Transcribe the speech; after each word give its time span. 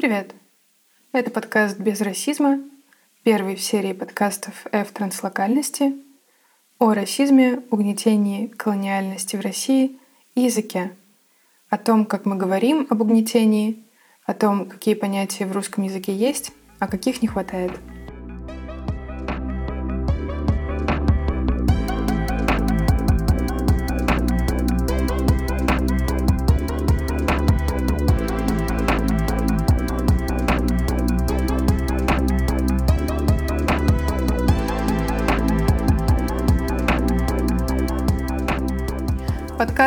Привет! 0.00 0.34
Это 1.12 1.30
подкаст 1.30 1.78
«Без 1.78 2.00
расизма», 2.00 2.60
первый 3.22 3.54
в 3.54 3.60
серии 3.60 3.92
подкастов 3.92 4.66
«F 4.72 4.92
транслокальности» 4.92 5.92
о 6.78 6.94
расизме, 6.94 7.62
угнетении, 7.70 8.46
колониальности 8.46 9.36
в 9.36 9.42
России 9.42 9.98
и 10.34 10.40
языке, 10.40 10.96
о 11.68 11.76
том, 11.76 12.06
как 12.06 12.24
мы 12.24 12.36
говорим 12.36 12.86
об 12.88 13.02
угнетении, 13.02 13.84
о 14.24 14.32
том, 14.32 14.70
какие 14.70 14.94
понятия 14.94 15.44
в 15.44 15.52
русском 15.52 15.84
языке 15.84 16.14
есть, 16.14 16.52
а 16.78 16.88
каких 16.88 17.20
не 17.20 17.28
хватает– 17.28 17.72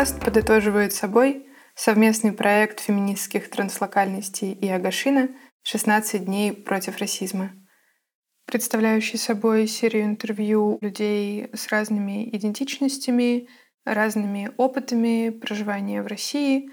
Подкаст 0.03 0.21
подытоживает 0.21 0.91
собой 0.91 1.47
совместный 1.75 2.33
проект 2.33 2.81
феминистских 2.81 3.49
транслокальностей 3.49 4.51
и 4.51 4.67
Агашина 4.67 5.29
«16 5.65 6.17
дней 6.25 6.51
против 6.51 6.97
расизма», 6.97 7.51
представляющий 8.45 9.17
собой 9.17 9.65
серию 9.65 10.03
интервью 10.03 10.77
людей 10.81 11.47
с 11.53 11.69
разными 11.69 12.27
идентичностями, 12.35 13.47
разными 13.85 14.51
опытами 14.57 15.29
проживания 15.29 16.03
в 16.03 16.07
России, 16.07 16.69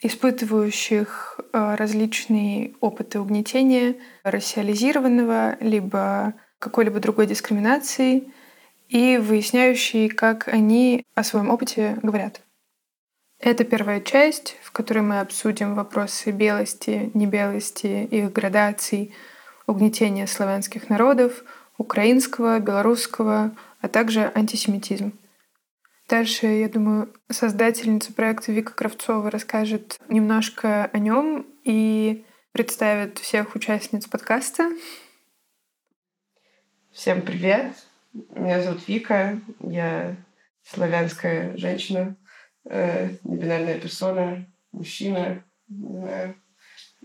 испытывающих 0.00 1.38
э, 1.52 1.74
различные 1.76 2.74
опыты 2.80 3.20
угнетения, 3.20 3.94
рассиализированного, 4.24 5.58
либо 5.60 6.34
какой-либо 6.58 6.98
другой 6.98 7.28
дискриминации— 7.28 8.32
и 8.88 9.16
выясняющий, 9.16 10.08
как 10.08 10.48
они 10.48 11.04
о 11.14 11.24
своем 11.24 11.50
опыте 11.50 11.98
говорят. 12.02 12.43
Это 13.44 13.64
первая 13.64 14.00
часть, 14.00 14.56
в 14.62 14.72
которой 14.72 15.00
мы 15.00 15.20
обсудим 15.20 15.74
вопросы 15.74 16.30
белости, 16.30 17.10
небелости, 17.12 18.08
их 18.10 18.32
градаций, 18.32 19.14
угнетения 19.66 20.26
славянских 20.26 20.88
народов, 20.88 21.44
украинского, 21.76 22.58
белорусского, 22.58 23.54
а 23.82 23.88
также 23.88 24.32
антисемитизм. 24.34 25.12
Дальше, 26.08 26.46
я 26.46 26.70
думаю, 26.70 27.12
создательница 27.30 28.14
проекта 28.14 28.50
Вика 28.50 28.72
Кравцова 28.72 29.30
расскажет 29.30 29.98
немножко 30.08 30.86
о 30.86 30.98
нем 30.98 31.46
и 31.64 32.24
представит 32.52 33.18
всех 33.18 33.54
участниц 33.54 34.06
подкаста. 34.06 34.70
Всем 36.92 37.20
привет! 37.20 37.74
Меня 38.14 38.62
зовут 38.62 38.88
Вика, 38.88 39.38
я 39.60 40.16
славянская 40.62 41.54
женщина, 41.58 42.16
э, 42.68 43.10
небинарная 43.24 43.78
персона, 43.78 44.46
мужчина. 44.72 45.44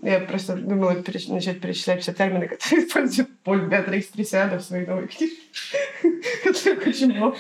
Я 0.02 0.20
просто 0.22 0.56
думала 0.56 1.02
переч... 1.04 1.28
начать 1.28 1.60
перечислять 1.60 2.02
все 2.02 2.14
термины, 2.14 2.48
которые 2.48 2.86
использует 2.86 3.44
Поль 3.44 3.68
Беатрикс 3.68 4.08
Трисиада 4.08 4.60
в 4.60 4.64
своей 4.64 4.86
новой 4.86 5.08
книге. 5.08 5.36
Это 6.46 6.90
очень 6.90 7.14
много. 7.14 7.38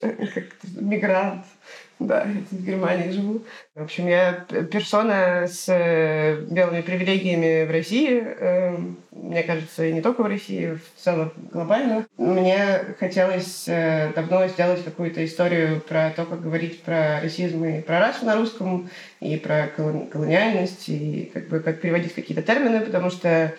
Как 0.00 0.44
мигрант, 0.76 1.44
да, 1.98 2.26
в 2.50 2.64
Германии 2.64 3.10
живу. 3.10 3.42
В 3.74 3.82
общем, 3.82 4.06
я 4.06 4.44
персона 4.70 5.46
с 5.48 5.68
э, 5.68 6.44
белыми 6.48 6.80
привилегиями 6.80 7.66
в 7.66 7.70
России. 7.70 8.20
Эм, 8.20 8.98
мне 9.10 9.42
кажется, 9.42 9.84
и 9.84 9.92
не 9.92 10.00
только 10.00 10.22
в 10.22 10.26
России, 10.26 10.74
в 10.74 11.02
целом 11.02 11.32
глобально. 11.52 12.06
Мне 12.16 12.94
хотелось 13.00 13.64
э, 13.66 14.12
давно 14.14 14.46
сделать 14.46 14.84
какую-то 14.84 15.24
историю 15.24 15.80
про 15.80 16.10
то, 16.10 16.24
как 16.24 16.40
говорить 16.40 16.82
про 16.82 17.20
расизм 17.20 17.64
и 17.64 17.80
про 17.80 17.98
расу 17.98 18.24
на 18.24 18.36
русском, 18.36 18.88
и 19.20 19.36
про 19.36 19.66
колониальность, 19.66 20.88
и 20.88 21.30
как 21.34 21.48
бы 21.48 21.60
как 21.60 21.80
переводить 21.80 22.14
какие-то 22.14 22.42
термины, 22.42 22.80
потому 22.80 23.10
что 23.10 23.54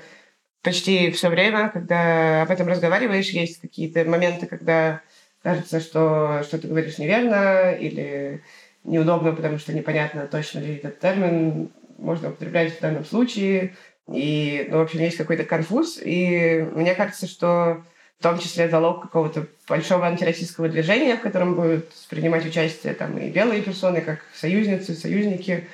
почти 0.62 1.12
все 1.12 1.30
время, 1.30 1.70
когда 1.70 2.44
об 2.44 2.52
этом 2.52 2.68
разговариваешь, 2.68 3.30
есть 3.30 3.60
какие-то 3.60 4.06
моменты, 4.06 4.46
когда 4.46 5.02
кажется, 5.44 5.80
что 5.80 6.42
что 6.44 6.58
ты 6.58 6.68
говоришь 6.68 6.98
неверно 6.98 7.72
или 7.72 8.42
неудобно, 8.84 9.34
потому 9.34 9.58
что 9.58 9.74
непонятно, 9.74 10.28
точно 10.28 10.60
ли 10.60 10.76
этот 10.76 11.00
термин 11.00 11.70
можно 11.98 12.30
употреблять 12.30 12.78
в 12.78 12.82
данном 12.82 13.06
случае. 13.06 13.76
И, 14.12 14.68
ну, 14.70 14.78
в 14.78 14.82
общем, 14.82 15.00
есть 15.02 15.18
какой-то 15.18 15.44
конфуз. 15.44 16.00
И 16.04 16.68
мне 16.74 16.96
кажется, 16.96 17.28
что 17.28 17.84
в 18.20 18.24
том 18.24 18.40
числе 18.40 18.68
залог 18.68 19.04
какого-то 19.04 19.48
большого 19.68 20.08
антироссийского 20.08 20.68
движения, 20.68 21.16
в 21.16 21.22
котором 21.22 21.56
будут 21.56 21.90
принимать 22.10 22.46
участие 22.46 22.94
там 22.94 23.18
и 23.18 23.30
белые 23.30 23.62
персоны, 23.62 24.02
как 24.02 24.20
союзницы, 24.34 24.94
союзники. 24.94 25.68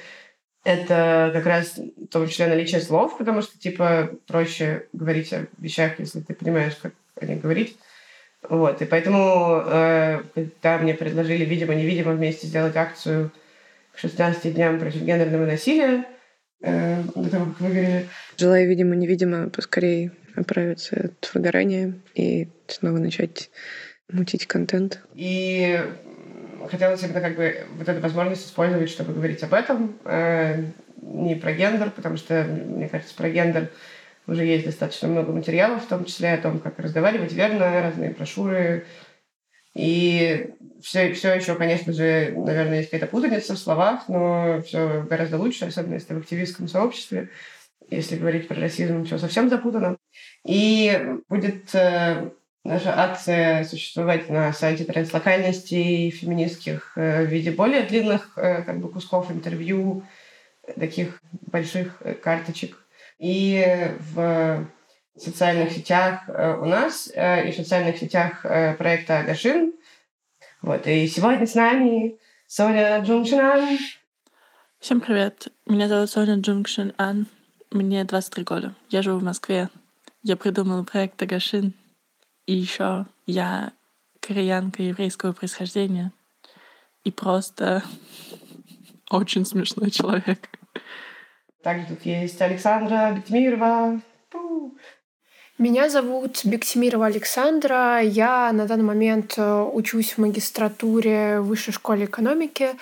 Это 0.64 1.32
как 1.34 1.46
раз 1.46 1.78
в 1.78 2.08
том 2.08 2.28
числе 2.28 2.48
наличие 2.48 2.82
слов, 2.82 3.18
потому 3.18 3.42
что, 3.42 3.58
типа, 3.58 4.12
проще 4.28 4.88
говорить 4.94 5.32
о 5.32 5.48
вещах, 5.60 6.00
если 6.00 6.22
ты 6.22 6.34
понимаешь, 6.34 6.76
как 6.82 6.94
о 7.20 7.26
них 7.26 7.42
говорить. 7.42 7.78
Вот, 8.50 8.82
и 8.82 8.86
поэтому, 8.86 9.64
э, 9.66 10.22
когда 10.34 10.78
мне 10.78 10.94
предложили, 10.94 11.46
видимо-невидимо, 11.46 12.14
вместе 12.14 12.48
сделать 12.48 12.76
акцию 12.76 13.32
к 13.94 14.00
16 14.00 14.54
дням 14.54 14.80
против 14.80 15.02
гендерного 15.02 15.46
насилия, 15.46 16.06
э, 16.62 17.02
до 17.16 17.30
того, 17.30 17.46
как 17.46 17.62
выгорели. 17.62 18.08
Желаю, 18.38 18.68
видимо-невидимо, 18.68 19.50
поскорее 19.50 20.12
оправиться 20.36 20.96
от 21.06 21.32
выгорания 21.34 21.96
и 22.14 22.50
снова 22.68 22.98
начать 22.98 23.50
мутить 24.12 24.46
контент. 24.48 25.02
И 25.14 25.80
хотелось 26.70 27.04
именно 27.04 27.22
как 27.22 27.36
бы 27.36 27.64
вот 27.78 27.88
эту 27.88 28.02
возможность 28.02 28.48
использовать, 28.48 28.90
чтобы 28.90 29.14
говорить 29.14 29.42
об 29.44 29.54
этом, 29.54 29.98
э, 30.06 30.64
не 31.02 31.36
про 31.36 31.54
гендер, 31.54 31.92
потому 31.92 32.18
что, 32.18 32.44
мне 32.44 32.90
кажется, 32.90 33.16
про 33.16 33.30
гендер— 33.30 33.70
уже 34.28 34.46
есть 34.46 34.66
достаточно 34.66 35.08
много 35.08 35.32
материалов, 35.32 35.84
в 35.84 35.88
том 35.88 36.06
числе 36.06 36.34
о 36.34 36.42
том, 36.42 36.60
как 36.60 36.80
разговаривать 36.80 37.34
верно, 37.34 37.82
разные 37.82 38.12
брошюры. 38.12 38.86
И 39.76 40.52
все, 40.82 41.14
все 41.14 41.36
еще, 41.36 41.56
конечно 41.56 41.92
же, 41.92 42.34
наверное, 42.36 42.78
есть 42.78 42.90
какая-то 42.90 43.12
путаница 43.12 43.56
в 43.56 43.60
словах, 43.60 44.08
но 44.08 44.62
все 44.62 45.04
гораздо 45.04 45.38
лучше, 45.38 45.66
особенно 45.66 45.96
если 45.96 46.14
в 46.14 46.20
активистском 46.20 46.68
сообществе. 46.68 47.30
Если 47.90 48.16
говорить 48.16 48.48
про 48.48 48.60
расизм, 48.60 49.06
все 49.06 49.18
совсем 49.18 49.50
запутано. 49.50 49.98
И 50.44 51.18
будет 51.30 51.76
э, 51.76 52.32
наша 52.64 53.00
акция 53.00 53.64
существовать 53.64 54.30
на 54.30 54.54
сайте 54.54 54.86
транслокальности 54.86 56.10
феминистских 56.10 56.94
э, 56.96 57.26
в 57.26 57.28
виде 57.28 57.52
более 57.52 57.84
длинных 57.84 58.32
э, 58.38 58.64
как 58.64 58.80
бы, 58.80 58.90
кусков 58.90 59.30
интервью, 59.30 60.04
таких 60.80 61.22
больших 61.32 62.02
карточек 62.24 62.85
и 63.20 63.96
в 64.14 64.68
социальных 65.16 65.72
сетях 65.72 66.28
э, 66.28 66.58
у 66.58 66.66
нас, 66.66 67.10
э, 67.14 67.48
и 67.48 67.52
в 67.52 67.56
социальных 67.56 67.98
сетях 67.98 68.46
э, 68.46 68.74
проекта 68.76 69.20
Агашин. 69.20 69.74
Вот, 70.62 70.88
и 70.88 71.08
сегодня 71.08 71.48
с 71.48 71.56
нами 71.56 72.18
Соня 72.48 73.00
Джунгшинан. 73.00 73.78
Всем 74.80 75.00
привет. 75.00 75.48
Меня 75.66 75.88
зовут 75.88 76.10
Соня 76.10 76.36
Джунгшин 76.36 76.94
Ан. 76.98 77.28
Мне 77.72 78.04
23 78.04 78.44
года. 78.44 78.76
Я 78.90 79.02
живу 79.02 79.20
в 79.20 79.24
Москве. 79.24 79.70
Я 80.22 80.36
придумала 80.36 80.84
проект 80.84 81.22
Агашин. 81.22 81.74
И 82.46 82.54
еще 82.54 83.06
я 83.26 83.72
кореянка 84.20 84.84
еврейского 84.84 85.34
происхождения. 85.34 86.12
И 87.04 87.12
просто 87.12 87.84
очень 89.10 89.46
смешной 89.46 89.92
человек. 89.92 90.50
Также 91.66 91.88
тут 91.88 92.06
есть 92.06 92.40
Александра 92.44 93.12
Бектимирова. 93.12 94.00
Меня 95.58 95.90
зовут 95.90 96.46
Бектимирова 96.46 97.08
Александра. 97.08 98.02
Я 98.04 98.52
на 98.54 98.68
данный 98.68 98.84
момент 98.84 99.34
э, 99.38 99.62
учусь 99.74 100.12
в 100.12 100.20
магистратуре 100.20 101.40
в 101.40 101.48
Высшей 101.48 101.74
школе 101.74 102.06
экономики. 102.06 102.76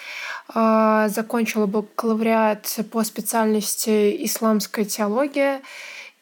Э, 0.54 1.08
закончила 1.08 1.66
бакалавриат 1.66 2.80
по 2.92 3.06
специальности 3.06 4.26
исламская 4.26 4.84
теология. 4.84 5.62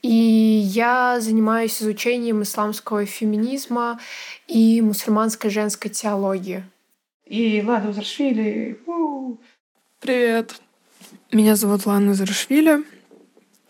И 0.04 0.14
я 0.14 1.20
занимаюсь 1.20 1.82
изучением 1.82 2.44
исламского 2.44 3.08
феминизма 3.08 4.00
и 4.48 4.82
мусульманской 4.82 5.50
женской 5.50 5.90
теологии. 5.90 6.64
И 7.26 7.64
Лада 7.66 7.90
Узаршвили. 7.90 8.78
Привет. 10.00 10.62
Меня 11.34 11.56
зовут 11.56 11.86
Лана 11.86 12.14
Зарашвили. 12.14 12.84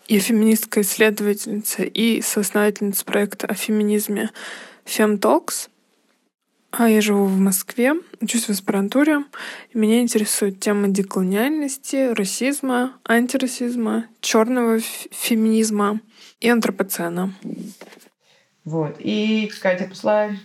Я 0.07 0.19
феминистская 0.19 0.83
исследовательница 0.83 1.83
и 1.83 2.19
соосновательница 2.19 3.05
проекта 3.05 3.45
о 3.45 3.53
феминизме 3.53 4.31
FemTalks. 4.85 5.69
А 6.71 6.89
я 6.89 7.01
живу 7.01 7.25
в 7.25 7.37
Москве, 7.37 7.93
учусь 8.19 8.45
в 8.45 8.49
аспирантуре. 8.49 9.25
И 9.69 9.77
меня 9.77 10.01
интересует 10.01 10.59
тема 10.59 10.87
деколониальности, 10.87 12.13
расизма, 12.13 12.97
антирасизма, 13.03 14.07
черного 14.21 14.79
феминизма 14.79 16.01
и 16.39 16.49
антропоцена. 16.49 17.31
Вот. 18.65 18.95
И 18.97 19.51
Катя 19.61 19.85
Посларь. 19.87 20.39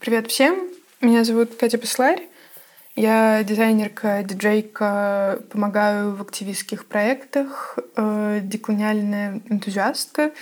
Привет 0.00 0.26
всем. 0.32 0.68
Меня 1.00 1.22
зовут 1.22 1.54
Катя 1.54 1.78
Посларь. 1.78 2.26
Я 2.96 3.44
дизайнерка, 3.44 4.22
диджейка, 4.22 5.40
помогаю 5.50 6.14
в 6.14 6.22
активистских 6.22 6.86
проектах, 6.86 7.78
э, 7.94 8.40
деколониальная 8.42 9.42
энтузиастка. 9.50 10.32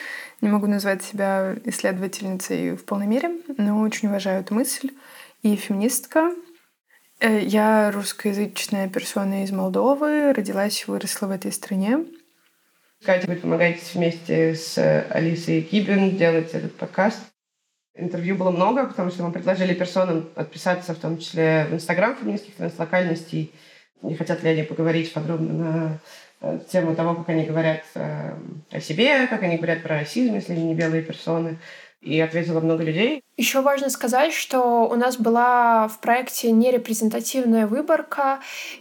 Не 0.41 0.51
могу 0.51 0.69
назвать 0.69 1.03
себя 1.03 1.57
исследовательницей 1.65 2.77
в 2.77 2.85
полной 2.85 3.09
мере, 3.09 3.33
но 3.59 3.81
очень 3.81 4.07
уважаю 4.07 4.41
эту 4.41 4.55
мысль. 4.55 4.91
И 5.43 5.57
феминистка. 5.57 6.33
Э, 7.19 7.41
я 7.41 7.91
русскоязычная 7.91 8.89
персона 8.89 9.43
из 9.43 9.51
Молдовы, 9.51 10.33
родилась 10.33 10.81
и 10.83 10.91
выросла 10.91 11.27
в 11.27 11.31
этой 11.33 11.51
стране. 11.51 12.07
Катя, 13.05 13.27
вы 13.27 13.35
помогаете 13.35 13.83
вместе 13.95 14.55
с 14.55 14.79
Алисой 15.11 15.61
Кибин 15.61 16.17
делать 16.17 16.55
этот 16.55 16.77
подкаст. 16.77 17.19
Интервью 17.97 18.37
было 18.37 18.51
много, 18.51 18.87
потому 18.87 19.11
что 19.11 19.23
мы 19.23 19.31
предложили 19.31 19.73
персонам 19.73 20.29
отписаться, 20.35 20.95
в 20.95 20.99
том 20.99 21.19
числе 21.19 21.67
в 21.71 21.75
Инстаграм 21.75 22.17
феминистских 22.17 22.55
транслокальностей. 22.55 23.53
Не 24.03 24.17
хотят 24.17 24.43
ли 24.43 24.51
они 24.51 24.63
поговорить 24.65 25.13
подробно 25.13 25.53
на 25.53 25.99
э, 26.41 26.59
тему 26.71 26.97
того, 26.97 27.15
как 27.15 27.29
они 27.29 27.45
говорят 27.45 27.85
э, 27.95 28.35
о 28.71 28.81
себе, 28.81 29.29
как 29.29 29.45
они 29.45 29.59
говорят 29.59 29.83
про 29.83 30.01
расизм, 30.01 30.35
если 30.35 30.55
они 30.55 30.65
не 30.65 30.75
белые 30.75 31.03
персоны 31.03 31.59
и 32.05 32.21
ответило 32.21 32.61
много 32.61 32.85
людей. 32.85 33.23
Еще 33.37 33.63
важно 33.63 33.89
сказать, 33.91 34.33
что 34.33 34.87
у 34.89 34.95
нас 34.95 35.17
была 35.17 35.89
в 35.89 35.99
проекте 36.01 36.53
нерепрезентативная 36.53 37.67
выборка, 37.67 38.41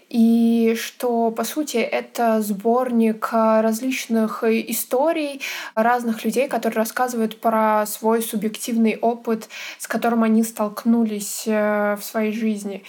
и 0.09 0.75
что, 0.79 1.31
по 1.31 1.43
сути, 1.43 1.77
это 1.77 2.41
сборник 2.41 3.29
различных 3.31 4.43
историй 4.43 5.41
разных 5.73 6.23
людей, 6.25 6.47
которые 6.47 6.77
рассказывают 6.77 7.39
про 7.39 7.85
свой 7.87 8.21
субъективный 8.21 8.97
опыт, 8.97 9.49
с 9.79 9.87
которым 9.87 10.23
они 10.23 10.43
столкнулись 10.43 11.43
э, 11.47 11.95
в 11.95 12.03
своей 12.03 12.33
жизни. 12.33 12.83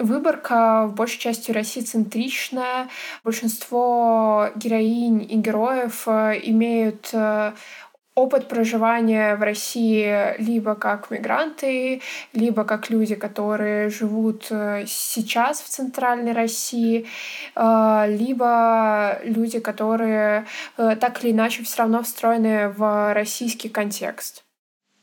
Выборка 0.00 0.86
в 0.88 0.94
большей 0.94 1.20
части 1.20 1.52
российцентричная. 1.52 2.88
Большинство 3.22 4.50
героинь 4.56 5.22
и 5.22 5.36
героев 5.36 6.08
э, 6.08 6.40
имеют 6.42 7.10
э, 7.12 7.52
опыт 8.14 8.48
проживания 8.48 9.36
в 9.36 9.42
России 9.42 10.40
либо 10.40 10.74
как 10.74 11.10
мигранты, 11.10 12.00
либо 12.32 12.64
как 12.64 12.88
люди, 12.90 13.14
которые 13.16 13.90
живут 13.90 14.46
э, 14.50 14.84
сейчас 14.86 15.60
в 15.60 15.68
центральной 15.68 16.32
России, 16.32 17.06
э, 17.56 18.04
либо 18.08 19.18
люди, 19.24 19.58
которые 19.58 20.46
э, 20.76 20.96
так 21.00 21.24
или 21.24 21.32
иначе 21.32 21.64
все 21.64 21.78
равно 21.78 22.02
встроены 22.02 22.68
в 22.68 23.12
российский 23.14 23.68
контекст. 23.68 24.44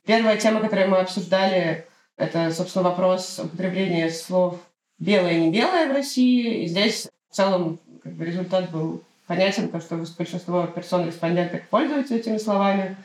Первая 0.06 0.38
тема, 0.38 0.62
которую 0.62 0.90
мы 0.90 0.98
обсуждали, 0.98 1.86
это, 2.16 2.52
собственно, 2.52 2.90
вопрос 2.90 3.40
употребления 3.44 4.10
слов 4.10 4.60
«белое» 5.00 5.34
и 5.34 5.42
«не 5.42 5.52
белое» 5.52 5.90
в 5.90 5.96
России. 5.96 6.64
И 6.64 6.68
здесь 6.68 7.10
в 7.30 7.36
целом 7.36 7.80
как 8.04 8.14
бы, 8.14 8.26
результат 8.26 8.72
был 8.72 9.04
понятен, 9.32 9.70
потому 9.70 9.82
что 10.06 10.16
большинство 10.18 10.68
персон-респонденток 10.68 11.70
пользуются 11.70 12.16
этими 12.16 12.38
словами. 12.38 12.98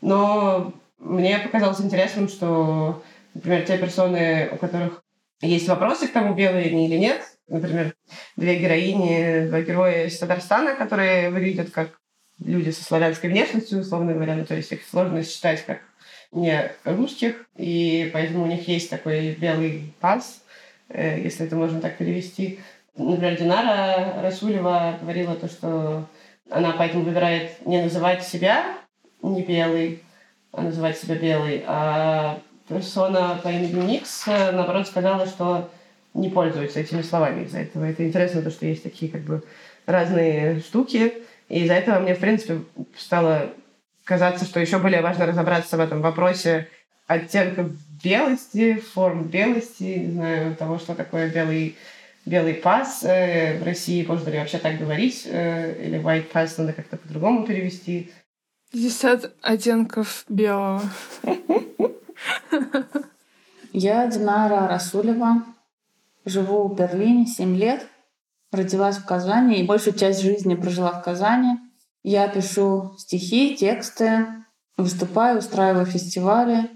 Но 0.00 0.72
мне 0.98 1.38
показалось 1.38 1.82
интересным, 1.82 2.28
что, 2.28 3.02
например, 3.34 3.66
те 3.66 3.76
персоны, 3.76 4.48
у 4.52 4.56
которых 4.56 5.02
есть 5.42 5.68
вопросы 5.68 6.08
к 6.08 6.12
тому, 6.12 6.32
белые 6.32 6.70
они 6.70 6.88
или 6.88 6.96
нет, 6.96 7.20
например, 7.48 7.94
две 8.34 8.58
героини, 8.60 9.46
два 9.48 9.60
героя 9.60 10.06
из 10.06 10.18
Татарстана, 10.18 10.74
которые 10.74 11.28
выглядят 11.28 11.70
как 11.70 11.90
люди 12.42 12.70
со 12.70 12.82
славянской 12.82 13.28
внешностью, 13.28 13.80
условно 13.80 14.14
говоря, 14.14 14.36
ну, 14.36 14.46
то 14.46 14.54
есть 14.54 14.72
их 14.72 14.84
сложно 14.88 15.22
считать 15.22 15.66
как 15.66 15.80
не 16.32 16.72
русских, 16.84 17.44
и 17.58 18.08
поэтому 18.10 18.44
у 18.44 18.46
них 18.46 18.66
есть 18.68 18.88
такой 18.88 19.32
белый 19.34 19.92
пас, 20.00 20.42
э, 20.88 21.20
если 21.20 21.44
это 21.44 21.56
можно 21.56 21.82
так 21.82 21.98
перевести. 21.98 22.60
Например, 22.96 23.36
Динара 23.36 24.22
Расулева 24.22 24.98
говорила 25.00 25.34
то, 25.34 25.48
что 25.48 26.06
она 26.50 26.74
поэтому 26.76 27.04
выбирает 27.04 27.66
не 27.66 27.82
называть 27.82 28.24
себя 28.24 28.64
не 29.22 29.42
белый, 29.42 30.02
а 30.52 30.62
называть 30.62 30.98
себя 30.98 31.16
белый, 31.16 31.64
а 31.66 32.38
персона 32.68 33.40
по 33.42 33.48
имени 33.48 33.92
Никс, 33.92 34.26
наоборот, 34.26 34.86
сказала, 34.86 35.26
что 35.26 35.70
не 36.12 36.28
пользуется 36.28 36.80
этими 36.80 37.02
словами 37.02 37.44
из-за 37.44 37.60
этого. 37.60 37.84
Это 37.84 38.06
интересно, 38.06 38.42
то, 38.42 38.50
что 38.50 38.66
есть 38.66 38.82
такие 38.82 39.10
как 39.10 39.22
бы 39.22 39.42
разные 39.86 40.60
штуки, 40.60 41.14
и 41.48 41.64
из-за 41.64 41.74
этого 41.74 41.98
мне, 41.98 42.14
в 42.14 42.20
принципе, 42.20 42.60
стало 42.96 43.50
казаться, 44.04 44.44
что 44.44 44.60
еще 44.60 44.78
более 44.78 45.00
важно 45.00 45.26
разобраться 45.26 45.76
в 45.76 45.80
этом 45.80 46.00
вопросе 46.00 46.68
оттенков 47.06 47.70
белости, 48.02 48.74
форм 48.74 49.24
белости, 49.24 49.82
не 49.82 50.12
знаю, 50.12 50.56
того, 50.56 50.78
что 50.78 50.94
такое 50.94 51.28
белый 51.30 51.76
белый 52.26 52.54
пас 52.54 53.02
э, 53.04 53.58
в 53.58 53.64
России, 53.64 54.04
можно 54.04 54.30
ли 54.30 54.38
вообще 54.38 54.58
так 54.58 54.78
говорить, 54.78 55.26
э, 55.26 55.86
или 55.86 56.00
white 56.00 56.30
pass 56.32 56.54
надо 56.58 56.72
как-то 56.72 56.96
по-другому 56.96 57.46
перевести. 57.46 58.10
50 58.72 59.34
оттенков 59.42 60.24
белого. 60.28 60.82
Я 63.72 64.06
Динара 64.06 64.68
Расулева, 64.68 65.44
живу 66.24 66.68
в 66.68 66.76
Берлине 66.76 67.26
7 67.26 67.56
лет, 67.56 67.86
родилась 68.52 68.98
в 68.98 69.04
Казани 69.04 69.60
и 69.60 69.66
большую 69.66 69.96
часть 69.96 70.22
жизни 70.22 70.54
прожила 70.54 70.92
в 70.92 71.02
Казани. 71.02 71.58
Я 72.02 72.28
пишу 72.28 72.94
стихи, 72.98 73.56
тексты, 73.56 74.26
выступаю, 74.76 75.38
устраиваю 75.38 75.86
фестивали. 75.86 76.70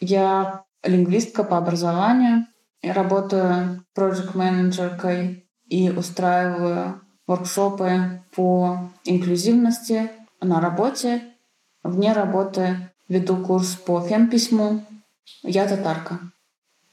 Я 0.00 0.64
лингвистка 0.82 1.44
по 1.44 1.56
образованию, 1.56 2.46
работаю 2.90 3.84
проект-менеджеркой 3.94 5.46
и 5.68 5.90
устраиваю 5.90 7.00
воркшопы 7.26 8.22
по 8.34 8.90
инклюзивности 9.04 10.10
на 10.40 10.60
работе. 10.60 11.22
Вне 11.82 12.12
работы 12.12 12.90
веду 13.08 13.36
курс 13.36 13.74
по 13.74 14.00
фемписьму. 14.00 14.84
Я 15.42 15.66
татарка. 15.66 16.18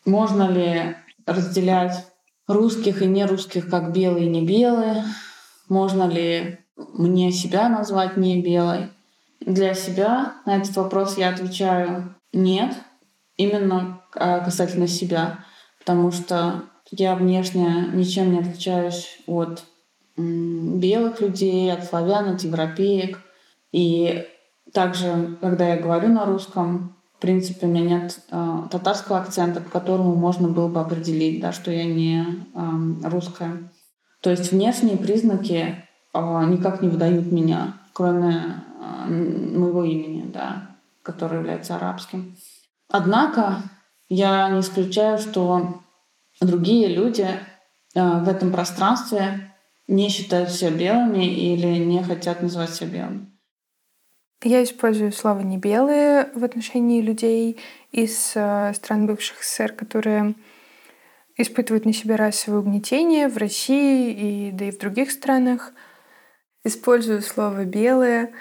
Можно 0.06 0.50
ли 0.50 0.96
разделять 1.26 2.06
русских 2.48 3.02
и 3.02 3.06
нерусских 3.06 3.70
как 3.70 3.92
белые 3.92 4.26
и 4.26 4.30
не 4.30 4.46
белые? 4.46 5.04
Можно 5.68 6.08
ли 6.08 6.60
мне 6.76 7.32
себя 7.32 7.70
назвать 7.70 8.18
не 8.18 8.42
белой? 8.42 8.90
Для 9.40 9.74
себя 9.74 10.34
на 10.46 10.58
этот 10.58 10.76
вопрос 10.76 11.18
я 11.18 11.30
отвечаю 11.30 12.16
нет, 12.34 12.76
именно 13.38 14.02
а, 14.16 14.40
касательно 14.40 14.88
себя 14.88 15.46
потому 15.80 16.12
что 16.12 16.64
я 16.92 17.16
внешне 17.16 17.90
ничем 17.94 18.32
не 18.32 18.40
отличаюсь 18.40 19.20
от 19.28 19.64
белых 20.18 21.22
людей, 21.22 21.72
от 21.72 21.86
славян, 21.86 22.30
от 22.30 22.42
европеек. 22.42 23.20
И 23.72 24.26
также, 24.74 25.38
когда 25.42 25.70
я 25.70 25.82
говорю 25.82 26.10
на 26.10 26.26
русском, 26.26 26.96
в 27.18 27.22
принципе, 27.22 27.68
у 27.68 27.70
меня 27.70 28.00
нет 28.00 28.20
э, 28.32 28.58
татарского 28.72 29.20
акцента, 29.20 29.60
по 29.60 29.70
которому 29.70 30.16
можно 30.16 30.48
было 30.48 30.70
бы 30.70 30.80
определить, 30.80 31.42
да, 31.42 31.52
что 31.52 31.70
я 31.70 31.84
не 31.84 32.24
э, 32.24 33.10
русская. 33.10 33.70
То 34.22 34.30
есть 34.30 34.52
внешние 34.52 34.98
признаки 34.98 35.86
э, 36.14 36.46
никак 36.48 36.82
не 36.82 36.88
выдают 36.88 37.32
меня, 37.32 37.78
кроме 37.94 38.64
э, 39.06 39.10
моего 39.10 39.84
имени, 39.84 40.32
да, 40.32 40.78
которое 41.04 41.40
является 41.40 41.76
арабским. 41.76 42.38
Однако 42.90 43.64
я 44.10 44.50
не 44.50 44.62
исключаю, 44.62 45.20
что 45.20 45.82
другие 46.42 46.88
люди 46.88 47.28
э, 47.96 48.20
в 48.20 48.28
этом 48.28 48.52
пространстве 48.52 49.54
не 49.88 50.10
считают 50.10 50.52
себя 50.52 50.72
белыми 50.72 51.26
или 51.26 51.78
не 51.78 52.04
хотят 52.04 52.42
называть 52.42 52.74
себя 52.74 52.90
белыми. 52.90 53.40
Я 54.42 54.64
использую 54.64 55.12
слово 55.12 55.42
«не 55.42 55.58
белые» 55.58 56.30
в 56.34 56.44
отношении 56.44 57.02
людей 57.02 57.60
из 57.92 58.32
э, 58.36 58.74
стран 58.74 59.06
бывших 59.06 59.44
СССР, 59.44 59.74
которые 59.74 60.34
испытывают 61.36 61.86
на 61.86 61.94
себе 61.94 62.16
расовое 62.16 62.60
угнетение 62.60 63.28
в 63.28 63.38
России 63.38 64.12
и 64.48 64.52
да 64.52 64.66
и 64.66 64.72
в 64.72 64.78
других 64.78 65.12
странах. 65.12 65.74
Использую 66.64 67.22
слово 67.22 67.66
«белые». 67.66 68.34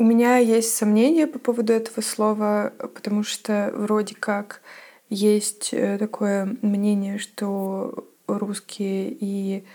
У 0.00 0.02
меня 0.02 0.38
есть 0.38 0.74
сомнения 0.74 1.26
по 1.26 1.38
поводу 1.38 1.74
этого 1.74 2.00
слова, 2.00 2.72
потому 2.78 3.22
что 3.22 3.70
вроде 3.74 4.14
как 4.14 4.62
есть 5.10 5.74
э, 5.74 5.98
такое 5.98 6.56
мнение, 6.62 7.18
что 7.18 8.08
русские 8.26 9.10
и 9.10 9.66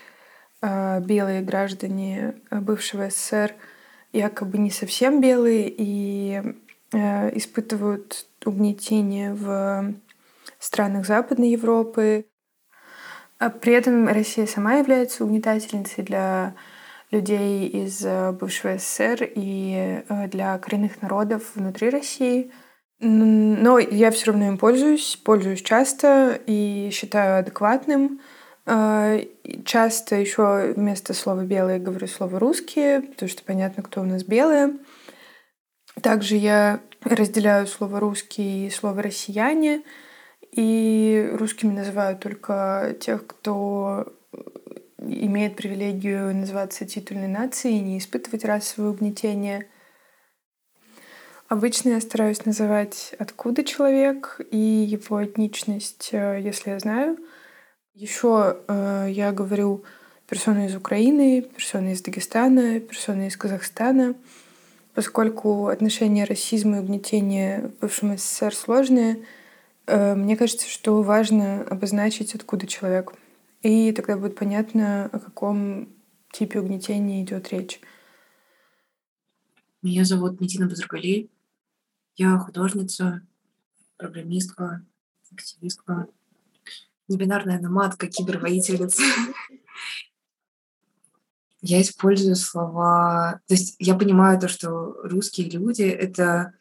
э, 0.63 1.00
белые 1.01 1.44
граждане 1.44 2.41
бывшего 2.50 3.12
СССР 3.12 3.53
якобы 4.13 4.58
не 4.58 4.72
совсем 4.72 5.22
белые, 5.22 5.72
и 5.72 6.41
э, 6.91 7.38
испытывают 7.38 8.25
угнетение 8.46 9.32
в 9.32 9.94
странах 10.58 11.05
Западной 11.05 11.51
Европы. 11.51 12.25
А 13.38 13.51
при 13.51 13.74
этом 13.74 14.08
Россия 14.08 14.48
сама 14.48 14.77
является 14.77 15.24
угнетательницей 15.24 16.03
для 16.03 16.55
людей 17.15 17.67
из 17.67 18.05
э, 18.05 18.31
бывшего 18.31 18.77
СССР 18.77 19.29
и 19.36 20.03
э, 20.07 20.27
для 20.27 20.57
коренных 20.57 21.01
народов 21.01 21.55
внутри 21.55 21.89
России. 21.89 22.51
Но 23.00 23.77
я 23.79 24.12
все 24.12 24.27
равно 24.27 24.48
им 24.48 24.57
пользуюсь, 24.57 25.15
пользуюсь 25.17 25.62
часто 25.62 26.39
и 26.45 26.89
считаю 26.91 27.39
адекватным. 27.39 28.19
Э, 28.65 29.25
часто 29.65 30.15
еще 30.15 30.74
вместо 30.75 31.13
слова 31.13 31.43
белые 31.43 31.79
говорю 31.79 32.07
слово 32.07 32.39
русские, 32.39 33.01
потому 33.01 33.29
что 33.29 33.43
понятно, 33.43 33.84
кто 33.84 34.01
у 34.01 34.05
нас 34.05 34.24
белые. 34.24 34.74
Также 36.01 36.36
я 36.36 36.81
разделяю 37.03 37.67
слово 37.67 38.00
русский 38.00 38.67
и 38.67 38.69
слово 38.69 39.03
россияне. 39.03 39.84
И 40.51 41.29
русскими 41.34 41.74
называю 41.74 42.17
только 42.17 42.95
тех, 43.00 43.27
кто 43.27 44.14
имеет 45.07 45.55
привилегию 45.55 46.35
называться 46.35 46.85
титульной 46.85 47.27
нацией 47.27 47.77
и 47.77 47.81
не 47.81 47.97
испытывать 47.97 48.45
расовое 48.45 48.91
угнетение. 48.91 49.67
Обычно 51.47 51.89
я 51.89 52.01
стараюсь 52.01 52.45
называть, 52.45 53.13
откуда 53.19 53.63
человек 53.63 54.41
и 54.51 54.57
его 54.57 55.24
этничность, 55.24 56.09
э, 56.12 56.41
если 56.41 56.71
я 56.71 56.79
знаю. 56.79 57.17
Еще 57.93 58.57
э, 58.67 59.07
я 59.12 59.31
говорю 59.31 59.83
персоны 60.27 60.65
из 60.65 60.75
Украины, 60.75 61.41
персоны 61.41 61.93
из 61.93 62.01
Дагестана, 62.01 62.79
персоны 62.79 63.27
из 63.27 63.38
Казахстана, 63.38 64.15
поскольку 64.95 65.67
отношения 65.67 66.25
расизма 66.25 66.77
и 66.77 66.79
угнетения 66.79 67.71
в 67.77 67.81
бывшем 67.81 68.17
СССР 68.17 68.55
сложные, 68.55 69.25
э, 69.85 70.15
мне 70.15 70.35
кажется, 70.35 70.67
что 70.67 71.03
важно 71.03 71.62
обозначить, 71.69 72.33
откуда 72.33 72.65
человек— 72.65 73.13
и 73.65 73.91
тогда 73.93 74.15
будет 74.15 74.36
понятно, 74.36 75.05
о 75.05 75.17
каком 75.17 75.89
типе 76.31 76.60
угнетения 76.60 77.24
идет 77.24 77.51
речь. 77.51 77.81
Меня 79.81 80.05
зовут 80.05 80.39
Нитина 80.39 80.69
Базаргали. 80.69 81.31
Я 82.15 82.38
художница, 82.38 83.25
программистка, 83.98 84.86
активистка, 85.31 86.07
небинарная 87.07 87.60
номадка, 87.60 88.07
кибервоительница. 88.07 89.01
Я 91.62 91.81
использую 91.81 92.36
слова... 92.36 93.41
То 93.48 93.55
есть 93.55 93.75
я 93.79 93.95
понимаю 93.95 94.39
то, 94.39 94.48
что 94.48 95.01
русские 95.01 95.50
люди— 95.50 95.81
это 95.84 96.53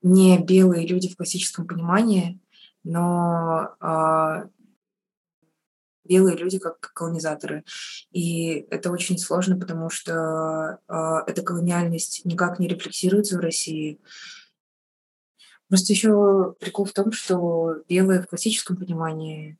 не 0.00 0.42
белые 0.42 0.86
люди 0.86 1.10
в 1.10 1.18
классическом 1.18 1.66
понимании, 1.66 2.40
но 2.82 3.76
а, 3.78 4.48
белые 6.12 6.36
люди 6.36 6.58
как 6.58 6.78
колонизаторы. 6.92 7.64
И 8.10 8.66
это 8.70 8.90
очень 8.90 9.16
сложно, 9.16 9.58
потому 9.58 9.88
что 9.88 10.78
э, 10.86 10.94
эта 11.26 11.40
колониальность 11.40 12.26
никак 12.26 12.58
не 12.58 12.68
рефлексируется 12.68 13.38
в 13.38 13.40
России. 13.40 13.98
Просто 15.68 15.94
еще 15.94 16.54
прикол 16.60 16.84
в 16.84 16.92
том, 16.92 17.12
что 17.12 17.76
белые 17.88 18.20
в 18.20 18.26
классическом 18.26 18.76
понимании, 18.76 19.56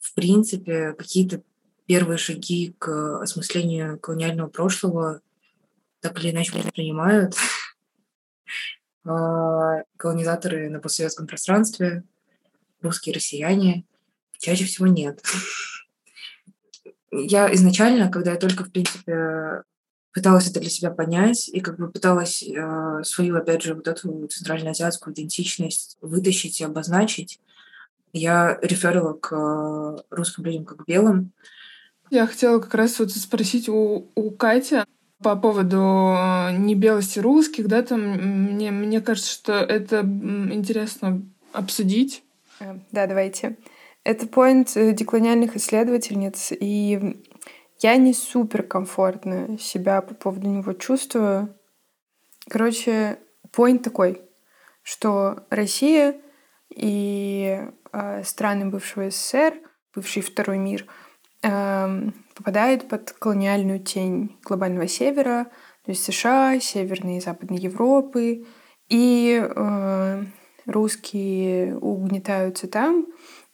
в 0.00 0.12
принципе, 0.14 0.92
какие-то 0.94 1.42
первые 1.86 2.18
шаги 2.18 2.74
к 2.78 3.20
осмыслению 3.22 4.00
колониального 4.00 4.48
прошлого 4.48 5.20
так 6.00 6.18
или 6.18 6.32
иначе 6.32 6.52
принимают 6.74 7.36
колонизаторы 9.04 10.68
на 10.68 10.80
постсоветском 10.80 11.28
пространстве, 11.28 12.02
русские 12.82 13.14
россияне– 13.14 13.84
Чаще 14.38 14.64
всего 14.64 14.86
нет. 14.86 15.22
Я 17.10 17.52
изначально, 17.54 18.10
когда 18.10 18.32
я 18.32 18.36
только, 18.36 18.64
в 18.64 18.70
принципе, 18.70 19.62
пыталась 20.12 20.50
это 20.50 20.60
для 20.60 20.70
себя 20.70 20.90
понять 20.90 21.48
и 21.48 21.60
как 21.60 21.78
бы 21.78 21.88
пыталась 21.90 22.42
э, 22.42 23.02
свою, 23.04 23.36
опять 23.36 23.62
же, 23.62 23.74
вот 23.74 23.86
эту 23.86 24.26
центральноазиатскую 24.28 25.12
идентичность 25.12 25.98
вытащить 26.00 26.60
и 26.60 26.64
обозначить, 26.64 27.38
я 28.12 28.58
реферила 28.62 29.12
к 29.12 29.32
э, 29.32 30.02
русским 30.10 30.44
людям 30.44 30.64
как 30.64 30.86
белым. 30.86 31.32
Я 32.10 32.26
хотела 32.26 32.60
как 32.60 32.74
раз 32.74 32.98
вот 32.98 33.10
спросить 33.10 33.68
у, 33.68 34.08
у 34.14 34.30
Кати 34.30 34.84
по 35.22 35.36
поводу 35.36 36.14
э, 36.16 36.56
небелости 36.56 37.18
русских, 37.18 37.68
да, 37.68 37.82
там 37.82 38.00
мне, 38.00 38.70
мне 38.70 39.00
кажется, 39.00 39.30
что 39.30 39.52
это 39.52 40.00
интересно 40.00 41.22
обсудить. 41.52 42.22
Э, 42.60 42.78
да, 42.90 43.06
давайте. 43.06 43.56
Это 44.06 44.28
поинт 44.28 44.76
э, 44.76 44.92
деколониальных 44.92 45.56
исследовательниц, 45.56 46.52
и 46.52 47.16
я 47.80 47.96
не 47.96 48.14
супер 48.14 48.62
комфортно 48.62 49.58
себя 49.58 50.00
по 50.00 50.14
поводу 50.14 50.48
него 50.48 50.74
чувствую. 50.74 51.52
Короче, 52.48 53.18
поинт 53.50 53.82
такой, 53.82 54.22
что 54.84 55.44
Россия 55.50 56.20
и 56.72 57.60
э, 57.92 58.22
страны 58.22 58.66
бывшего 58.66 59.10
СССР, 59.10 59.54
бывший 59.92 60.22
второй 60.22 60.58
мир, 60.58 60.86
э, 61.42 62.10
попадает 62.36 62.88
под 62.88 63.10
колониальную 63.10 63.80
тень 63.80 64.38
глобального 64.44 64.86
севера, 64.86 65.48
то 65.84 65.90
есть 65.90 66.04
США, 66.04 66.60
Северной 66.60 67.16
и 67.16 67.20
Западной 67.20 67.58
Европы, 67.58 68.46
и 68.88 69.44
э, 69.44 70.24
русские 70.64 71.76
угнетаются 71.76 72.68
там, 72.68 73.06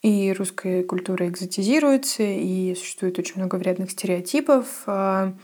и 0.02 0.32
русская 0.32 0.82
культура 0.82 1.28
экзотизируется, 1.28 2.24
и 2.24 2.74
существует 2.74 3.18
очень 3.18 3.36
много 3.36 3.56
вредных 3.56 3.92
стереотипов. 3.92 4.82
А, 4.86 5.34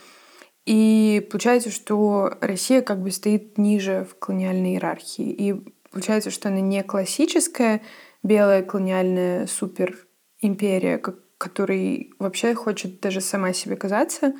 и 0.66 1.26
получается, 1.30 1.70
что 1.70 2.36
Россия 2.40 2.82
как 2.82 3.00
бы 3.00 3.10
стоит 3.12 3.56
ниже 3.56 4.06
в 4.10 4.18
колониальной 4.18 4.72
иерархии. 4.72 5.30
И 5.30 5.54
получается, 5.90 6.30
что 6.30 6.48
она 6.48 6.60
не 6.60 6.82
классическая 6.82 7.82
белая 8.24 8.62
колониальная 8.62 9.46
суперимперия, 9.46 11.00
которой 11.38 12.12
вообще 12.18 12.54
хочет 12.54 13.00
даже 13.00 13.20
сама 13.20 13.52
себе 13.52 13.76
казаться, 13.76 14.34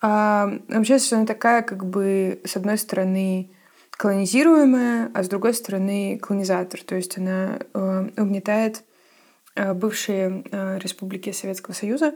а 0.00 0.52
вообще, 0.68 0.98
что 0.98 1.16
она 1.16 1.26
такая, 1.26 1.62
как 1.62 1.86
бы, 1.86 2.40
с 2.44 2.56
одной 2.56 2.78
стороны, 2.78 3.50
колонизируемая, 3.96 5.10
а 5.12 5.24
с 5.24 5.28
другой 5.28 5.54
стороны, 5.54 6.18
колонизатор. 6.22 6.80
То 6.82 6.94
есть 6.94 7.18
она 7.18 7.58
э, 7.74 8.08
угнетает 8.16 8.84
бывшие 9.74 10.44
э, 10.50 10.78
республики 10.78 11.32
Советского 11.32 11.74
Союза 11.74 12.14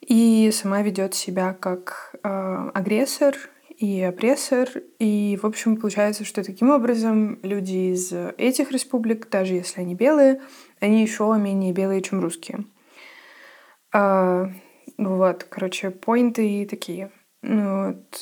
и 0.00 0.50
сама 0.52 0.82
ведет 0.82 1.14
себя 1.14 1.52
как 1.52 2.14
э, 2.22 2.70
агрессор 2.74 3.36
и 3.76 4.00
опрессор. 4.02 4.68
И, 4.98 5.38
в 5.42 5.46
общем, 5.46 5.76
получается, 5.76 6.24
что 6.24 6.44
таким 6.44 6.70
образом 6.70 7.38
люди 7.42 7.92
из 7.92 8.12
этих 8.12 8.72
республик, 8.72 9.28
даже 9.28 9.54
если 9.54 9.80
они 9.80 9.94
белые, 9.94 10.40
они 10.80 11.02
еще 11.02 11.34
менее 11.38 11.72
белые, 11.72 12.02
чем 12.02 12.20
русские. 12.20 12.64
Вот, 13.92 15.44
короче, 15.44 15.90
поинты 15.90 16.66
такие. 16.70 17.10
Ну 17.42 17.86
вот. 17.86 18.20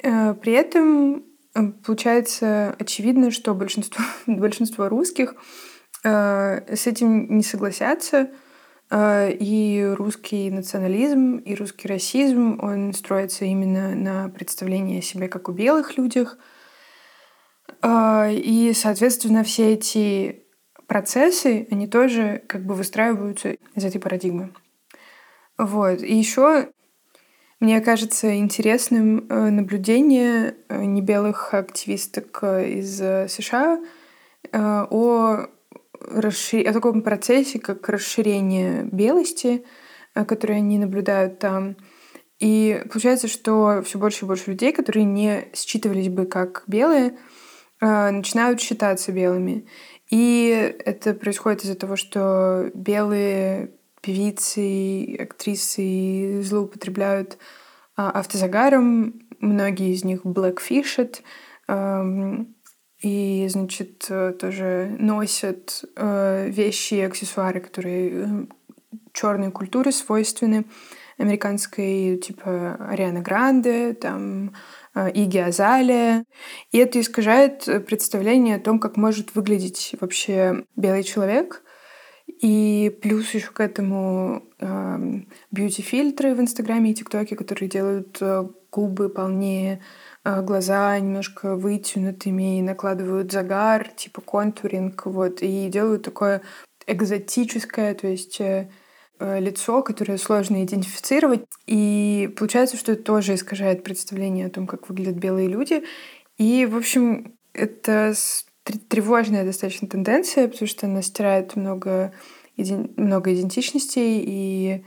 При 0.00 0.52
этом 0.52 1.24
получается 1.84 2.74
очевидно, 2.78 3.30
что 3.30 3.54
большинство, 3.54 4.02
большинство 4.26 4.88
русских 4.88 5.34
Э, 5.34 5.65
с 6.08 6.86
этим 6.86 7.36
не 7.36 7.42
согласятся. 7.42 8.30
Э, 8.90 9.30
и 9.32 9.84
русский 9.96 10.50
национализм, 10.50 11.36
и 11.36 11.54
русский 11.54 11.88
расизм, 11.88 12.58
он 12.62 12.92
строится 12.94 13.44
именно 13.44 13.94
на 13.94 14.28
представлении 14.28 15.00
о 15.00 15.02
себе 15.02 15.28
как 15.28 15.48
о 15.48 15.52
белых 15.52 15.96
людях. 15.96 16.38
Э, 17.82 18.32
и, 18.32 18.72
соответственно, 18.74 19.42
все 19.42 19.72
эти 19.72 20.44
процессы, 20.86 21.66
они 21.70 21.88
тоже 21.88 22.42
как 22.46 22.64
бы 22.64 22.74
выстраиваются 22.74 23.56
из 23.74 23.84
этой 23.84 24.00
парадигмы. 24.00 24.52
Вот. 25.58 26.02
И 26.02 26.14
еще 26.14 26.68
мне 27.58 27.80
кажется 27.80 28.36
интересным 28.36 29.26
наблюдение 29.28 30.54
небелых 30.68 31.54
активисток 31.54 32.44
из 32.44 32.98
США 32.98 33.80
о 34.52 35.46
расшир... 36.00 36.68
о 36.68 36.72
таком 36.72 37.02
процессе, 37.02 37.58
как 37.58 37.88
расширение 37.88 38.84
белости, 38.84 39.64
э, 40.14 40.24
которые 40.24 40.58
они 40.58 40.78
наблюдают 40.78 41.38
там. 41.38 41.76
И 42.38 42.82
получается, 42.90 43.28
что 43.28 43.82
все 43.84 43.98
больше 43.98 44.24
и 44.24 44.28
больше 44.28 44.50
людей, 44.50 44.72
которые 44.72 45.04
не 45.04 45.48
считывались 45.54 46.08
бы 46.08 46.26
как 46.26 46.64
белые, 46.66 47.16
э, 47.80 48.10
начинают 48.10 48.60
считаться 48.60 49.12
белыми. 49.12 49.66
И 50.10 50.74
это 50.84 51.14
происходит 51.14 51.64
из-за 51.64 51.74
того, 51.74 51.96
что 51.96 52.70
белые 52.74 53.72
певицы, 54.02 55.16
актрисы 55.16 56.40
злоупотребляют 56.42 57.38
а, 57.96 58.10
автозагаром, 58.10 59.20
многие 59.40 59.92
из 59.92 60.04
них 60.04 60.24
эм, 61.66 62.55
и, 63.02 63.46
значит, 63.48 64.06
э, 64.08 64.32
тоже 64.32 64.96
носят 64.98 65.84
э, 65.96 66.48
вещи 66.48 66.94
и 66.94 67.02
аксессуары, 67.02 67.60
которые 67.60 68.10
э, 68.10 68.26
черной 69.12 69.50
культуре 69.50 69.92
свойственны, 69.92 70.64
американской, 71.18 72.16
типа 72.18 72.76
Ариана 72.90 73.20
Гранде, 73.20 73.94
там 73.94 74.54
Иги 75.14 75.38
Азалия. 75.38 76.24
И 76.72 76.78
это 76.78 77.00
искажает 77.00 77.64
представление 77.86 78.56
о 78.56 78.60
том, 78.60 78.78
как 78.78 78.98
может 78.98 79.34
выглядеть 79.34 79.94
вообще 80.00 80.64
белый 80.74 81.04
человек. 81.04 81.62
И 82.42 82.98
плюс 83.02 83.32
еще 83.32 83.50
к 83.50 83.60
этому 83.60 84.42
э, 84.58 84.98
бьюти-фильтры 85.52 86.34
в 86.34 86.40
Инстаграме 86.40 86.90
и 86.90 86.94
ТикТоке, 86.94 87.34
которые 87.34 87.70
делают 87.70 88.20
губы 88.70 89.08
полнее, 89.08 89.80
глаза 90.42 90.98
немножко 90.98 91.56
вытянутыми 91.56 92.58
и 92.58 92.62
накладывают 92.62 93.30
загар, 93.30 93.88
типа 93.96 94.20
контуринг, 94.20 95.06
вот, 95.06 95.42
и 95.42 95.68
делают 95.68 96.02
такое 96.02 96.42
экзотическое, 96.86 97.94
то 97.94 98.06
есть 98.06 98.40
э, 98.40 98.70
э, 99.18 99.40
лицо, 99.40 99.82
которое 99.82 100.18
сложно 100.18 100.64
идентифицировать. 100.64 101.44
И 101.66 102.32
получается, 102.36 102.76
что 102.76 102.92
это 102.92 103.02
тоже 103.02 103.34
искажает 103.34 103.84
представление 103.84 104.46
о 104.46 104.50
том, 104.50 104.66
как 104.66 104.88
выглядят 104.88 105.16
белые 105.16 105.48
люди. 105.48 105.84
И, 106.38 106.66
в 106.66 106.76
общем, 106.76 107.36
это 107.52 108.14
тревожная 108.88 109.44
достаточно 109.44 109.88
тенденция, 109.88 110.48
потому 110.48 110.68
что 110.68 110.86
она 110.86 111.02
стирает 111.02 111.56
много, 111.56 112.12
много 112.56 113.34
идентичностей 113.34 114.22
и, 114.24 114.84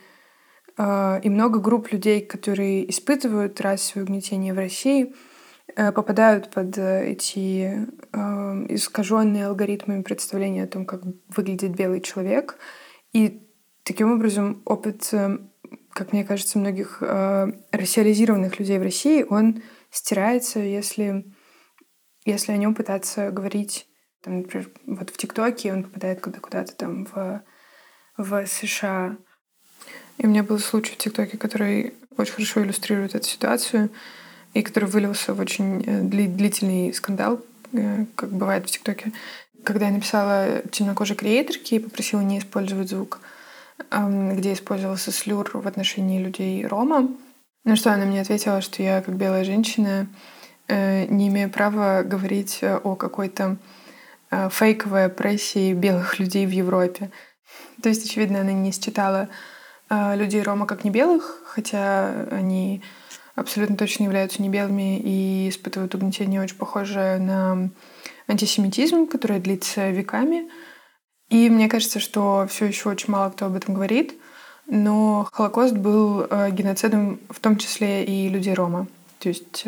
э, 0.77 1.19
и 1.23 1.29
много 1.29 1.59
групп 1.59 1.91
людей, 1.91 2.21
которые 2.21 2.89
испытывают 2.89 3.59
расовое 3.61 4.05
угнетение 4.05 4.53
в 4.53 4.57
России, 4.57 5.13
попадают 5.75 6.49
под 6.49 6.77
эти 6.77 7.87
э, 8.11 8.65
искаженные 8.69 9.47
алгоритмами 9.47 10.01
представления 10.01 10.63
о 10.63 10.67
том, 10.67 10.85
как 10.85 11.01
выглядит 11.29 11.75
белый 11.75 12.01
человек. 12.01 12.57
И 13.13 13.47
таким 13.83 14.11
образом 14.11 14.61
опыт, 14.65 15.09
э, 15.13 15.37
как 15.91 16.13
мне 16.13 16.23
кажется, 16.23 16.59
многих 16.59 16.99
э, 17.01 17.51
рассиализированных 17.71 18.59
людей 18.59 18.79
в 18.79 18.83
России, 18.83 19.25
он 19.27 19.61
стирается, 19.91 20.59
если 20.59 21.25
если 22.25 22.51
о 22.51 22.57
нем 22.57 22.75
пытаться 22.75 23.31
говорить, 23.31 23.87
там, 24.21 24.41
например, 24.41 24.69
вот 24.85 25.09
в 25.09 25.17
ТикТоке 25.17 25.73
он 25.73 25.83
попадает 25.83 26.21
куда 26.21 26.39
куда-то 26.39 26.75
там 26.75 27.05
в, 27.05 27.41
в 28.17 28.45
США. 28.45 29.17
И 30.17 30.25
у 30.25 30.29
меня 30.29 30.43
был 30.43 30.59
случай 30.59 30.93
в 30.93 30.97
ТикТоке, 30.97 31.37
который 31.37 31.93
очень 32.17 32.33
хорошо 32.33 32.61
иллюстрирует 32.61 33.15
эту 33.15 33.25
ситуацию 33.25 33.89
и 34.53 34.61
который 34.61 34.89
вылился 34.89 35.33
в 35.33 35.39
очень 35.39 35.83
э, 35.85 36.01
длительный 36.01 36.93
скандал, 36.93 37.39
э, 37.73 38.05
как 38.15 38.31
бывает 38.31 38.65
в 38.65 38.71
ТикТоке. 38.71 39.11
Когда 39.63 39.87
я 39.87 39.91
написала 39.91 40.61
темнокожей 40.71 41.15
креаторке 41.15 41.75
и 41.75 41.79
попросила 41.79 42.21
не 42.21 42.39
использовать 42.39 42.89
звук, 42.89 43.19
где 43.91 44.53
использовался 44.53 45.11
слюр 45.11 45.49
в 45.53 45.67
отношении 45.67 46.21
людей 46.21 46.65
Рома, 46.65 47.09
на 47.65 47.75
что 47.75 47.93
она 47.93 48.05
мне 48.05 48.21
ответила, 48.21 48.61
что 48.61 48.81
я, 48.81 49.01
как 49.01 49.15
белая 49.15 49.43
женщина, 49.43 50.07
Э, 50.69 51.05
не 51.07 51.29
имею 51.29 51.49
права 51.49 52.03
говорить 52.03 52.59
о 52.63 52.95
какой-то 52.95 53.57
фейковой 54.51 55.05
опрессии 55.05 55.73
белых 55.73 56.19
людей 56.19 56.45
в 56.45 56.51
Европе. 56.51 57.09
То 57.81 57.89
есть, 57.89 58.05
очевидно, 58.05 58.41
она 58.41 58.51
не 58.51 58.71
считала 58.71 59.27
людей 59.89 60.43
Рома 60.43 60.67
как 60.67 60.83
не 60.83 60.91
белых, 60.91 61.41
хотя 61.47 62.27
они 62.29 62.83
абсолютно 63.39 63.77
точно 63.77 64.03
являются 64.03 64.41
не 64.41 64.49
белыми 64.49 64.99
и 64.99 65.49
испытывают 65.49 65.95
угнетение 65.95 66.41
очень 66.41 66.57
похожее 66.57 67.17
на 67.19 67.69
антисемитизм, 68.27 69.07
который 69.07 69.39
длится 69.39 69.89
веками. 69.89 70.49
И 71.29 71.49
мне 71.49 71.69
кажется, 71.69 71.99
что 71.99 72.47
все 72.49 72.65
еще 72.65 72.89
очень 72.89 73.11
мало 73.11 73.29
кто 73.29 73.45
об 73.45 73.55
этом 73.55 73.75
говорит, 73.75 74.13
но 74.67 75.27
Холокост 75.31 75.75
был 75.75 76.27
геноцидом 76.51 77.19
в 77.29 77.39
том 77.39 77.57
числе 77.57 78.03
и 78.05 78.29
людей 78.29 78.53
Рома. 78.53 78.87
То 79.19 79.29
есть 79.29 79.65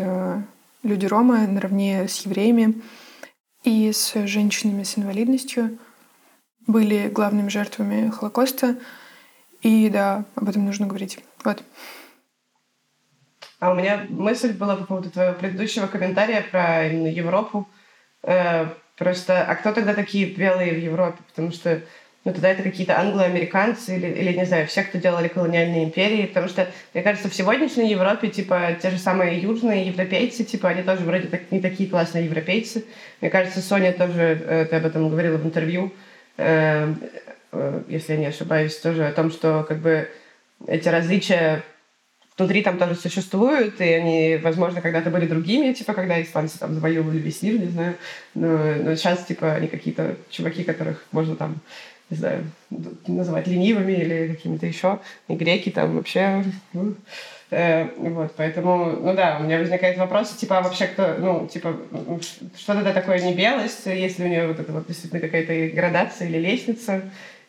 люди 0.84 1.06
Рома 1.06 1.48
наравне 1.48 2.08
с 2.08 2.26
евреями 2.26 2.82
и 3.64 3.92
с 3.92 4.14
женщинами 4.28 4.84
с 4.84 4.98
инвалидностью 4.98 5.78
были 6.68 7.10
главными 7.10 7.50
жертвами 7.50 8.10
Холокоста. 8.10 8.78
И 9.62 9.90
да, 9.90 10.26
об 10.36 10.50
этом 10.50 10.66
нужно 10.66 10.88
говорить. 10.88 11.20
Вот. 11.44 11.64
А 13.62 13.72
у 13.72 13.76
меня 13.76 14.08
мысль 14.10 14.54
была 14.54 14.76
по 14.76 14.86
поводу 14.86 15.12
твоего 15.12 15.36
предыдущего 15.36 15.86
комментария 15.86 16.44
про 16.50 16.88
именно 16.88 17.06
Европу. 17.06 17.70
Э, 18.24 18.66
просто, 18.98 19.44
а 19.44 19.54
кто 19.54 19.72
тогда 19.72 19.94
такие 19.94 20.34
белые 20.34 20.74
в 20.74 20.80
Европе? 20.80 21.20
Потому 21.28 21.52
что 21.52 21.80
ну, 22.26 22.34
тогда 22.34 22.50
это 22.50 22.64
какие-то 22.64 23.00
англоамериканцы 23.00 23.98
или, 23.98 24.08
или, 24.08 24.36
не 24.36 24.46
знаю, 24.46 24.66
все, 24.66 24.82
кто 24.82 24.98
делали 24.98 25.28
колониальные 25.28 25.84
империи, 25.84 26.26
потому 26.26 26.48
что, 26.48 26.68
мне 26.96 27.04
кажется, 27.04 27.30
в 27.30 27.36
сегодняшней 27.36 27.92
Европе, 27.92 28.30
типа, 28.30 28.78
те 28.82 28.90
же 28.90 28.98
самые 28.98 29.40
южные 29.40 29.86
европейцы, 29.86 30.44
типа, 30.44 30.70
они 30.70 30.82
тоже 30.82 31.02
вроде 31.02 31.28
так, 31.28 31.52
не 31.52 31.60
такие 31.60 31.88
классные 31.88 32.26
европейцы. 32.26 32.86
Мне 33.22 33.30
кажется, 33.30 33.62
Соня 33.62 33.94
тоже, 33.94 34.42
э, 34.44 34.66
ты 34.66 34.76
об 34.78 34.88
этом 34.88 35.08
говорила 35.08 35.38
в 35.38 35.46
интервью, 35.46 35.94
э, 36.38 36.92
э, 37.52 37.82
если 37.88 38.14
я 38.14 38.20
не 38.20 38.26
ошибаюсь, 38.26 38.76
тоже 38.78 39.06
о 39.06 39.12
том, 39.12 39.30
что, 39.30 39.64
как 39.68 39.82
бы, 39.82 40.10
эти 40.66 40.90
различия 40.90 41.64
внутри 42.42 42.64
там 42.64 42.78
тоже 42.78 42.96
существуют, 42.96 43.80
и 43.80 43.84
они, 43.84 44.40
возможно, 44.42 44.82
когда-то 44.82 45.12
были 45.12 45.28
другими, 45.28 45.74
типа, 45.74 45.94
когда 45.94 46.22
испанцы 46.22 46.58
там 46.58 46.74
завоевывали 46.74 47.20
весь 47.20 47.42
мир, 47.44 47.60
не 47.60 47.68
знаю, 47.68 47.96
но, 48.34 48.58
но 48.84 48.96
сейчас, 48.96 49.26
типа, 49.26 49.54
они 49.54 49.68
какие-то 49.68 50.16
чуваки, 50.30 50.64
которых 50.64 51.06
можно 51.12 51.36
там 51.36 51.62
не 52.10 52.18
знаю, 52.18 52.44
называть 53.08 53.48
ленивыми 53.48 53.94
или 53.94 54.34
какими-то 54.36 54.66
еще. 54.66 55.00
И 55.30 55.34
греки 55.34 55.70
там 55.70 55.96
вообще... 55.96 56.44
Ну, 56.74 56.96
э, 57.52 57.88
вот, 57.96 58.34
поэтому, 58.36 58.98
ну 59.02 59.16
да, 59.16 59.38
у 59.40 59.44
меня 59.44 59.60
возникает 59.60 59.98
вопрос, 59.98 60.32
типа, 60.32 60.58
а 60.58 60.62
вообще 60.62 60.88
кто, 60.88 61.16
ну, 61.18 61.48
типа, 61.48 61.74
что 62.58 62.74
это 62.74 62.94
такое 62.94 63.20
не 63.20 63.34
белость, 63.34 63.86
если 63.86 64.26
у 64.26 64.28
нее 64.28 64.46
вот 64.46 64.60
это 64.60 64.74
вот 64.74 64.88
действительно 64.88 65.22
какая-то 65.22 65.74
градация 65.74 66.28
или 66.28 66.38
лестница, 66.38 67.02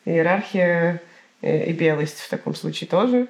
иерархия 0.05 1.03
э, 1.41 1.65
и 1.65 1.73
белость 1.73 2.21
в 2.21 2.31
таком 2.31 2.55
случае 2.55 2.87
тоже. 2.87 3.27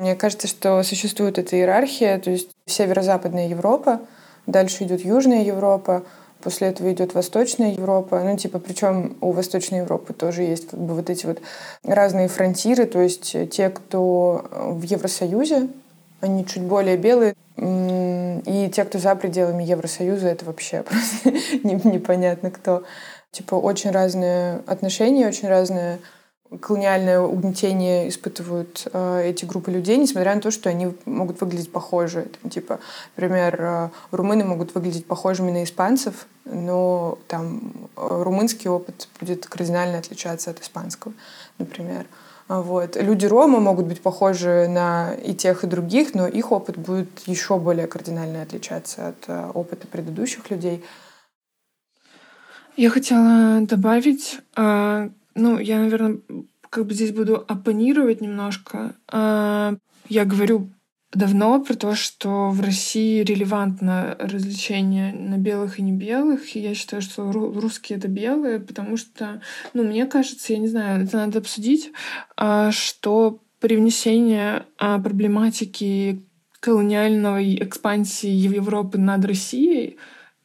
Мне 0.00 0.16
кажется, 0.16 0.48
что 0.48 0.82
существует 0.82 1.38
эта 1.38 1.56
иерархия, 1.56 2.18
то 2.18 2.30
есть 2.30 2.48
северо-западная 2.64 3.48
Европа, 3.48 4.00
дальше 4.46 4.84
идет 4.84 5.04
Южная 5.04 5.44
Европа, 5.44 6.04
После 6.42 6.68
этого 6.68 6.90
идет 6.90 7.12
Восточная 7.12 7.72
Европа. 7.72 8.18
Ну, 8.24 8.34
типа, 8.34 8.58
причем 8.60 9.14
у 9.20 9.32
Восточной 9.32 9.80
Европы 9.80 10.14
тоже 10.14 10.42
есть 10.42 10.68
как 10.68 10.80
бы 10.80 10.94
вот 10.94 11.10
эти 11.10 11.26
вот 11.26 11.42
разные 11.84 12.28
фронтиры. 12.28 12.86
То 12.86 12.98
есть 13.02 13.36
те, 13.50 13.68
кто 13.68 14.46
в 14.50 14.82
Евросоюзе, 14.82 15.68
они 16.22 16.46
чуть 16.46 16.62
более 16.62 16.96
белые. 16.96 17.34
И 17.58 18.70
те, 18.74 18.84
кто 18.86 18.98
за 18.98 19.14
пределами 19.16 19.64
Евросоюза, 19.64 20.28
это 20.28 20.46
вообще 20.46 20.82
просто 20.82 21.30
непонятно 21.62 22.50
кто. 22.50 22.84
Типа, 23.32 23.56
очень 23.56 23.90
разные 23.90 24.62
отношения, 24.66 25.28
очень 25.28 25.48
разные 25.48 25.98
колониальное 26.58 27.20
угнетение 27.20 28.08
испытывают 28.08 28.88
э, 28.92 29.22
эти 29.30 29.44
группы 29.44 29.70
людей, 29.70 29.96
несмотря 29.96 30.34
на 30.34 30.40
то, 30.40 30.50
что 30.50 30.68
они 30.68 30.94
могут 31.04 31.40
выглядеть 31.40 31.70
похожи. 31.70 32.28
Там, 32.40 32.50
типа, 32.50 32.80
например, 33.16 33.56
э, 33.60 33.88
румыны 34.10 34.44
могут 34.44 34.74
выглядеть 34.74 35.06
похожими 35.06 35.52
на 35.52 35.62
испанцев, 35.62 36.26
но 36.44 37.18
там 37.28 37.72
э, 37.96 38.22
румынский 38.22 38.68
опыт 38.68 39.08
будет 39.20 39.46
кардинально 39.46 39.98
отличаться 39.98 40.50
от 40.50 40.60
испанского, 40.60 41.12
например. 41.58 42.06
А 42.48 42.62
вот. 42.62 42.96
Люди 42.96 43.26
Рома 43.26 43.60
могут 43.60 43.86
быть 43.86 44.00
похожи 44.00 44.66
на 44.68 45.14
и 45.14 45.34
тех, 45.34 45.62
и 45.62 45.68
других, 45.68 46.14
но 46.14 46.26
их 46.26 46.50
опыт 46.50 46.76
будет 46.76 47.20
еще 47.26 47.60
более 47.60 47.86
кардинально 47.86 48.42
отличаться 48.42 49.10
от 49.10 49.28
э, 49.28 49.50
опыта 49.54 49.86
предыдущих 49.86 50.50
людей. 50.50 50.82
Я 52.76 52.90
хотела 52.90 53.60
добавить, 53.60 54.40
э, 54.56 55.10
ну, 55.34 55.58
я, 55.58 55.78
наверное, 55.78 56.20
как 56.70 56.86
бы 56.86 56.94
здесь 56.94 57.12
буду 57.12 57.36
оппонировать 57.36 58.20
немножко. 58.20 58.94
А, 59.08 59.74
я 60.08 60.24
говорю 60.24 60.70
давно 61.12 61.60
про 61.62 61.74
то, 61.74 61.96
что 61.96 62.50
в 62.50 62.60
России 62.60 63.22
релевантно 63.22 64.16
развлечение 64.20 65.12
на 65.12 65.38
белых 65.38 65.78
и 65.78 65.82
не 65.82 65.92
белых. 65.92 66.54
И 66.54 66.60
я 66.60 66.74
считаю, 66.74 67.02
что 67.02 67.30
русские 67.32 67.98
это 67.98 68.06
белые, 68.06 68.60
потому 68.60 68.96
что, 68.96 69.42
ну, 69.74 69.82
мне 69.82 70.06
кажется, 70.06 70.52
я 70.52 70.60
не 70.60 70.68
знаю, 70.68 71.04
это 71.04 71.16
надо 71.16 71.40
обсудить, 71.40 71.90
а, 72.36 72.70
что 72.70 73.40
привнесение 73.58 74.64
а, 74.78 74.98
проблематики 75.00 76.22
колониальной 76.60 77.56
экспансии 77.62 78.30
Европы 78.30 78.98
над 78.98 79.24
Россией 79.24 79.96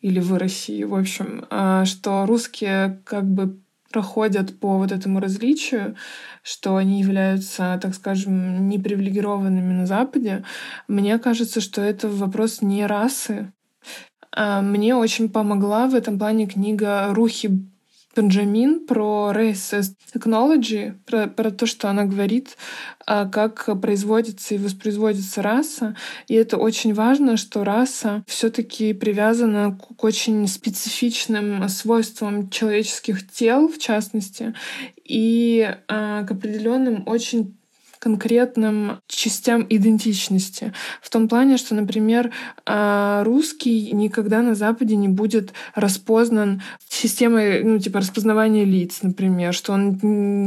или 0.01 0.19
в 0.19 0.35
России, 0.37 0.83
в 0.83 0.95
общем, 0.95 1.45
что 1.85 2.25
русские 2.25 3.01
как 3.05 3.25
бы 3.25 3.57
проходят 3.95 4.59
по 4.59 4.77
вот 4.77 4.91
этому 4.91 5.21
различию, 5.21 5.95
что 6.43 6.75
они 6.75 6.99
являются, 6.99 7.79
так 7.81 7.95
скажем, 7.95 8.67
непривилегированными 8.67 9.71
на 9.71 9.85
Западе, 9.85 10.43
мне 10.89 11.17
кажется, 11.17 11.61
что 11.61 11.81
это 11.81 12.09
вопрос 12.09 12.61
не 12.61 12.85
расы, 12.85 13.53
А, 14.37 14.61
мне 14.61 14.95
очень 14.95 15.29
помогла 15.29 15.87
в 15.87 15.95
этом 15.95 16.19
плане 16.19 16.45
книга 16.45 17.13
Рухи 17.13 17.49
Бенджамин 18.15 18.85
про 18.85 19.31
Race 19.35 19.83
Technology, 20.13 20.93
про, 21.05 21.27
про 21.27 21.51
то, 21.51 21.65
что 21.65 21.89
она 21.89 22.05
говорит, 22.05 22.57
а, 23.05 23.25
как 23.25 23.69
производится 23.81 24.55
и 24.55 24.57
воспроизводится 24.57 25.41
раса. 25.41 25.95
И 26.27 26.33
это 26.33 26.57
очень 26.57 26.93
важно, 26.93 27.37
что 27.37 27.63
раса 27.63 28.23
все 28.27 28.49
таки 28.49 28.93
привязана 28.93 29.77
к 29.77 30.03
очень 30.03 30.47
специфичным 30.47 31.67
свойствам 31.67 32.49
человеческих 32.49 33.29
тел, 33.29 33.67
в 33.67 33.77
частности, 33.77 34.53
и 35.03 35.75
а, 35.87 36.23
к 36.23 36.31
определенным 36.31 37.03
очень 37.07 37.57
конкретным 38.05 38.99
частям 39.07 39.65
идентичности. 39.67 40.73
В 41.01 41.09
том 41.09 41.27
плане, 41.27 41.57
что, 41.57 41.73
например, 41.73 42.31
а, 42.63 43.23
русский 43.23 43.91
никогда 43.93 44.43
на 44.43 44.53
Западе 44.53 44.95
не 44.95 45.07
будет 45.07 45.53
распознан 45.73 46.61
системой, 46.87 47.63
ну, 47.63 47.79
типа 47.79 47.97
распознавания 47.97 48.63
лиц, 48.63 48.99
например, 49.01 49.55
что 49.55 49.73
он 49.73 49.97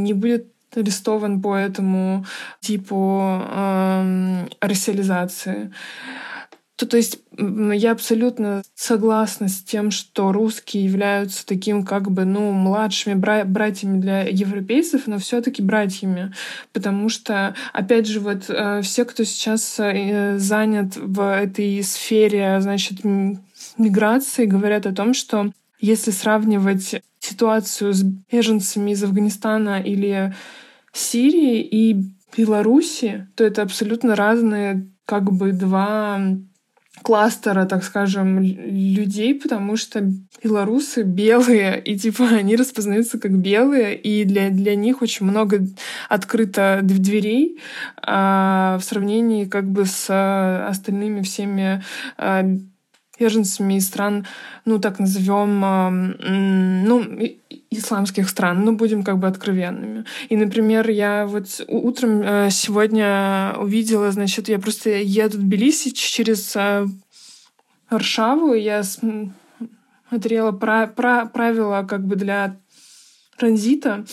не 0.04 0.12
будет 0.12 0.46
арестован 0.76 1.42
по 1.42 1.56
этому 1.56 2.24
типу 2.60 3.42
э, 3.42 4.46
рассиализации. 4.60 5.72
То, 6.76 6.86
то 6.86 6.96
есть 6.96 7.18
я 7.38 7.92
абсолютно 7.92 8.62
согласна 8.74 9.48
с 9.48 9.62
тем, 9.62 9.90
что 9.90 10.32
русские 10.32 10.84
являются 10.84 11.46
таким 11.46 11.84
как 11.84 12.10
бы, 12.10 12.24
ну, 12.24 12.50
младшими 12.50 13.14
бра- 13.14 13.44
братьями 13.44 14.00
для 14.00 14.22
европейцев, 14.22 15.06
но 15.06 15.18
все 15.18 15.40
таки 15.40 15.62
братьями. 15.62 16.32
Потому 16.72 17.08
что, 17.08 17.54
опять 17.72 18.06
же, 18.06 18.18
вот 18.18 18.46
э, 18.48 18.82
все, 18.82 19.04
кто 19.04 19.22
сейчас 19.24 19.78
э, 19.78 20.36
занят 20.38 20.96
в 20.96 21.20
этой 21.20 21.82
сфере, 21.84 22.60
значит, 22.60 23.04
миграции, 23.78 24.44
говорят 24.44 24.86
о 24.86 24.94
том, 24.94 25.14
что 25.14 25.52
если 25.80 26.10
сравнивать 26.10 27.00
ситуацию 27.20 27.92
с 27.92 28.02
беженцами 28.02 28.90
из 28.90 29.04
Афганистана 29.04 29.80
или 29.80 30.34
Сирии 30.92 31.60
и 31.60 31.96
Беларуси, 32.36 33.28
то 33.36 33.44
это 33.44 33.62
абсолютно 33.62 34.16
разные 34.16 34.88
как 35.04 35.32
бы 35.32 35.52
два 35.52 36.20
кластера, 37.02 37.64
так 37.66 37.84
скажем, 37.84 38.40
людей, 38.40 39.34
потому 39.34 39.76
что 39.76 40.02
белорусы 40.42 41.02
белые, 41.02 41.80
и 41.80 41.98
типа 41.98 42.28
они 42.32 42.56
распознаются 42.56 43.18
как 43.18 43.32
белые, 43.32 43.96
и 43.96 44.24
для, 44.24 44.50
для 44.50 44.74
них 44.74 45.02
очень 45.02 45.26
много 45.26 45.66
открыто 46.08 46.80
дверей 46.82 47.60
а, 48.02 48.78
в 48.80 48.84
сравнении 48.84 49.44
как 49.44 49.68
бы 49.70 49.84
с 49.84 50.08
остальными 50.68 51.22
всеми 51.22 51.82
а, 52.16 52.44
беженцами 53.18 53.74
из 53.74 53.86
стран, 53.86 54.26
ну, 54.64 54.78
так 54.78 54.98
назовем, 54.98 55.64
а, 55.64 55.90
ну, 55.90 57.04
исламских 57.70 58.28
стран, 58.28 58.64
ну, 58.64 58.72
будем 58.72 59.02
как 59.02 59.18
бы 59.18 59.26
откровенными. 59.26 60.04
И, 60.28 60.36
например, 60.36 60.88
я 60.88 61.26
вот 61.26 61.60
утром 61.68 62.22
э, 62.22 62.48
сегодня 62.50 63.54
увидела, 63.58 64.10
значит, 64.10 64.48
я 64.48 64.58
просто 64.58 64.90
еду 64.90 65.38
в 65.38 65.40
Тбилиси 65.40 65.90
через 65.90 66.56
э, 66.56 66.86
Варшаву, 67.90 68.54
я 68.54 68.82
смотрела 68.82 70.52
про, 70.52 70.86
про, 70.86 71.26
правила 71.26 71.86
как 71.88 72.06
бы 72.06 72.16
для 72.16 72.56
транзита, 73.36 74.04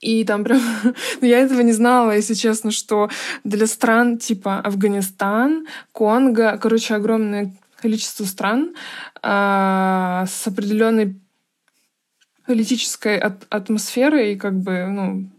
и 0.00 0.24
там 0.24 0.44
прям... 0.44 0.60
ну, 1.20 1.26
я 1.26 1.38
этого 1.40 1.60
не 1.60 1.72
знала, 1.72 2.12
если 2.12 2.34
честно, 2.34 2.70
что 2.70 3.08
для 3.42 3.66
стран 3.66 4.18
типа 4.18 4.60
Афганистан, 4.60 5.66
Конго, 5.92 6.58
короче, 6.60 6.94
огромное 6.94 7.54
количество 7.84 8.24
стран 8.24 8.74
э, 9.22 10.24
с 10.26 10.46
определенной 10.46 11.20
политической 12.46 13.18
от 13.18 13.46
атмосферой, 13.50 14.36
как 14.36 14.54
бы, 14.54 14.86
ну, 14.86 15.30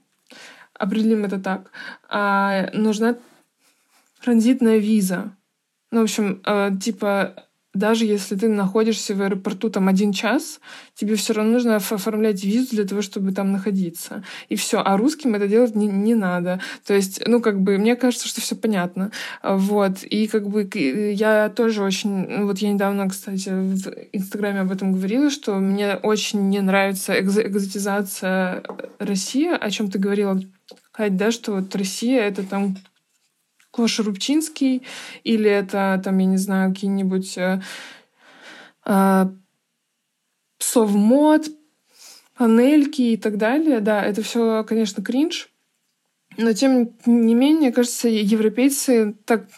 определим 0.77 1.25
это 1.25 1.39
так, 1.39 1.71
а, 2.07 2.69
нужна 2.71 3.15
транзитная 4.21 4.77
виза. 4.77 5.35
Ну, 5.89 6.01
в 6.01 6.03
общем, 6.03 6.43
э, 6.45 6.69
типа 6.79 7.44
даже 7.75 8.05
если 8.05 8.35
ты 8.35 8.49
находишься 8.49 9.13
в 9.13 9.21
аэропорту 9.21 9.69
там 9.69 9.87
один 9.87 10.11
час, 10.11 10.59
тебе 10.95 11.15
все 11.15 11.33
равно 11.33 11.53
нужно 11.53 11.75
оформлять 11.75 12.43
визу 12.43 12.71
для 12.71 12.85
того, 12.85 13.01
чтобы 13.01 13.31
там 13.31 13.51
находиться. 13.51 14.23
И 14.49 14.55
все. 14.55 14.81
А 14.83 14.97
русским 14.97 15.35
это 15.35 15.47
делать 15.47 15.75
не, 15.75 15.87
не 15.87 16.15
надо. 16.15 16.59
То 16.85 16.93
есть, 16.93 17.21
ну, 17.27 17.41
как 17.41 17.61
бы, 17.61 17.77
мне 17.77 17.95
кажется, 17.95 18.27
что 18.27 18.41
все 18.41 18.55
понятно. 18.55 19.11
Вот. 19.43 20.03
И 20.03 20.27
как 20.27 20.47
бы 20.47 20.67
я 20.73 21.49
тоже 21.49 21.83
очень... 21.83 22.27
Ну, 22.27 22.45
вот 22.47 22.59
я 22.59 22.71
недавно, 22.71 23.09
кстати, 23.09 23.49
в 23.49 23.87
Инстаграме 24.13 24.61
об 24.61 24.71
этом 24.71 24.93
говорила, 24.93 25.29
что 25.29 25.55
мне 25.55 25.95
очень 25.95 26.49
не 26.49 26.61
нравится 26.61 27.19
экзотизация 27.19 28.63
России, 28.99 29.49
о 29.49 29.69
чем 29.69 29.91
ты 29.91 29.99
говорила, 29.99 30.39
Кать, 30.91 31.17
да, 31.17 31.31
что 31.31 31.53
вот 31.53 31.75
Россия— 31.75 32.21
это 32.23 32.43
там 32.43 32.77
Коша 33.75 34.03
Рубчинский, 34.03 34.83
или 35.25 35.49
это, 35.49 36.01
там, 36.01 36.17
я 36.19 36.25
не 36.25 36.37
знаю, 36.37 36.73
какие-нибудь 36.73 37.37
э, 37.37 37.61
э, 38.85 39.25
совмод, 40.59 41.47
панельки 42.37 43.01
и 43.01 43.17
так 43.17 43.37
далее. 43.37 43.81
Да, 43.81 44.01
это 44.01 44.21
все, 44.21 44.63
конечно, 44.63 45.03
кринж. 45.03 45.49
Но 46.37 46.53
тем 46.53 46.91
не 47.05 47.35
менее, 47.35 47.73
кажется, 47.73 48.07
европейцы 48.07 49.13
так, 49.25 49.49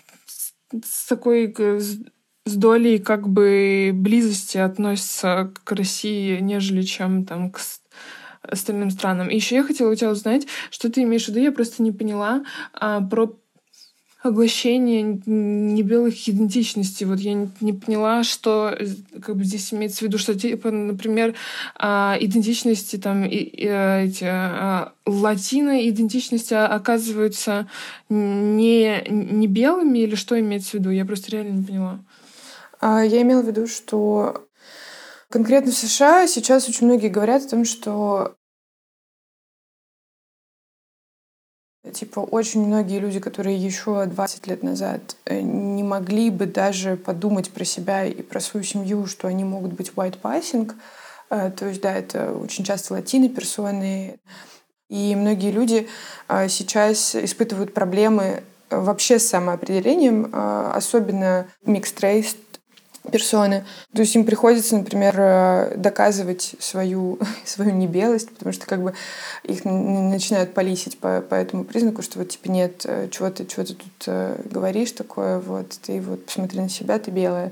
с 0.84 1.06
такой 1.08 1.54
с 2.46 2.56
долей 2.56 2.98
как 2.98 3.28
бы 3.28 3.92
близости 3.94 4.58
относятся 4.58 5.54
к 5.64 5.72
России, 5.74 6.40
нежели 6.40 6.82
чем 6.82 7.24
там 7.26 7.52
к 7.52 7.60
остальным 8.42 8.90
странам. 8.90 9.30
И 9.30 9.36
еще 9.36 9.56
я 9.56 9.64
хотела 9.64 9.92
у 9.92 9.96
тебя 9.96 10.10
узнать, 10.10 10.48
что 10.72 10.92
ты 10.92 11.04
имеешь 11.04 11.26
в 11.26 11.30
виду, 11.30 11.40
я 11.40 11.52
просто 11.52 11.84
не 11.84 11.92
поняла 11.92 12.44
а, 12.74 13.02
про 13.02 13.38
поглощение 14.28 15.22
небелых 15.26 16.28
идентичностей. 16.28 17.06
Вот 17.06 17.20
я 17.20 17.48
не 17.62 17.72
поняла, 17.72 18.26
что 18.26 18.76
э, 18.78 18.88
как 19.22 19.38
бы 19.38 19.46
здесь 19.46 19.74
имеется 19.74 20.00
в 20.00 20.02
виду, 20.02 20.18
что 20.18 20.38
типа, 20.38 20.70
например, 20.70 21.34
а, 21.78 22.18
идентичности 22.20 22.98
там 22.98 23.24
и, 23.24 23.38
и, 23.38 23.66
э, 23.66 24.06
эти 24.08 24.26
а, 24.28 24.92
латино 25.06 25.88
идентичности 25.88 26.54
оказываются 26.54 27.70
не 28.10 29.02
не 29.10 29.48
белыми 29.48 30.00
или 30.00 30.16
что 30.16 30.38
имеется 30.38 30.72
в 30.72 30.74
виду? 30.74 30.90
Я 30.90 31.06
просто 31.06 31.32
реально 31.32 31.60
не 31.60 31.64
поняла. 31.64 32.00
А, 32.82 33.06
я 33.06 33.22
имела 33.22 33.42
в 33.42 33.48
виду, 33.48 33.66
что 33.66 34.46
конкретно 35.30 35.72
в 35.72 35.76
США 35.76 36.28
сейчас 36.28 36.68
очень 36.68 36.88
многие 36.88 37.08
говорят 37.08 37.46
о 37.46 37.50
том, 37.50 37.64
что 37.64 38.36
Типа 41.94 42.20
очень 42.20 42.66
многие 42.66 43.00
люди, 43.00 43.20
которые 43.20 43.58
еще 43.58 44.06
20 44.06 44.48
лет 44.48 44.64
назад 44.64 45.16
э, 45.26 45.42
не 45.42 45.84
могли 45.84 46.30
бы 46.30 46.46
даже 46.46 46.96
подумать 46.96 47.52
про 47.52 47.66
себя 47.66 48.06
и 48.06 48.22
про 48.22 48.40
свою 48.40 48.64
семью, 48.64 49.06
что 49.06 49.28
они 49.28 49.44
могут 49.44 49.74
быть 49.74 49.92
white 49.96 50.20
passing. 50.22 50.72
Э, 51.30 51.52
то 51.52 51.68
есть, 51.68 51.82
да, 51.82 51.94
это 51.94 52.34
очень 52.34 52.64
часто 52.64 52.94
латины 52.94 53.30
персоны. 53.30 54.20
И 54.90 55.16
многие 55.16 55.52
люди 55.52 55.88
э, 56.30 56.48
сейчас 56.50 57.16
испытывают 57.16 57.74
проблемы 57.74 58.44
вообще 58.70 59.18
с 59.18 59.30
самоопределением, 59.30 60.30
особенно 60.34 61.48
race, 62.02 62.36
персоны. 63.12 63.66
То 63.94 64.02
есть 64.02 64.16
им 64.16 64.26
приходится, 64.26 64.78
например, 64.78 65.16
э, 65.18 65.74
доказывать 65.78 66.56
свою, 66.60 67.20
свою 67.46 67.72
небелость, 67.72 68.30
потому 68.32 68.54
что 68.54 68.66
как 68.66 68.82
бы 68.82 68.94
их 69.44 69.66
начинают 69.66 70.54
полисить 70.54 71.00
по, 71.00 71.22
по 71.22 71.36
этому 71.36 71.64
признаку, 71.64 72.02
что 72.02 72.20
вот 72.20 72.30
типа 72.30 72.50
нет, 72.50 72.86
э, 72.86 73.10
чего 73.10 73.30
ты, 73.30 73.46
чего 73.46 73.64
ты 73.64 73.74
тут 73.74 74.04
э, 74.08 74.42
говоришь 74.46 74.92
такое, 74.92 75.40
вот 75.40 75.70
ты 75.82 76.02
вот 76.02 76.26
посмотри 76.26 76.60
на 76.60 76.70
себя, 76.70 77.00
ты 77.00 77.12
белая. 77.12 77.52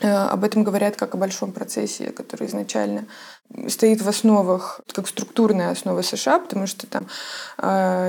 Об 0.00 0.42
этом 0.42 0.64
говорят 0.64 0.96
как 0.96 1.14
о 1.14 1.18
большом 1.18 1.52
процессе, 1.52 2.10
который 2.10 2.48
изначально 2.48 3.06
стоит 3.68 4.02
в 4.02 4.08
основах, 4.08 4.80
как 4.92 5.06
структурная 5.06 5.70
основа 5.70 6.02
США, 6.02 6.40
потому 6.40 6.66
что 6.66 6.88
там 6.88 7.06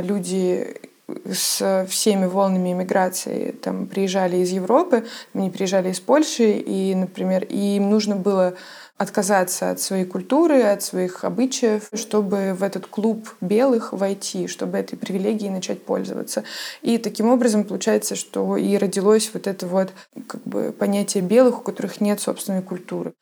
люди 0.04 0.82
с 1.30 1.86
всеми 1.90 2.26
волнами 2.26 2.72
иммиграции 2.72 3.52
там 3.52 3.88
приезжали 3.88 4.38
из 4.38 4.50
Европы, 4.52 5.06
они 5.34 5.50
приезжали 5.50 5.92
из 5.92 6.00
Польши, 6.00 6.52
и, 6.52 6.96
например, 6.96 7.44
и 7.44 7.76
им 7.76 7.90
нужно 7.90 8.16
было 8.16 8.56
отказаться 8.98 9.72
от 9.72 9.82
своей 9.82 10.06
культуры, 10.06 10.62
от 10.62 10.82
своих 10.82 11.26
обычаев, 11.26 11.90
чтобы 11.94 12.54
в 12.54 12.64
этот 12.64 12.88
клуб 12.88 13.28
белых 13.42 13.92
войти, 13.92 14.48
чтобы 14.48 14.78
этой 14.78 14.96
привилегией 14.96 15.52
начать 15.52 15.84
пользоваться. 15.84 16.44
И 16.82 16.98
таким 16.98 17.30
образом 17.30 17.66
получается, 17.66 18.16
что 18.16 18.56
и 18.56 18.78
родилось 18.78 19.30
вот 19.34 19.48
это 19.48 19.68
вот 19.68 19.92
как 20.28 20.42
бы 20.44 20.72
понятие 20.72 21.24
белых, 21.24 21.60
у 21.60 21.62
которых 21.62 22.00
нет 22.00 22.22
собственной 22.22 22.62
культуры. 22.62 23.14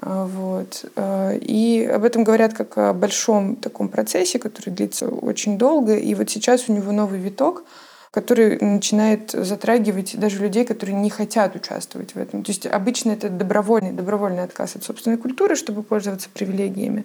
А, 0.00 0.26
вот. 0.26 0.84
А, 0.96 1.32
и 1.34 1.84
об 1.84 2.04
этом 2.04 2.24
говорят 2.24 2.54
как 2.54 2.78
о 2.78 2.92
большом 2.92 3.56
таком 3.56 3.88
процессе, 3.88 4.38
который 4.38 4.70
длится 4.70 5.08
очень 5.08 5.58
долго. 5.58 5.96
И 5.96 6.14
вот 6.14 6.30
сейчас 6.30 6.68
у 6.68 6.72
него 6.72 6.92
новый 6.92 7.18
виток. 7.18 7.64
который 8.10 8.58
начинает 8.58 9.32
затрагивать 9.32 10.18
даже 10.18 10.38
людей, 10.38 10.64
которые 10.64 10.96
не 10.96 11.10
хотят 11.10 11.54
участвовать 11.54 12.14
в 12.14 12.18
этом. 12.18 12.42
То 12.42 12.50
есть 12.50 12.66
обычно 12.66 13.10
это 13.10 13.28
добровольный, 13.28 13.92
добровольный 13.92 14.42
отказ 14.44 14.76
от 14.76 14.82
собственной 14.82 15.18
культуры, 15.18 15.56
чтобы 15.56 15.82
пользоваться 15.82 16.30
привилегиями. 16.32 17.04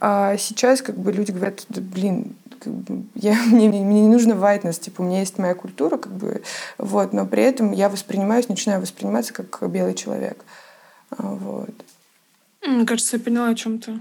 А 0.00 0.36
сейчас 0.36 0.82
как 0.82 0.98
бы 0.98 1.12
люди 1.12 1.30
говорят, 1.30 1.64
да, 1.68 1.80
блин, 1.80 2.34
как 2.58 2.72
бы, 2.72 3.04
я, 3.14 3.34
мне, 3.46 3.68
мне 3.68 4.00
не 4.02 4.08
нужно 4.08 4.32
whiteness, 4.32 4.80
типа 4.80 5.02
у 5.02 5.04
меня 5.04 5.20
есть 5.20 5.38
моя 5.38 5.54
культура, 5.54 5.96
как 5.96 6.12
бы, 6.12 6.42
вот, 6.78 7.12
но 7.12 7.26
при 7.26 7.44
этом 7.44 7.70
я 7.70 7.88
воспринимаюсь, 7.88 8.48
начинаю 8.48 8.80
восприниматься 8.80 9.32
как 9.32 9.70
белый 9.70 9.94
человек. 9.94 10.44
А, 11.10 11.28
вот. 11.28 11.70
Мне 12.62 12.86
кажется, 12.86 13.16
я 13.16 13.22
поняла 13.22 13.48
о 13.48 13.54
чем 13.54 13.78
то 13.78 13.98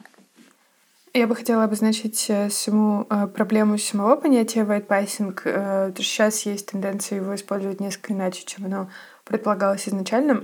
Я 1.14 1.28
бы 1.28 1.36
хотела 1.36 1.64
обозначить 1.64 2.26
э, 2.30 2.50
саму 2.50 3.08
э, 3.10 3.28
проблему 3.28 3.78
самого 3.78 4.18
понятия 4.18 4.62
white 4.62 4.88
passing. 4.88 5.40
Э, 5.46 5.94
сейчас 5.98 6.46
есть 6.46 6.68
тенденция 6.68 7.18
его 7.18 7.34
использовать 7.36 7.80
несколько 7.80 8.14
иначе, 8.14 8.44
чем 8.46 8.66
оно 8.66 8.90
предполагалось 9.24 9.88
изначально. 9.88 10.44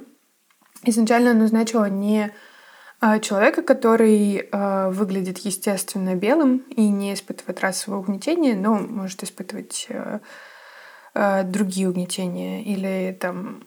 Изначально 0.83 1.31
оно 1.31 1.47
значило 1.47 1.89
не 1.89 2.31
человека, 3.21 3.61
который 3.61 4.49
выглядит 4.51 5.39
естественно 5.39 6.15
белым 6.15 6.59
и 6.69 6.87
не 6.87 7.13
испытывает 7.13 7.59
расового 7.59 7.99
угнетения, 7.99 8.55
но 8.55 8.75
может 8.75 9.21
испытывать 9.23 9.87
другие 11.13 11.89
угнетения. 11.89 12.63
Или 12.63 13.15
там 13.19 13.63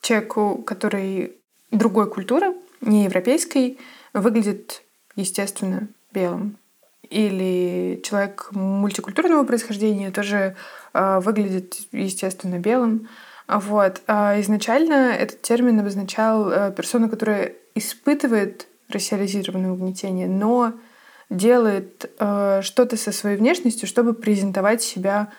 человеку, 0.00 0.62
который 0.62 1.36
другой 1.70 2.10
культуры, 2.10 2.54
не 2.80 3.04
европейской, 3.04 3.78
выглядит 4.12 4.82
естественно 5.16 5.88
белым. 6.12 6.56
Или 7.08 8.00
человек 8.04 8.50
мультикультурного 8.52 9.44
происхождения 9.44 10.10
тоже 10.10 10.56
э, 10.92 11.20
выглядит 11.20 11.76
естественно 11.92 12.58
белым. 12.58 13.08
Вот. 13.48 14.00
А 14.06 14.40
изначально 14.40 15.12
этот 15.12 15.42
термин 15.42 15.80
обозначал 15.80 16.50
э, 16.50 16.72
персону, 16.72 17.08
которая 17.08 17.54
испытывает 17.74 18.68
рассиализированное 18.88 19.72
угнетение, 19.72 20.28
но 20.28 20.74
делает 21.30 22.10
э, 22.18 22.60
что-то 22.62 22.96
со 22.96 23.10
своей 23.10 23.36
внешностью, 23.36 23.88
чтобы 23.88 24.14
презентовать 24.14 24.82
себя 24.82 25.30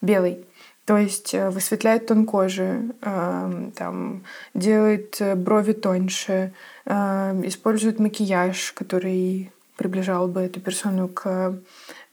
белой. 0.00 0.44
То 0.86 0.96
есть 0.96 1.34
э, 1.34 1.50
высветляет 1.50 2.06
тон 2.06 2.26
кожи, 2.26 2.94
э, 3.02 3.70
там, 3.74 4.24
делает 4.54 5.20
э, 5.20 5.34
брови 5.34 5.72
тоньше, 5.72 6.52
использует 6.86 7.98
макияж, 7.98 8.72
который 8.72 9.50
приближал 9.76 10.28
бы 10.28 10.40
эту 10.40 10.60
персону 10.60 11.08
к 11.08 11.60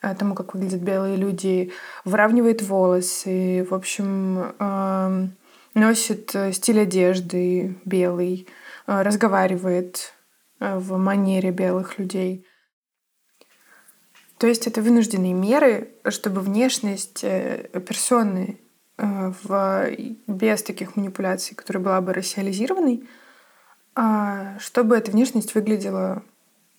тому, 0.01 0.35
как 0.35 0.53
выглядят 0.53 0.81
белые 0.81 1.15
люди, 1.15 1.71
выравнивает 2.05 2.61
волосы, 2.61 3.65
в 3.69 3.73
общем, 3.73 4.53
носит 5.75 6.35
стиль 6.53 6.81
одежды 6.81 7.77
белый, 7.85 8.47
разговаривает 8.87 10.13
в 10.59 10.97
манере 10.97 11.51
белых 11.51 11.99
людей. 11.99 12.45
То 14.39 14.47
есть 14.47 14.67
это 14.67 14.81
вынужденные 14.81 15.33
меры, 15.33 15.91
чтобы 16.09 16.41
внешность 16.41 17.21
персоны 17.21 18.59
Э, 18.97 19.31
в, 19.43 19.89
без 20.27 20.63
таких 20.63 20.95
манипуляций, 20.95 21.55
которая 21.55 21.83
была 21.83 22.01
бы 22.01 22.13
рассиализированной, 22.13 23.03
а 23.95 24.57
чтобы 24.59 24.97
эта 24.97 25.11
внешность 25.11 25.55
выглядела 25.55 26.23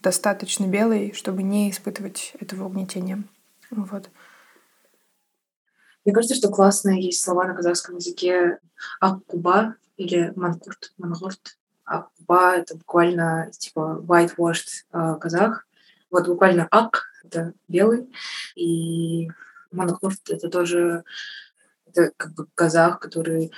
достаточно 0.00 0.66
белой, 0.66 1.12
чтобы 1.14 1.42
не 1.42 1.70
испытывать 1.70 2.32
этого 2.40 2.66
угнетения. 2.66 3.24
Вот. 3.70 4.10
Мне 6.04 6.14
кажется, 6.14 6.36
что 6.36 6.50
классные 6.50 7.02
есть 7.02 7.22
слова 7.22 7.46
на 7.46 7.54
казахском 7.54 7.96
языке 7.96 8.58
аккуба 9.00 9.76
или 9.96 10.32
манкурт, 10.36 10.92
мангурт. 10.98 11.56
Аккуба— 11.84 12.56
это 12.56 12.76
буквально 12.76 13.50
типа 13.58 14.02
whitewashed 14.06 14.84
э, 14.92 15.16
казах. 15.20 15.66
Вот 16.10 16.26
буквально 16.26 16.68
ак— 16.70 17.06
это 17.24 17.54
белый, 17.68 18.10
и 18.54 19.30
мангурт— 19.70 20.20
это 20.28 20.50
тоже 20.50 21.04
это 21.86 22.12
как 22.16 22.34
бы 22.34 22.46
казах, 22.54 23.00
который 23.00 23.52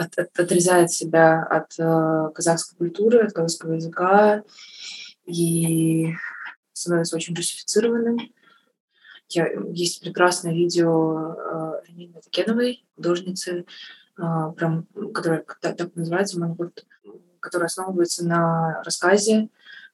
от, 0.00 0.18
от, 0.18 0.38
отрезает 0.38 0.90
себя 0.90 1.42
от 1.42 1.78
э, 1.78 2.30
казахской 2.34 2.78
культуры, 2.78 3.20
от 3.20 3.32
казахского 3.32 3.74
языка 3.74 4.42
и 5.26 6.14
становится 6.72 7.16
очень 7.16 7.34
русифицированным. 7.34 8.18
Я, 9.28 9.48
есть 9.72 10.00
прекрасное 10.02 10.54
видео 10.54 11.34
э, 11.34 11.82
Ленины 11.88 12.20
Такеновой, 12.22 12.84
художницы, 12.96 13.66
э, 14.18 14.52
прям, 14.56 14.86
которая 15.12 15.44
так, 15.60 15.76
так 15.76 15.94
называется, 15.94 16.40
Мангурт, 16.40 16.86
которая 17.38 17.66
основывается 17.66 18.24
на 18.24 18.82
рассказе 18.84 19.48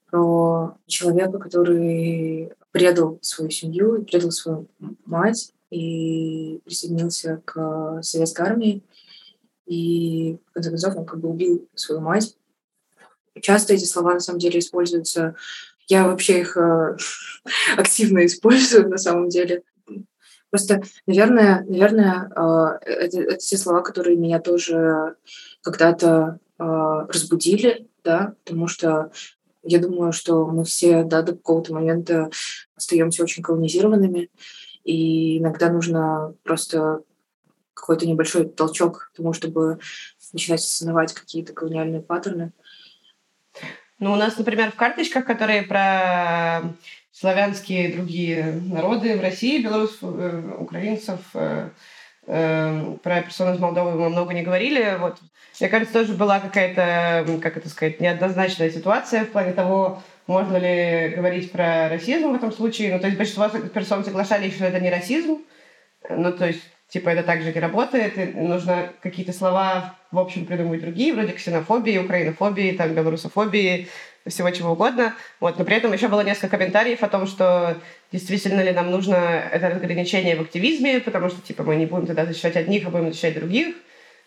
про 0.09 0.79
человека, 0.87 1.39
который 1.39 2.53
предал 2.71 3.19
свою 3.23 3.51
семью 3.51 4.05
предал 4.05 4.31
свою 4.31 4.69
мать 5.05 5.53
и 5.71 6.61
присоединился 6.65 7.43
к 7.45 8.01
советской 8.03 8.47
армии. 8.47 8.85
И, 9.67 10.39
в 10.51 10.53
конце 10.53 10.71
концов, 10.71 10.97
он 10.97 11.05
как 11.05 11.21
бы 11.21 11.29
убил 11.29 11.69
свою 11.75 12.01
мать. 12.01 12.37
Часто 13.41 13.75
эти 13.75 13.85
слова, 13.85 14.15
на 14.15 14.21
самом 14.21 14.39
деле, 14.39 14.61
используются. 14.61 15.35
Я 15.89 16.07
вообще 16.07 16.41
их 16.41 16.57
э, 16.57 16.97
активно 17.77 18.25
использую, 18.27 18.89
на 18.89 18.99
самом 18.99 19.29
деле. 19.29 19.63
Просто, 20.51 20.83
наверное, 21.07 21.65
наверное, 21.69 22.31
э, 22.35 22.87
это, 22.87 23.21
это 23.21 23.37
те 23.37 23.57
слова, 23.57 23.83
которые 23.83 24.17
меня 24.17 24.41
тоже 24.41 25.17
когда-то 25.63 26.39
э, 26.59 26.65
разбудили, 26.65 27.89
да, 28.05 28.35
потому 28.45 28.69
что 28.69 29.11
я 29.63 29.81
думаю, 29.81 30.13
что 30.13 30.47
мы 30.47 30.65
все 30.65 31.03
да, 31.03 31.23
до 31.23 31.33
какого-то 31.33 31.75
момента 31.75 32.31
остаемся 32.77 33.25
очень 33.25 33.43
колонизированными, 33.43 34.31
и 34.85 35.39
иногда 35.39 35.71
нужно 35.71 36.35
просто 36.45 37.03
какой-то 37.77 38.07
небольшой 38.07 38.49
толчок 38.49 39.11
к 39.13 39.17
тому, 39.17 39.33
чтобы 39.33 39.79
начинать 40.33 40.61
осознавать 40.61 41.13
какие-то 41.13 41.53
колониальные 41.53 42.01
паттерны. 42.01 42.53
Ну, 43.99 44.13
у 44.13 44.17
нас, 44.17 44.37
например, 44.37 44.73
в 44.73 44.77
карточках, 44.77 45.25
которые 45.25 45.63
про 45.63 46.75
славянские 47.13 47.95
другие 47.95 48.61
народы 48.67 49.17
в 49.17 49.23
России, 49.23 49.63
белорусов, 49.63 50.01
э, 50.03 50.57
украинцев, 50.59 51.21
э, 51.35 51.71
э, 52.27 52.97
про 53.03 53.23
персону 53.23 53.55
из 53.55 53.59
Молдовы 53.59 53.93
мы 53.93 54.11
много 54.11 54.35
не 54.35 54.43
говорили. 54.43 54.97
Вот. 55.01 55.19
Мне 55.59 55.69
кажется, 55.71 55.95
тоже 55.95 56.13
была 56.13 56.41
какая-то, 56.41 57.41
как 57.41 57.57
это 57.57 57.71
сказать, 57.71 58.01
неоднозначная 58.01 58.71
ситуация 58.71 59.25
в 59.25 59.31
плане 59.31 59.53
того, 59.53 60.03
можно 60.27 60.57
ли 60.57 61.15
говорить 61.15 61.53
про 61.53 61.89
расизм 61.89 62.33
в 62.33 62.35
этом 62.35 62.53
случае. 62.53 62.93
Ну, 62.93 63.01
то 63.01 63.07
есть 63.07 63.17
большинство 63.17 63.49
персон 63.49 64.05
соглашались, 64.05 64.55
что 64.55 64.67
это 64.67 64.81
не 64.81 64.91
расизм. 64.91 65.39
Ну, 66.11 66.33
то 66.33 66.47
есть, 66.47 66.63
типа, 66.89 67.11
это 67.11 67.23
также 67.23 67.53
не 67.53 67.61
работает. 67.61 68.19
И 68.19 68.25
нужно 68.41 68.93
какие-то 69.03 69.33
слова, 69.33 69.95
в 70.11 70.19
общем, 70.19 70.47
придумать 70.47 70.81
другие, 70.81 71.13
вроде 71.13 71.33
ксенофобии, 71.33 71.99
украинофобии, 71.99 72.73
там, 72.73 72.95
белорусофобии, 72.95 73.89
всего 74.27 74.51
чего 74.51 74.73
угодно. 74.73 75.15
Вот. 75.41 75.59
Но 75.59 75.65
при 75.65 75.77
этом 75.77 75.93
еще 75.93 76.09
было 76.09 76.23
несколько 76.23 76.57
комментариев 76.57 77.03
о 77.03 77.09
том, 77.09 77.27
что 77.27 77.77
действительно 78.13 78.61
ли 78.61 78.73
нам 78.73 78.91
нужно 78.91 79.15
это 79.15 79.71
разграничение 79.71 80.37
в 80.37 80.43
активизме, 80.43 81.01
потому 81.01 81.29
что, 81.29 81.41
типа, 81.41 81.63
мы 81.63 81.77
не 81.77 81.87
будем 81.87 82.07
тогда 82.07 82.27
защищать 82.27 82.57
одних, 82.57 82.87
а 82.87 82.91
будем 82.91 83.09
защищать 83.09 83.35
других. 83.35 83.77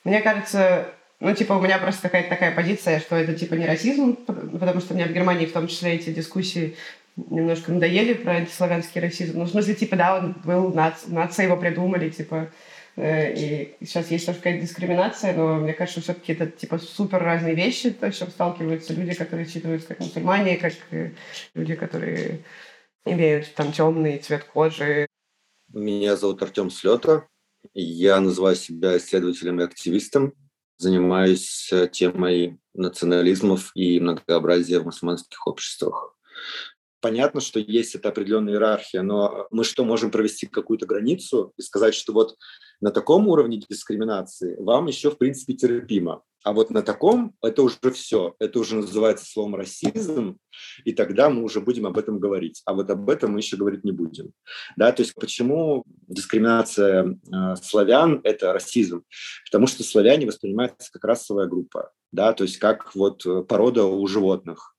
Мне 0.03 0.21
кажется, 0.21 0.85
ну, 1.19 1.33
типа, 1.35 1.53
у 1.53 1.61
меня 1.61 1.77
просто 1.77 2.03
какая-то 2.03 2.29
такая 2.29 2.55
позиция, 2.55 2.99
что 2.99 3.17
это, 3.17 3.33
типа, 3.33 3.55
не 3.55 3.65
расизм, 3.65 4.15
потому 4.25 4.79
что 4.79 4.93
мне 4.93 5.05
в 5.05 5.11
Германии 5.11 5.45
в 5.45 5.51
том 5.51 5.67
числе 5.67 5.95
эти 5.95 6.11
дискуссии 6.11 6.77
немножко 7.29 7.71
надоели 7.71 8.13
про 8.13 8.33
антиславянский 8.33 9.01
расизм. 9.01 9.39
Ну, 9.39 9.45
в 9.45 9.49
смысле, 9.49 9.75
типа, 9.75 9.95
да, 9.95 10.17
он 10.17 10.33
был, 10.43 10.73
нац, 10.73 11.07
нация 11.07 11.45
его 11.45 11.57
придумали, 11.57 12.09
типа, 12.09 12.51
э, 12.95 13.33
и 13.33 13.85
сейчас 13.85 14.11
есть 14.11 14.25
тоже 14.25 14.37
какая-то 14.37 14.65
дискриминация, 14.65 15.33
но 15.35 15.55
мне 15.55 15.73
кажется, 15.73 16.01
все-таки 16.01 16.33
это, 16.33 16.47
типа, 16.47 16.79
супер 16.79 17.19
разные 17.19 17.55
вещи, 17.55 17.91
то, 17.91 18.11
с 18.11 18.17
чем 18.17 18.29
сталкиваются 18.29 18.93
люди, 18.93 19.13
которые 19.13 19.47
считываются 19.47 19.89
как 19.89 19.99
мусульмане, 19.99 20.57
как 20.57 20.73
э, 20.91 21.11
люди, 21.53 21.75
которые 21.75 22.39
имеют 23.05 23.53
там 23.55 23.71
темный 23.71 24.17
цвет 24.17 24.43
кожи. 24.43 25.07
Меня 25.73 26.15
зовут 26.15 26.41
Артем 26.41 26.69
Слета. 26.69 27.27
Я 27.73 28.19
называю 28.19 28.55
себя 28.55 28.97
исследователем 28.97 29.59
и 29.59 29.63
активистом 29.63 30.33
занимаюсь 30.79 31.69
э, 31.71 31.87
темой 31.91 32.57
национализмов 32.73 33.71
и 33.75 33.99
многообразия 33.99 34.79
в 34.79 34.85
мусульманских 34.85 35.45
обществах. 35.45 36.15
Понятно, 37.01 37.39
что 37.39 37.59
есть 37.59 37.95
эта 37.95 38.09
определенная 38.09 38.53
иерархия, 38.53 39.01
но 39.01 39.47
мы 39.51 39.63
что, 39.63 39.85
можем 39.85 40.11
провести 40.11 40.47
какую-то 40.47 40.85
границу 40.85 41.53
и 41.57 41.61
сказать, 41.61 41.95
что 41.95 42.13
вот 42.13 42.35
на 42.81 42.91
таком 42.91 43.27
уровне 43.27 43.57
дискриминации 43.57 44.55
вам 44.59 44.87
еще, 44.87 45.11
в 45.11 45.17
принципе, 45.17 45.53
терпимо. 45.53 46.23
А 46.43 46.53
вот 46.53 46.69
на 46.69 46.81
таком 46.81 47.35
это 47.41 47.63
уже 47.63 47.91
все. 47.93 48.35
Это 48.39 48.59
уже 48.59 48.77
называется 48.77 49.25
словом 49.25 49.55
расизм, 49.55 50.37
и 50.85 50.93
тогда 50.93 51.29
мы 51.29 51.43
уже 51.43 51.59
будем 51.59 51.85
об 51.85 51.97
этом 51.97 52.19
говорить. 52.19 52.61
А 52.65 52.73
вот 52.73 52.89
об 52.89 53.09
этом 53.09 53.33
мы 53.33 53.39
еще 53.39 53.57
говорить 53.57 53.83
не 53.83 53.91
будем. 53.91 54.31
Да, 54.77 54.91
то 54.91 55.01
есть 55.01 55.15
почему 55.15 55.83
дискриминация 56.07 57.17
э, 57.31 57.55
славян– 57.61 58.21
это 58.23 58.53
расизм? 58.53 59.03
Потому 59.45 59.67
что 59.67 59.83
славяне 59.83 60.27
воспринимаются 60.27 60.89
как 60.93 61.03
расовая 61.03 61.47
группа, 61.47 61.91
да, 62.11 62.33
то 62.33 62.43
есть 62.43 62.57
как 62.57 62.95
вот 62.95 63.25
порода 63.47 63.85
у 63.85 64.07
животных 64.07 64.75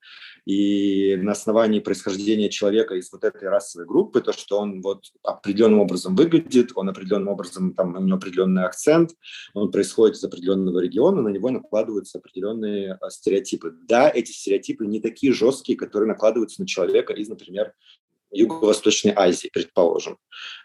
и 0.51 1.17
на 1.17 1.33
основании 1.33 1.79
происхождения 1.79 2.49
человека 2.49 2.97
из 2.97 3.13
вот 3.13 3.23
этой 3.23 3.49
расовой 3.49 3.87
группы, 3.87 4.21
то, 4.21 4.33
что 4.33 4.59
он 4.59 4.83
вот 4.83 5.05
определенным 5.23 5.79
образом 5.79 6.17
выглядит, 6.17 6.73
он 6.75 6.89
определенным 6.89 7.29
образом, 7.29 7.73
там 7.73 7.95
у 7.95 8.01
него 8.01 8.17
определенный 8.17 8.65
акцент, 8.65 9.11
он 9.55 9.71
происходит 9.71 10.17
из 10.17 10.25
определенного 10.25 10.81
региона, 10.81 11.23
на 11.23 11.29
него 11.29 11.51
накладываются 11.51 12.19
определенные 12.19 12.95
а, 12.95 13.11
стереотипы. 13.11 13.77
Да, 13.87 14.11
эти 14.13 14.33
стереотипы 14.33 14.87
не 14.87 15.01
такие 15.01 15.33
жесткие, 15.33 15.79
которые 15.79 16.09
накладываются 16.09 16.61
на 16.61 16.67
человека 16.67 17.13
из, 17.13 17.29
например, 17.29 17.73
Юго-Восточной 18.33 19.13
Азии, 19.15 19.51
предположим. 19.53 20.19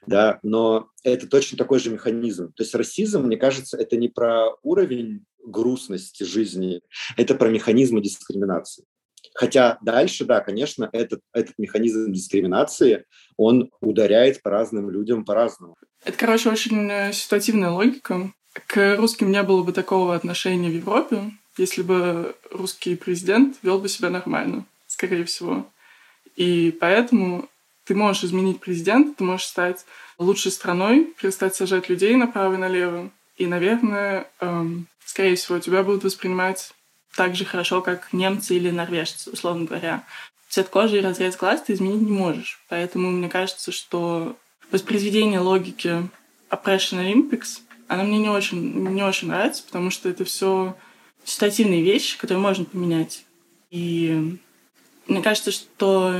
Да? 0.08 0.40
Но 0.42 0.90
это 1.04 1.28
точно 1.28 1.60
такой 1.60 1.80
же 1.80 1.92
механизм. 1.92 2.54
То 2.54 2.64
есть 2.64 2.74
расизм, 2.74 3.22
мне 3.22 3.38
кажется, 3.38 3.78
это 3.78 3.98
не 3.98 4.08
про 4.08 4.50
уровень 4.64 5.26
грустности 5.44 6.24
жизни, 6.24 6.82
это 7.18 7.36
про 7.36 7.50
механизмы 7.50 8.02
дискриминации. 8.02 8.86
Хотя 9.36 9.78
дальше, 9.82 10.24
да, 10.24 10.40
конечно, 10.40 10.90
этот, 10.94 11.20
этот 11.34 11.56
механизм 11.58 12.12
дискриминации, 12.12 13.04
он 13.36 13.70
ударяет 13.82 14.42
по 14.42 14.50
разным 14.50 14.90
людям 14.90 15.26
по-разному. 15.26 15.76
Это, 16.06 16.18
короче, 16.18 16.50
очень 16.50 16.90
э, 16.90 17.12
ситуативная 17.12 17.70
логика. 17.70 18.32
К 18.68 18.96
русским 18.96 19.32
не 19.32 19.44
было 19.44 19.62
бы 19.62 19.74
такого 19.74 20.16
отношения 20.16 20.70
в 20.70 20.74
Европе, 20.74 21.32
если 21.58 21.82
бы 21.82 22.36
русский 22.50 22.96
президент 22.96 23.58
вел 23.62 23.80
бы 23.80 23.90
себя 23.90 24.10
нормально, 24.10 24.66
скорее 24.88 25.26
всего. 25.26 25.68
И 26.38 26.76
поэтому 26.80 27.50
ты 27.84 27.94
можешь 27.94 28.24
изменить 28.24 28.62
президента, 28.62 29.18
ты 29.18 29.24
можешь 29.26 29.48
стать 29.48 29.86
лучшей 30.18 30.54
страной, 30.54 31.14
перестать 31.20 31.56
сажать 31.56 31.90
людей 31.90 32.16
направо 32.16 32.54
и 32.54 32.58
налево. 32.58 33.12
И, 33.36 33.48
наверное, 33.48 34.30
эм, 34.40 34.88
скорее 35.06 35.36
всего, 35.36 35.60
тебя 35.60 35.84
будут 35.84 36.06
воспринимать 36.06 36.74
так 37.16 37.36
же 37.36 37.46
хорошо, 37.46 37.82
как 37.82 38.12
немцы 38.14 38.56
или 38.56 38.70
норвежцы, 38.70 39.32
условно 39.32 39.66
говоря. 39.66 40.04
Цвет 40.50 40.70
кожи 40.70 40.98
и 40.98 41.02
разрез 41.02 41.36
глаз 41.36 41.64
ты 41.64 41.74
изменить 41.74 42.02
не 42.02 42.12
можешь. 42.12 42.60
Поэтому 42.70 43.10
мне 43.10 43.30
кажется, 43.30 43.72
что 43.72 44.38
воспроизведение 44.72 45.40
логики 45.40 46.08
Oppression 46.50 47.02
Olympics, 47.02 47.62
оно 47.88 48.04
мне 48.04 48.20
не 48.20 48.30
очень, 48.30 48.60
не 48.90 49.04
очень 49.04 49.30
нравится, 49.30 49.64
потому 49.64 49.90
что 49.90 50.10
это 50.10 50.26
все 50.26 50.76
ситуативные 51.24 51.82
вещи, 51.82 52.18
которые 52.18 52.42
можно 52.42 52.66
поменять. 52.66 53.26
И 53.72 54.38
мне 55.08 55.22
кажется, 55.22 55.52
что 55.52 56.14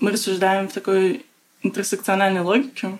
мы 0.00 0.12
рассуждаем 0.12 0.68
в 0.68 0.72
такой 0.72 1.24
интерсекциональной 1.62 2.40
логике. 2.40 2.98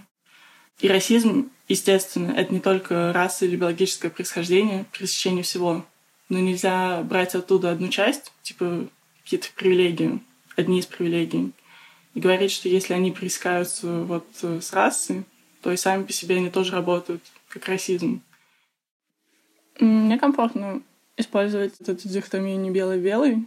И 0.81 0.89
расизм, 0.89 1.51
естественно, 1.69 2.33
это 2.33 2.53
не 2.53 2.61
только 2.61 3.13
раса 3.13 3.45
или 3.45 3.57
биологическое 3.57 4.11
происхождение, 4.11 4.85
пересечение 4.93 5.43
всего 5.43 5.85
но 6.29 6.39
нельзя 6.39 7.03
брать 7.03 7.35
оттуда 7.35 7.71
одну 7.71 7.89
часть, 7.89 8.33
типа 8.43 8.89
какие-то 9.23 9.49
привилегии, 9.55 10.21
одни 10.57 10.81
из 10.81 10.87
привилегий, 10.87 11.53
и 12.15 12.21
говорить, 12.21 12.51
что 12.51 12.69
если 12.69 12.95
они 12.95 13.13
пересекаются 13.13 14.03
вот 14.05 14.27
э, 14.43 14.61
с 14.61 14.73
расы, 14.73 15.25
то 15.63 15.73
и 15.73 15.77
сами 15.77 16.05
по 16.05 16.13
себе 16.13 16.37
они 16.37 16.51
тоже 16.51 16.73
работают 16.73 17.23
как 17.49 17.67
расизм. 17.67 18.23
Мне 19.81 20.19
комфортно 20.19 20.83
использовать 21.17 21.81
эту 21.81 22.09
дихотомию 22.09 22.59
не 22.59 22.71
белый-белый. 22.71 23.47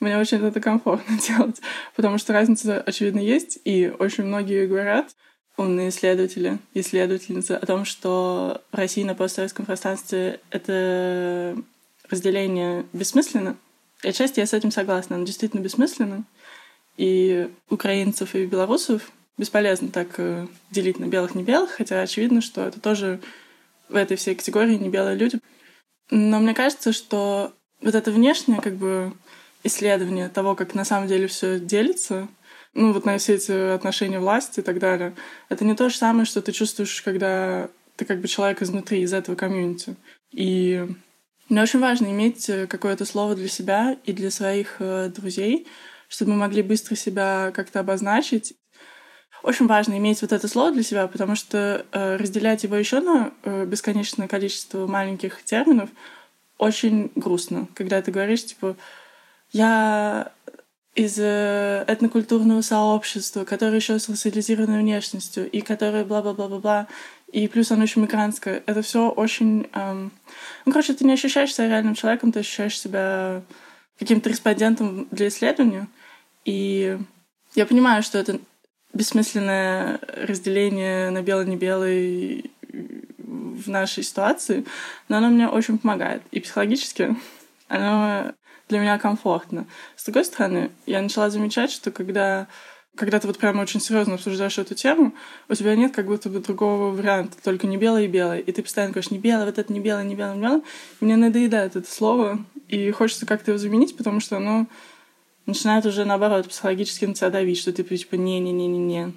Мне 0.00 0.16
очень 0.16 0.44
это 0.44 0.60
комфортно 0.60 1.18
делать, 1.26 1.60
потому 1.96 2.18
что 2.18 2.32
разница, 2.32 2.80
очевидно, 2.80 3.20
есть, 3.20 3.58
и 3.64 3.92
очень 3.98 4.24
многие 4.24 4.66
говорят, 4.66 5.16
умные 5.58 5.90
исследователи, 5.90 6.58
исследовательницы 6.72 7.52
о 7.52 7.66
том, 7.66 7.84
что 7.84 8.62
в 8.72 8.76
России 8.76 9.02
на 9.02 9.14
постсоветском 9.14 9.66
пространстве 9.66 10.40
это 10.50 11.56
разделение 12.08 12.86
бессмысленно. 12.92 13.56
И 14.02 14.08
отчасти 14.08 14.40
я 14.40 14.46
с 14.46 14.54
этим 14.54 14.70
согласна, 14.70 15.16
оно 15.16 15.26
действительно 15.26 15.60
бессмысленно. 15.60 16.24
И 16.96 17.50
украинцев 17.68 18.34
и 18.34 18.46
белорусов 18.46 19.10
бесполезно 19.36 19.88
так 19.88 20.08
э, 20.18 20.46
делить 20.70 20.98
на 20.98 21.06
белых 21.06 21.34
не 21.34 21.42
белых, 21.42 21.70
хотя 21.70 22.00
очевидно, 22.00 22.40
что 22.40 22.64
это 22.64 22.80
тоже 22.80 23.20
в 23.88 23.96
этой 23.96 24.16
всей 24.16 24.34
категории 24.34 24.76
не 24.76 24.88
белые 24.88 25.16
люди. 25.16 25.40
Но 26.10 26.38
мне 26.38 26.54
кажется, 26.54 26.92
что 26.92 27.52
вот 27.80 27.94
это 27.94 28.10
внешнее 28.10 28.60
как 28.60 28.76
бы 28.76 29.12
исследование 29.64 30.28
того, 30.28 30.54
как 30.54 30.74
на 30.74 30.84
самом 30.84 31.08
деле 31.08 31.26
все 31.26 31.58
делится, 31.58 32.28
ну, 32.74 32.92
вот 32.92 33.04
на 33.04 33.18
все 33.18 33.34
эти 33.34 33.74
отношения 33.74 34.20
власти 34.20 34.60
и 34.60 34.62
так 34.62 34.78
далее. 34.78 35.14
Это 35.48 35.64
не 35.64 35.74
то 35.74 35.88
же 35.88 35.96
самое, 35.96 36.24
что 36.24 36.42
ты 36.42 36.52
чувствуешь, 36.52 37.02
когда 37.02 37.68
ты 37.96 38.04
как 38.04 38.20
бы 38.20 38.28
человек 38.28 38.62
изнутри, 38.62 39.02
из 39.02 39.12
этого 39.12 39.34
комьюнити. 39.34 39.96
И 40.30 40.86
мне 41.48 41.62
очень 41.62 41.80
важно 41.80 42.06
иметь 42.06 42.48
э, 42.48 42.66
какое-то 42.66 43.04
слово 43.04 43.34
для 43.34 43.48
себя 43.48 43.96
и 44.04 44.12
для 44.12 44.30
своих 44.30 44.76
э, 44.78 45.08
друзей, 45.08 45.66
чтобы 46.08 46.32
мы 46.32 46.38
могли 46.38 46.62
быстро 46.62 46.94
себя 46.94 47.50
как-то 47.54 47.80
обозначить. 47.80 48.54
Очень 49.42 49.66
важно 49.66 49.96
иметь 49.98 50.20
вот 50.22 50.32
это 50.32 50.46
слово 50.48 50.72
для 50.72 50.82
себя, 50.82 51.06
потому 51.06 51.34
что 51.34 51.86
э, 51.90 52.16
разделять 52.16 52.64
его 52.64 52.76
еще 52.76 53.00
на 53.00 53.32
э, 53.44 53.64
бесконечное 53.66 54.28
количество 54.28 54.86
маленьких 54.86 55.42
терминов 55.44 55.90
очень 56.58 57.10
грустно, 57.14 57.68
когда 57.74 58.02
ты 58.02 58.10
говоришь, 58.10 58.44
типа, 58.44 58.76
я 59.52 60.32
из 60.98 61.16
э, 61.20 61.84
этнокультурного 61.86 62.60
сообщества, 62.60 63.44
которое 63.44 63.76
еще 63.76 64.00
с 64.00 64.08
рациализированной 64.08 64.80
внешностью, 64.80 65.48
и 65.48 65.60
которое 65.60 66.04
бла-бла-бла-бла-бла, 66.04 66.88
и 67.30 67.46
плюс 67.46 67.70
оно 67.70 67.84
еще 67.84 68.00
мигрантское. 68.00 68.64
Это 68.66 68.82
все 68.82 69.08
очень... 69.08 69.68
Эм... 69.74 70.10
Ну, 70.66 70.72
короче, 70.72 70.94
ты 70.94 71.04
не 71.04 71.12
ощущаешь 71.12 71.54
себя 71.54 71.68
реальным 71.68 71.94
человеком, 71.94 72.32
ты 72.32 72.40
ощущаешь 72.40 72.80
себя 72.80 73.42
каким-то 73.96 74.28
респондентом 74.28 75.06
для 75.12 75.28
исследования. 75.28 75.86
И 76.44 76.98
я 77.54 77.64
понимаю, 77.64 78.02
что 78.02 78.18
это 78.18 78.40
бессмысленное 78.92 80.00
разделение 80.02 81.10
на 81.10 81.22
белый-не 81.22 81.56
белый 81.56 82.50
в 82.72 83.68
нашей 83.68 84.02
ситуации, 84.02 84.64
но 85.08 85.18
оно 85.18 85.28
мне 85.28 85.46
очень 85.46 85.78
помогает. 85.78 86.22
И 86.32 86.40
психологически 86.40 87.14
оно 87.68 88.32
для 88.68 88.78
меня 88.78 88.98
комфортно. 88.98 89.66
С 89.96 90.04
другой 90.04 90.24
стороны, 90.24 90.70
я 90.86 91.00
начала 91.02 91.30
замечать, 91.30 91.70
что 91.70 91.90
когда 91.90 92.46
когда 92.98 93.20
ты 93.20 93.28
вот 93.28 93.38
прямо 93.38 93.62
очень 93.62 93.80
серьезно 93.80 94.14
обсуждаешь 94.14 94.58
эту 94.58 94.74
тему, 94.74 95.14
у 95.48 95.54
тебя 95.54 95.76
нет 95.76 95.94
как 95.94 96.06
будто 96.06 96.28
бы 96.28 96.40
другого 96.40 96.90
варианта, 96.90 97.36
только 97.42 97.66
не 97.66 97.76
белое 97.76 98.04
и 98.04 98.08
белое. 98.08 98.40
И 98.40 98.52
ты 98.52 98.62
постоянно 98.62 98.92
говоришь, 98.92 99.10
не 99.10 99.18
белое, 99.18 99.46
вот 99.46 99.56
это 99.58 99.72
не 99.72 99.78
белое, 99.78 100.02
не 100.02 100.16
белое, 100.16 100.34
не 100.34 100.40
белое. 100.40 100.62
И 101.00 101.04
мне 101.04 101.16
надоедает 101.16 101.76
это 101.76 101.88
слово, 101.88 102.44
и 102.66 102.90
хочется 102.90 103.24
как-то 103.24 103.52
его 103.52 103.58
заменить, 103.58 103.96
потому 103.96 104.20
что 104.20 104.36
оно 104.36 104.66
начинает 105.46 105.86
уже, 105.86 106.04
наоборот, 106.04 106.48
психологически 106.48 107.04
на 107.04 107.14
тебя 107.14 107.30
давить, 107.30 107.58
что 107.58 107.72
ты 107.72 107.84
типа 107.84 108.16
не-не-не-не-не. 108.16 109.12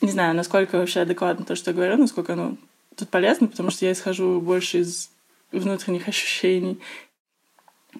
Не 0.00 0.10
знаю, 0.10 0.34
насколько 0.34 0.78
вообще 0.78 1.00
адекватно 1.00 1.44
то, 1.44 1.56
что 1.56 1.70
я 1.70 1.74
говорю, 1.74 1.96
насколько 1.96 2.34
оно 2.34 2.56
тут 2.96 3.08
полезно, 3.08 3.48
потому 3.48 3.70
что 3.70 3.84
я 3.84 3.92
исхожу 3.92 4.40
больше 4.40 4.78
из 4.78 5.10
внутренних 5.52 6.08
ощущений 6.08 6.80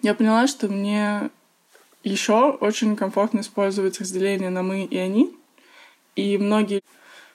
я 0.02 0.14
поняла, 0.14 0.46
что 0.46 0.68
мне 0.68 1.30
еще 2.02 2.50
очень 2.50 2.96
комфортно 2.96 3.40
использовать 3.40 4.00
разделение 4.00 4.50
на 4.50 4.62
мы 4.62 4.84
и 4.84 4.96
они. 4.96 5.34
И 6.14 6.38
многие 6.38 6.82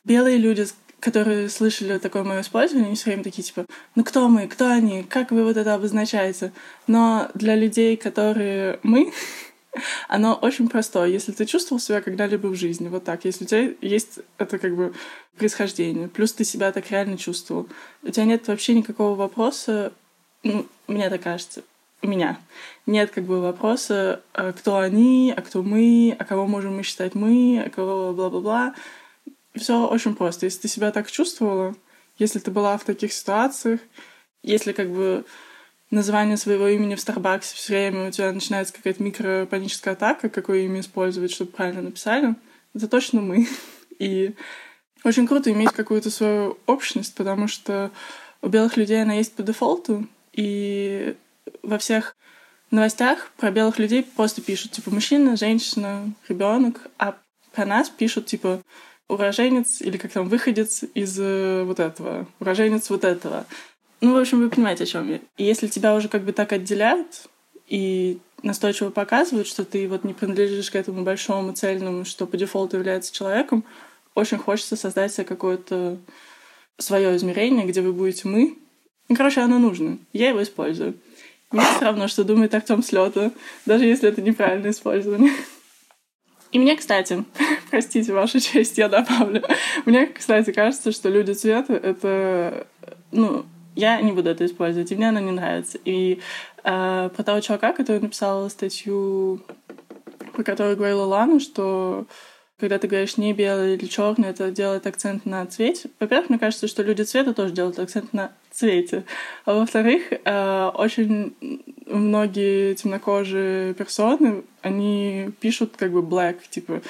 белые 0.06 0.38
люди, 0.38 0.65
которые 1.00 1.50
слышали 1.50 1.97
такое 1.97 2.24
мое 2.24 2.41
использование, 2.41 2.88
они 2.88 2.95
все 2.95 3.06
время 3.06 3.24
такие 3.24 3.43
типа, 3.43 3.65
ну 3.95 4.04
кто 4.04 4.28
мы, 4.30 4.47
кто 4.47 4.69
они, 4.69 5.04
как 5.04 5.32
вы 5.32 5.43
вот 5.43 5.58
это 5.58 5.74
обозначаете? 5.74 6.54
Но 6.88 7.30
для 7.34 7.56
людей, 7.56 7.97
которые 7.97 8.80
мы, 8.84 9.12
оно 10.08 10.36
очень 10.36 10.69
простое. 10.69 11.10
Если 11.10 11.32
ты 11.32 11.45
чувствовал 11.45 11.80
себя 11.80 12.02
когда-либо 12.02 12.47
в 12.47 12.56
жизни, 12.56 12.88
вот 12.88 13.04
так, 13.04 13.26
если 13.26 13.43
у 13.43 13.47
тебя 13.47 13.74
есть 13.82 14.19
это 14.38 14.58
как 14.58 14.76
бы 14.76 14.93
происхождение, 15.38 16.08
плюс 16.08 16.34
ты 16.34 16.43
себя 16.43 16.71
так 16.71 16.89
реально 16.91 17.17
чувствовал, 17.17 17.67
у 18.04 18.10
тебя 18.10 18.26
нет 18.26 18.47
вообще 18.47 18.74
никакого 18.74 19.15
вопроса, 19.15 19.91
ну, 20.43 20.65
мне 20.88 21.10
так 21.10 21.21
кажется, 21.21 21.63
меня 22.08 22.40
нет 22.86 23.12
как 23.12 23.26
бы 23.26 23.42
вопроса, 23.42 24.22
а 24.34 24.52
кто 24.54 24.78
они, 24.78 25.34
а 25.36 25.42
кто 25.42 25.64
мы, 25.64 26.16
а 26.18 26.26
кого 26.26 26.48
можем 26.48 26.78
мы 26.78 26.84
считать 26.84 27.16
мы, 27.16 27.63
а 27.65 27.69
кого 27.69 28.13
бла-бла-бла. 28.13 28.75
Все 29.56 29.88
очень 29.88 30.15
просто. 30.15 30.46
Если 30.46 30.62
ты 30.62 30.67
себя 30.67 30.92
так 30.92 31.12
чувствовала, 31.12 31.75
если 32.17 32.40
ты 32.40 32.52
была 32.52 32.78
в 32.78 32.84
таких 32.84 33.13
ситуациях, 33.13 33.80
если 34.44 34.71
как 34.71 34.90
бы 34.90 35.25
название 35.92 36.38
своего 36.38 36.67
имени 36.67 36.96
в 36.96 37.02
Старбаксе 37.02 37.56
все 37.56 37.73
время 37.73 38.08
у 38.08 38.12
тебя 38.12 38.32
начинается 38.32 38.73
какая-то 38.73 39.04
микропаническая 39.04 39.94
атака, 39.94 40.30
какое 40.30 40.62
имя 40.62 40.80
использовать, 40.80 41.32
чтобы 41.32 41.52
правильно 41.52 41.82
написали, 41.82 42.36
это 42.73 42.88
точно 42.88 43.21
мы. 43.21 43.48
И 44.00 44.34
очень 45.04 45.28
круто 45.28 45.52
иметь 45.52 45.71
какую-то 45.71 46.10
свою 46.10 46.58
общность, 46.65 47.13
потому 47.15 47.48
что 47.48 47.92
у 48.42 48.48
белых 48.48 48.78
людей 48.78 49.02
она 49.02 49.13
есть 49.15 49.34
по 49.34 49.44
дефолту, 49.44 50.08
И 50.34 51.15
во 51.63 51.77
всех 51.77 52.15
новостях 52.71 53.31
про 53.37 53.52
белых 53.52 53.79
людей 53.79 54.04
просто 54.04 54.41
пишут, 54.41 54.71
типа, 54.71 54.91
мужчина, 54.91 55.35
женщина, 55.35 56.13
ребенок, 56.27 56.87
а 56.97 57.17
про 57.54 57.65
нас 57.65 57.89
пишут, 57.89 58.27
типа, 58.27 58.62
уроженец 59.08 59.81
или 59.81 59.97
как 59.97 60.12
там, 60.12 60.29
выходец 60.29 60.83
из 60.93 61.19
э, 61.19 61.63
вот 61.63 61.79
этого, 61.79 62.27
уроженец 62.39 62.89
вот 62.89 63.04
этого. 63.04 63.45
Ну, 63.99 64.13
в 64.13 64.17
общем, 64.17 64.39
вы 64.39 64.49
понимаете, 64.49 64.85
о 64.85 64.87
чем 64.87 65.10
я. 65.10 65.19
И 65.37 65.43
если 65.43 65.67
тебя 65.67 65.95
уже 65.95 66.08
как 66.08 66.23
бы 66.23 66.31
так 66.31 66.54
отделяют 66.54 67.27
и 67.67 68.19
настойчиво 68.41 68.89
показывают, 68.89 69.47
что 69.47 69.65
ты 69.65 69.87
вот 69.87 70.04
не 70.04 70.13
принадлежишь 70.13 70.71
к 70.71 70.75
этому 70.75 71.04
большому 71.04 71.54
цельному, 71.54 72.06
что 72.06 72.25
по 72.25 72.37
дефолту 72.37 72.77
является 72.77 73.13
человеком, 73.13 73.63
очень 74.15 74.37
хочется 74.37 74.75
создать 74.75 75.13
себе 75.13 75.25
какое-то 75.25 75.97
свое 76.77 77.15
измерение, 77.15 77.65
где 77.65 77.81
вы 77.81 77.93
будете 77.93 78.27
мы. 78.27 78.58
Ну, 79.10 79.15
короче, 79.15 79.41
оно 79.41 79.60
нужно. 79.60 79.99
Я 80.13 80.29
его 80.29 80.41
использую. 80.41 80.95
Мне 81.52 81.63
все 81.63 81.85
равно, 81.85 82.08
что 82.08 82.23
думает 82.23 82.54
Артем 82.54 82.81
слета, 82.81 83.31
даже 83.65 83.85
если 83.85 84.10
это 84.10 84.21
неправильное 84.21 84.71
использование. 84.71 85.31
И 86.52 86.60
мне, 86.60 86.75
кстати, 86.75 87.23
простите, 87.69 88.13
вашу 88.13 88.39
честь, 88.39 88.77
я 88.77 88.89
добавлю. 88.89 89.43
Мне, 89.85 90.08
кстати, 90.08 90.52
кажется, 90.52 90.91
что 90.91 91.10
люди 91.10 91.31
цвета— 91.31 91.73
это, 91.83 92.67
ну, 93.12 93.45
я 93.75 94.02
не 94.02 94.12
буду 94.12 94.29
это 94.29 94.45
использовать, 94.45 94.91
и 94.91 94.95
мне 94.95 95.10
она 95.10 95.21
не 95.21 95.31
нравится. 95.31 95.77
И 95.85 96.19
э, 96.63 97.10
про 97.15 97.23
того 97.23 97.39
чувака, 97.39 97.71
который 97.71 98.02
написал 98.02 98.49
статью, 98.49 99.41
про 100.33 100.43
которую 100.43 100.77
говорила 100.77 101.04
Лана, 101.04 101.39
что 101.39 102.06
когда 102.62 102.78
ты 102.78 102.88
говоришь 102.88 103.18
не 103.18 103.34
белый 103.34 103.74
или 103.74 103.88
черный, 103.88 104.30
это 104.30 104.52
делает 104.52 104.86
акцент 104.86 105.26
на 105.26 105.46
цвете. 105.48 105.90
Во-первых, 106.00 106.30
мне 106.30 106.38
кажется, 106.38 106.68
что 106.68 106.84
люди 106.84 107.02
цвета 107.02 107.34
тоже 107.34 107.54
делают 107.54 107.80
акцент 107.80 108.14
на 108.14 108.32
цвете. 108.52 109.04
А 109.46 109.56
во-вторых, 109.56 110.04
э, 110.12 110.72
очень 110.76 111.34
многие 111.88 112.76
темнокожие 112.76 113.74
персоны, 113.74 114.44
они 114.62 115.32
пишут 115.40 115.74
как 115.76 115.92
бы 115.92 116.02
black, 116.02 116.38
типа, 116.52 116.82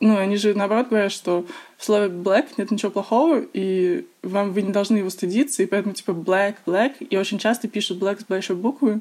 ну, 0.00 0.18
они 0.18 0.36
же 0.36 0.52
наоборот 0.54 0.88
говорят, 0.88 1.12
что 1.12 1.46
в 1.76 1.84
слове 1.84 2.08
black 2.08 2.48
нет 2.56 2.72
ничего 2.72 2.90
плохого, 2.90 3.40
и 3.52 4.06
вам 4.22 4.52
вы 4.52 4.62
не 4.62 4.72
должны 4.72 4.96
его 4.96 5.10
стыдиться, 5.10 5.62
и 5.62 5.66
поэтому 5.66 5.94
типа 5.94 6.10
black, 6.10 6.56
black, 6.66 6.94
и 6.98 7.16
очень 7.16 7.38
часто 7.38 7.68
пишут 7.68 8.02
black 8.02 8.20
с 8.20 8.24
большой 8.24 8.56
буквы, 8.56 9.00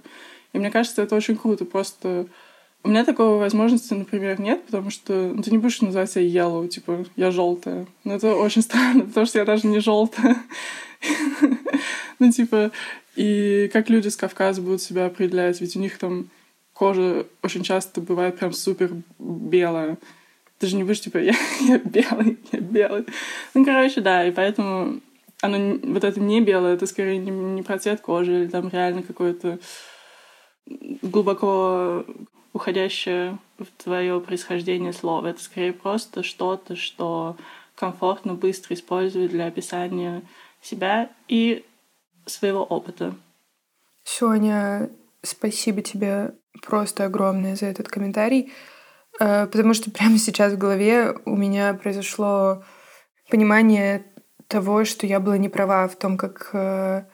и 0.53 0.59
мне 0.59 0.69
кажется, 0.69 1.01
это 1.01 1.15
очень 1.15 1.37
круто, 1.37 1.65
просто 1.65 2.27
у 2.83 2.89
меня 2.89 3.03
такой 3.03 3.37
возможности, 3.37 3.93
например, 3.93 4.39
нет, 4.39 4.65
потому 4.65 4.89
что 4.89 5.13
ну, 5.13 5.41
ты 5.41 5.51
не 5.51 5.57
будешь 5.57 5.81
называть 5.81 6.11
себя 6.11 6.23
yellow, 6.23 6.67
типа, 6.67 7.05
я 7.15 7.31
желтая. 7.31 7.85
Но 8.03 8.15
это 8.15 8.35
очень 8.35 8.61
странно, 8.63 9.05
потому 9.05 9.25
что 9.25 9.39
я 9.39 9.45
даже 9.45 9.67
не 9.67 9.79
желтая. 9.79 10.37
Ну, 12.19 12.29
типа, 12.31 12.71
и 13.15 13.69
как 13.71 13.89
люди 13.89 14.09
с 14.09 14.17
Кавказа 14.17 14.61
будут 14.61 14.81
себя 14.81 15.05
определять, 15.05 15.61
ведь 15.61 15.77
у 15.77 15.79
них 15.79 15.97
там 15.97 16.29
кожа 16.73 17.25
очень 17.41 17.63
часто 17.63 18.01
бывает 18.01 18.37
прям 18.37 18.51
супер 18.51 18.91
белая. 19.17 19.97
Ты 20.57 20.67
же 20.67 20.75
не 20.75 20.83
будешь, 20.83 20.99
типа, 20.99 21.17
я, 21.17 21.35
я 21.61 21.77
белый, 21.77 22.37
я 22.51 22.59
белый. 22.59 23.05
Ну, 23.53 23.63
короче, 23.63 24.01
да, 24.01 24.25
и 24.25 24.31
поэтому 24.31 24.99
оно, 25.41 25.79
вот 25.83 26.03
это 26.03 26.19
не 26.19 26.41
белое, 26.41 26.73
это 26.73 26.85
скорее 26.85 27.17
не, 27.17 27.31
не 27.31 27.61
про 27.61 27.79
цвет 27.79 28.01
кожи, 28.01 28.43
или 28.43 28.47
там 28.47 28.69
реально 28.69 29.03
какое-то 29.03 29.59
глубоко 31.01 32.05
уходящее 32.59 33.37
в 33.57 33.67
твое 33.81 34.19
происхождение 34.19 34.91
слово. 34.91 35.27
Это 35.27 35.41
скорее 35.41 35.71
просто 35.71 36.23
что-то, 36.23 36.75
что 36.75 37.37
комфортно, 37.75 38.33
быстро 38.33 38.75
использовать 38.75 39.31
для 39.31 39.45
описания 39.45 40.23
себя 40.61 41.09
и 41.29 41.65
своего 42.25 42.63
опыта. 42.63 43.15
Соня, 44.03 44.89
спасибо 45.21 45.81
тебе 45.81 46.33
просто 46.61 47.05
огромное 47.05 47.55
за 47.55 47.67
этот 47.67 47.87
комментарий, 47.87 48.51
э, 49.21 49.47
потому 49.47 49.73
что 49.73 49.89
прямо 49.89 50.17
сейчас 50.17 50.53
в 50.53 50.57
голове 50.57 51.15
у 51.23 51.37
меня 51.37 51.73
произошло 51.73 52.63
понимание 53.29 54.03
того, 54.47 54.83
что 54.83 55.07
я 55.07 55.21
была 55.21 55.37
не 55.37 55.47
права 55.47 55.87
в 55.87 55.95
том, 55.95 56.17
как 56.17 56.49
э, 56.51 57.05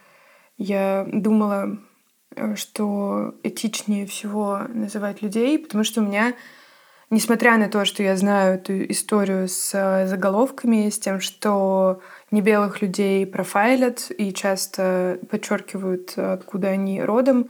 я 0.58 1.08
думала 1.12 1.78
что 2.56 3.36
этичнее 3.44 4.06
всего 4.06 4.62
называть 4.70 5.22
людей, 5.22 5.60
потому 5.60 5.84
что 5.84 6.02
у 6.02 6.06
меня, 6.06 6.34
несмотря 7.10 7.58
на 7.58 7.70
то, 7.70 7.86
что 7.86 8.04
я 8.04 8.16
знаю 8.16 8.56
эту 8.56 8.86
историю 8.92 9.48
с 9.48 9.72
э, 9.74 10.08
заголовками, 10.08 10.90
с 10.90 11.00
тем, 11.00 11.20
что 11.20 12.02
небелых 12.32 12.82
людей 12.82 13.26
профайлят 13.26 14.12
и 14.18 14.34
часто 14.34 15.20
подчеркивают, 15.30 16.18
откуда 16.18 16.70
они 16.70 17.02
родом, 17.02 17.50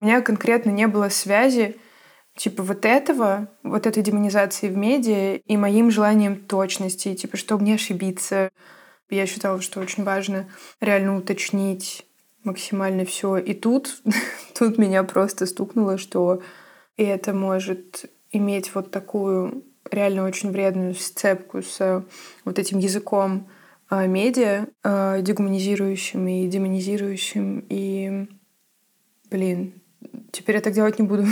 у 0.00 0.06
меня 0.06 0.22
конкретно 0.22 0.70
не 0.70 0.86
было 0.86 1.08
связи 1.08 1.78
типа 2.36 2.62
вот 2.62 2.86
этого, 2.86 3.48
вот 3.62 3.86
этой 3.86 4.02
демонизации 4.02 4.68
в 4.68 4.76
медиа 4.76 5.36
и 5.36 5.56
моим 5.56 5.90
желанием 5.90 6.36
точности, 6.36 7.14
типа, 7.14 7.36
чтобы 7.36 7.64
не 7.64 7.74
ошибиться. 7.74 8.50
Я 9.10 9.26
считала, 9.26 9.60
что 9.60 9.80
очень 9.80 10.04
важно 10.04 10.48
реально 10.80 11.16
уточнить 11.16 12.06
максимально 12.44 13.04
все. 13.04 13.36
И 13.36 13.54
тут, 13.54 14.02
тут 14.58 14.78
меня 14.78 15.04
просто 15.04 15.46
стукнуло, 15.46 15.98
что 15.98 16.42
и 16.96 17.02
это 17.02 17.32
может 17.32 18.10
иметь 18.30 18.74
вот 18.74 18.90
такую 18.90 19.64
реально 19.90 20.24
очень 20.24 20.50
вредную 20.50 20.94
сцепку 20.94 21.62
с 21.62 22.04
вот 22.44 22.58
этим 22.58 22.78
языком 22.78 23.48
э, 23.90 24.06
медиа, 24.06 24.66
э, 24.84 25.22
дегуманизирующим 25.22 26.28
и 26.28 26.46
демонизирующим. 26.46 27.64
И, 27.68 28.28
блин, 29.30 29.80
теперь 30.32 30.56
я 30.56 30.62
так 30.62 30.74
делать 30.74 30.98
не 30.98 31.06
буду. 31.06 31.24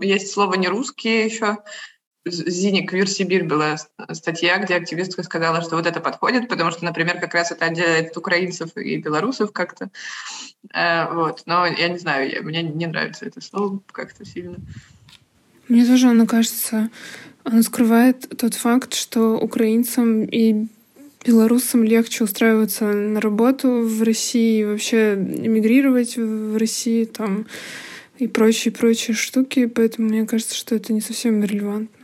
Есть 0.00 0.32
слово 0.32 0.54
не 0.54 0.68
русские 0.68 1.24
еще, 1.24 1.58
Зине 2.26 2.84
Квир 2.84 3.08
Сибирь 3.08 3.44
была 3.44 3.76
статья, 4.12 4.58
где 4.58 4.74
активистка 4.74 5.22
сказала, 5.22 5.62
что 5.62 5.76
вот 5.76 5.86
это 5.86 6.00
подходит, 6.00 6.48
потому 6.48 6.72
что, 6.72 6.84
например, 6.84 7.20
как 7.20 7.34
раз 7.34 7.52
это 7.52 7.66
отделяет 7.66 8.16
украинцев 8.16 8.76
и 8.76 8.96
белорусов 8.96 9.52
как-то. 9.52 9.90
Э, 10.74 11.12
вот. 11.14 11.42
Но 11.46 11.66
я 11.66 11.88
не 11.88 11.98
знаю, 11.98 12.30
я, 12.30 12.42
мне 12.42 12.62
не 12.62 12.86
нравится 12.86 13.26
это 13.26 13.40
слово 13.40 13.80
как-то 13.92 14.24
сильно. 14.24 14.56
Мне 15.68 15.84
тоже 15.84 16.08
оно 16.08 16.26
кажется, 16.26 16.90
оно 17.44 17.62
скрывает 17.62 18.28
тот 18.38 18.54
факт, 18.54 18.94
что 18.94 19.36
украинцам 19.36 20.24
и 20.24 20.66
белорусам 21.24 21.84
легче 21.84 22.24
устраиваться 22.24 22.86
на 22.86 23.20
работу 23.20 23.82
в 23.82 24.02
России, 24.02 24.64
вообще 24.64 25.14
эмигрировать 25.14 26.16
в 26.16 26.56
России 26.56 27.04
там 27.04 27.46
и 28.18 28.26
прочие-прочие 28.28 29.14
штуки, 29.14 29.66
поэтому 29.66 30.08
мне 30.08 30.24
кажется, 30.24 30.54
что 30.54 30.74
это 30.74 30.92
не 30.92 31.00
совсем 31.00 31.42
релевантно. 31.42 31.95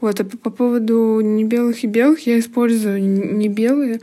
Вот, 0.00 0.20
а 0.20 0.24
по 0.24 0.50
поводу 0.50 1.20
не 1.20 1.44
белых 1.44 1.84
и 1.84 1.86
белых 1.86 2.26
я 2.26 2.38
использую 2.38 3.02
не 3.02 3.48
белые. 3.48 4.00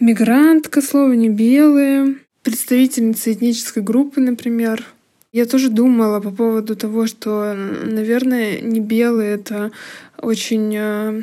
Мигрантка 0.00 0.80
слово 0.80 1.12
не 1.12 1.28
белые. 1.28 2.16
Представительница 2.42 3.32
этнической 3.32 3.82
группы, 3.82 4.20
например. 4.20 4.84
Я 5.32 5.46
тоже 5.46 5.68
думала 5.68 6.20
по 6.20 6.30
поводу 6.30 6.76
того, 6.76 7.06
что, 7.06 7.54
наверное, 7.54 8.60
не 8.60 8.80
белые— 8.80 9.34
это 9.36 9.72
очень 10.18 10.72
э, 10.76 11.22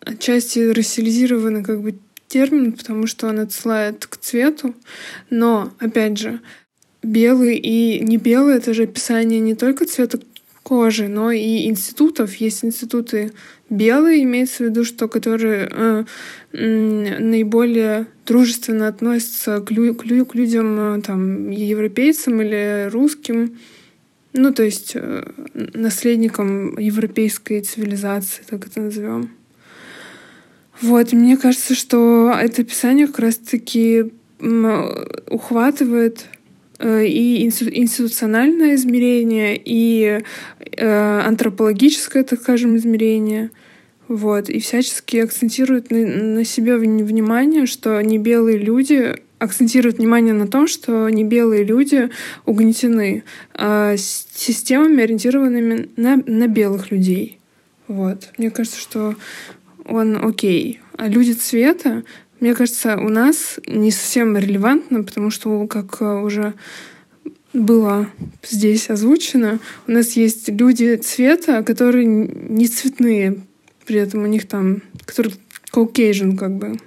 отчасти 0.00 0.70
рассилизированный 0.70 1.62
как 1.62 1.82
бы 1.82 1.96
термин, 2.28 2.72
потому 2.72 3.06
что 3.06 3.26
он 3.26 3.40
отсылает 3.40 4.06
к 4.06 4.16
цвету. 4.16 4.74
Но, 5.28 5.72
опять 5.80 6.16
же, 6.16 6.40
белый 7.02 7.56
и 7.56 8.00
не 8.00 8.16
белый— 8.16 8.54
это 8.56 8.72
же 8.72 8.84
описание 8.84 9.40
не 9.40 9.54
только 9.54 9.84
цвета 9.84 10.18
кожи, 10.70 11.08
но 11.08 11.32
и 11.32 11.66
институтов. 11.66 12.36
Есть 12.36 12.64
институты 12.64 13.32
белые, 13.70 14.22
имеется 14.22 14.62
в 14.62 14.66
виду, 14.68 14.84
что 14.84 15.08
которые 15.08 15.68
э, 15.68 16.04
наиболее 16.52 18.06
дружественно 18.24 18.86
относятся 18.86 19.60
к, 19.62 19.72
лю- 19.72 19.96
к, 19.96 20.04
лю- 20.04 20.24
к 20.24 20.36
людям, 20.36 20.78
э, 20.78 21.02
там, 21.02 21.50
европейцам 21.50 22.40
или 22.40 22.88
русским, 22.88 23.58
ну, 24.32 24.52
то 24.52 24.62
есть 24.62 24.92
э, 24.94 25.24
наследникам 25.74 26.78
европейской 26.78 27.62
цивилизации, 27.62 28.44
так 28.48 28.64
это 28.64 28.80
назовем. 28.80 29.30
Вот, 30.80 31.12
мне 31.12 31.36
кажется, 31.36 31.74
что 31.74 32.32
это 32.40 32.62
описание 32.62 33.08
как 33.08 33.18
раз-таки 33.18 34.12
ухватывает 35.28 36.26
Э, 36.26 36.39
и 36.82 37.44
институциональное 37.44 38.74
измерение, 38.74 39.60
и 39.62 40.22
э, 40.76 41.20
антропологическое, 41.20 42.24
так 42.24 42.40
скажем, 42.40 42.76
измерение. 42.76 43.50
Вот, 44.08 44.48
и 44.48 44.58
всячески 44.58 45.18
акцентирует 45.18 45.90
на, 45.90 46.44
себе 46.44 46.76
внимание, 46.76 47.66
что 47.66 48.00
не 48.00 48.18
белые 48.18 48.58
люди 48.58 49.14
акцентируют 49.38 49.98
внимание 49.98 50.34
на 50.34 50.48
том, 50.48 50.66
что 50.66 51.08
не 51.08 51.22
белые 51.22 51.64
люди 51.64 52.10
угнетены 52.44 53.22
а 53.54 53.96
системами, 53.96 55.04
ориентированными 55.04 55.88
на, 55.96 56.16
на 56.16 56.46
белых 56.48 56.90
людей. 56.90 57.38
Вот. 57.86 58.30
Мне 58.36 58.50
кажется, 58.50 58.78
что 58.78 59.14
он 59.84 60.16
окей. 60.24 60.80
А 60.96 61.08
люди 61.08 61.32
цвета 61.32 62.04
Мне 62.40 62.54
кажется, 62.54 62.96
у 62.96 63.10
нас 63.10 63.60
не 63.66 63.90
совсем 63.90 64.34
релевантно, 64.34 65.04
потому 65.04 65.30
что, 65.30 65.66
как 65.66 66.00
э, 66.00 66.20
уже 66.20 66.54
было 67.52 68.08
здесь 68.42 68.88
озвучено, 68.88 69.58
у 69.86 69.92
нас 69.92 70.12
есть 70.12 70.48
люди 70.48 70.96
цвета, 70.96 71.62
которые 71.62 72.06
не 72.06 72.66
цветные, 72.66 73.42
при 73.84 73.96
этом 73.96 74.22
у 74.22 74.26
них 74.26 74.48
там, 74.48 74.80
которые 75.04 75.34
Caucasian 75.70 76.34
как 76.38 76.56
бы. 76.56 76.78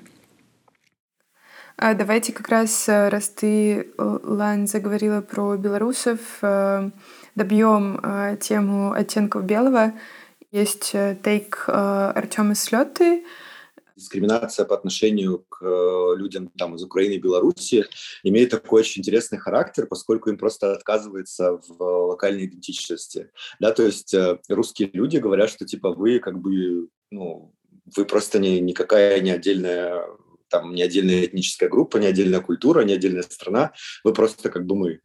А 1.78 1.94
давайте 1.94 2.34
как 2.34 2.50
раз, 2.50 2.90
э, 2.90 3.10
раз 3.10 3.30
ты, 3.30 3.48
э, 3.96 4.20
Лан, 4.24 4.66
заговорила 4.66 5.22
про 5.22 5.56
белорусов, 5.56 6.20
добьем 7.36 8.00
тему 8.40 8.92
оттенков 8.92 9.44
белого. 9.44 9.94
Есть 10.52 10.96
тейк 11.24 11.66
Артема 11.68 12.54
Слеты, 12.54 13.24
дискриминация 13.96 14.66
по 14.66 14.76
отношению 14.76 15.46
к 15.50 15.62
э, 15.62 16.16
людям 16.18 16.50
там, 16.58 16.76
из 16.76 16.84
Украины 16.84 17.14
и 17.14 17.20
Беларуси 17.20 17.86
имеет 18.24 18.50
такой 18.52 18.82
очень 18.82 19.02
интересный 19.02 19.38
характер, 19.38 19.88
поскольку 19.88 20.30
им 20.30 20.38
просто 20.38 20.74
отказывается 20.74 21.60
в 21.68 22.08
локальной 22.08 22.46
идентичности. 22.46 23.30
Да, 23.60 23.72
то 23.72 23.84
есть 23.84 24.14
э, 24.14 24.40
русские 24.50 24.90
люди 24.94 25.18
говорят, 25.18 25.50
что 25.50 25.66
типа 25.66 25.94
вы 25.94 26.20
как 26.20 26.40
бы, 26.40 26.90
ну, 27.12 27.54
вы 27.96 28.06
просто 28.06 28.40
не, 28.40 28.60
никакая 28.60 29.20
не 29.22 29.32
отдельная 29.32 30.06
там 30.50 30.76
не 30.76 30.84
отдельная 30.84 31.26
этническая 31.26 31.68
группа, 31.68 31.98
не 31.98 32.06
отдельная 32.06 32.40
культура, 32.40 32.84
не 32.84 32.94
отдельная 32.94 33.24
страна, 33.24 33.74
вы 34.04 34.14
просто 34.14 34.52
как 34.52 34.68
бы 34.68 34.76
мы. 34.76 35.00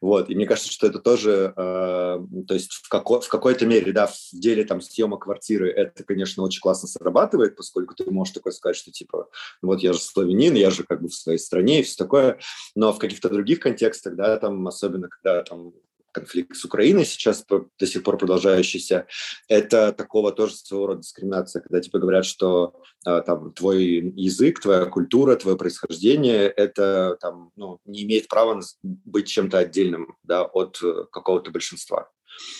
Вот. 0.00 0.30
И 0.30 0.34
мне 0.34 0.46
кажется, 0.46 0.72
что 0.72 0.86
это 0.86 0.98
тоже, 0.98 1.52
э, 1.56 2.18
то 2.48 2.54
есть 2.54 2.72
в, 2.72 2.88
како, 2.88 3.20
в 3.20 3.28
какой-то 3.28 3.66
мере, 3.66 3.92
да, 3.92 4.06
в 4.06 4.16
деле 4.32 4.64
там 4.64 4.80
съемок 4.80 5.24
квартиры 5.24 5.70
это, 5.70 6.04
конечно, 6.04 6.42
очень 6.42 6.60
классно 6.60 6.88
срабатывает, 6.88 7.56
поскольку 7.56 7.94
ты 7.94 8.10
можешь 8.10 8.34
такое 8.34 8.52
сказать, 8.52 8.76
что 8.76 8.90
типа, 8.90 9.28
вот 9.62 9.80
я 9.80 9.92
же 9.92 9.98
славянин, 9.98 10.54
я 10.54 10.70
же 10.70 10.84
как 10.84 11.02
бы 11.02 11.08
в 11.08 11.14
своей 11.14 11.38
стране 11.38 11.80
и 11.80 11.82
все 11.82 11.96
такое, 11.96 12.38
но 12.74 12.92
в 12.92 12.98
каких-то 12.98 13.28
других 13.28 13.60
контекстах, 13.60 14.16
да, 14.16 14.36
там, 14.38 14.66
особенно 14.66 15.08
когда 15.08 15.42
там 15.42 15.72
конфликт 16.12 16.56
с 16.56 16.64
Украиной 16.64 17.04
сейчас 17.04 17.44
до 17.46 17.86
сих 17.86 18.02
пор 18.02 18.18
продолжающийся, 18.18 19.06
это 19.48 19.92
такого 19.92 20.32
тоже 20.32 20.56
своего 20.56 20.88
рода 20.88 21.02
дискриминация, 21.02 21.62
когда 21.62 21.80
тебе 21.80 22.00
говорят, 22.00 22.24
что 22.24 22.74
э, 23.06 23.22
там 23.24 23.52
твой 23.52 24.12
язык, 24.16 24.60
твоя 24.60 24.86
культура, 24.86 25.36
твое 25.36 25.56
происхождение, 25.56 26.48
это 26.48 27.16
там, 27.20 27.50
ну, 27.56 27.78
не 27.84 28.02
имеет 28.02 28.28
права 28.28 28.60
быть 28.82 29.28
чем-то 29.28 29.58
отдельным 29.58 30.16
да, 30.22 30.44
от 30.44 30.80
э, 30.82 31.04
какого-то 31.12 31.50
большинства. 31.50 32.08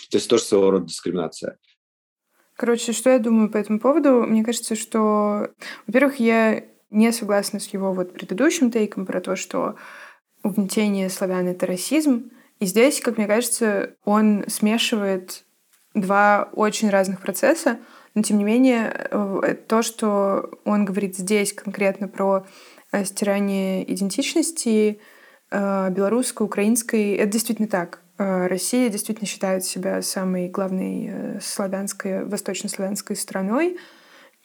То 0.09 0.17
есть 0.17 0.29
тоже 0.29 0.43
своего 0.43 0.71
рода 0.71 0.85
дискриминация. 0.85 1.57
Короче, 2.55 2.93
что 2.93 3.09
я 3.09 3.19
думаю 3.19 3.49
по 3.49 3.57
этому 3.57 3.79
поводу? 3.79 4.21
Мне 4.21 4.43
кажется, 4.43 4.75
что, 4.75 5.49
во-первых, 5.87 6.19
я 6.19 6.65
не 6.91 7.11
согласна 7.11 7.59
с 7.59 7.67
его 7.67 7.93
вот 7.93 8.13
предыдущим 8.13 8.69
тейком 8.69 9.05
про 9.05 9.21
то, 9.21 9.35
что 9.35 9.75
угнетение 10.43 11.09
славян— 11.09 11.47
это 11.49 11.65
расизм. 11.65 12.31
И 12.61 12.65
здесь, 12.65 13.01
как 13.01 13.17
мне 13.17 13.25
кажется, 13.25 13.95
он 14.05 14.45
смешивает 14.47 15.45
два 15.95 16.47
очень 16.53 16.91
разных 16.91 17.19
процесса, 17.19 17.79
но 18.13 18.21
тем 18.21 18.37
не 18.37 18.43
менее 18.43 18.93
э, 18.93 19.55
то, 19.67 19.81
что 19.81 20.51
он 20.63 20.85
говорит 20.85 21.17
здесь 21.17 21.53
конкретно 21.53 22.07
про 22.07 22.45
э, 22.91 23.03
стирание 23.03 23.91
идентичности 23.91 24.99
э, 25.49 25.89
белорусской, 25.89 26.45
украинской, 26.45 27.15
это 27.15 27.31
действительно 27.31 27.67
так. 27.67 27.99
Россия 28.19 28.89
действительно 28.89 29.25
считает 29.25 29.65
себя 29.65 30.03
самой 30.03 30.47
главной 30.47 31.39
славянской, 31.41 32.23
восточнославянской 32.25 33.15
страной, 33.15 33.79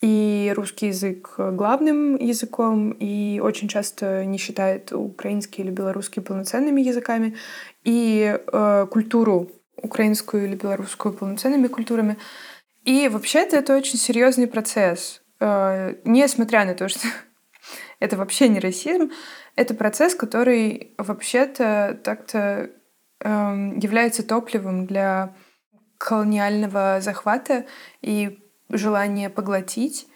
и 0.03 0.53
русский 0.55 0.89
язык 0.89 1.35
главным 1.37 2.17
языком, 2.17 2.91
и 2.91 3.41
очень 3.43 3.69
часто 3.69 4.25
не 4.27 4.37
считает 4.37 4.93
украинский 4.93 5.65
или 5.65 5.71
белорусский 5.71 6.21
полноценными 6.21 6.83
языками, 6.83 7.35
и 7.87 8.37
э, 8.37 8.87
культуру 8.91 9.49
украинскую 9.77 10.45
или 10.45 10.57
белорусскую 10.57 11.15
полноценными 11.15 11.69
культурами. 11.69 12.19
И 12.85 13.09
вообще-то 13.09 13.57
это 13.57 13.77
очень 13.77 13.99
серьезный 13.99 14.49
процесс. 14.49 15.23
Э, 15.39 15.95
несмотря 16.05 16.65
на 16.65 16.75
то, 16.75 16.89
что 16.89 17.07
это 18.01 18.17
вообще 18.17 18.49
не 18.49 18.59
расизм, 18.59 19.13
это 19.55 19.73
процесс, 19.75 20.17
который 20.17 20.95
вообще-то 20.99 21.99
так-то 22.03 22.71
э, 23.21 23.29
является 23.81 24.25
топливом 24.25 24.87
для 24.87 25.37
колониального 25.97 26.99
захвата 27.01 27.67
и 28.03 28.41
желание 28.69 29.31
поглотить 29.31 30.09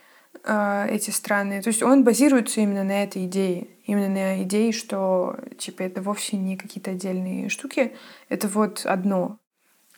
эти 0.45 1.11
страны. 1.11 1.62
То 1.62 1.68
есть 1.68 1.82
он 1.82 2.05
базируется 2.05 2.61
именно 2.61 2.84
на 2.84 3.03
этой 3.03 3.26
идее. 3.26 3.68
Именно 3.84 4.09
на 4.09 4.43
идее, 4.43 4.72
что 4.72 5.36
типа 5.59 5.82
это 5.82 6.01
вовсе 6.01 6.36
не 6.36 6.57
какие-то 6.57 6.93
отдельные 6.93 7.49
штуки, 7.49 7.93
это 8.28 8.49
вот 8.49 8.86
одно. 8.86 9.38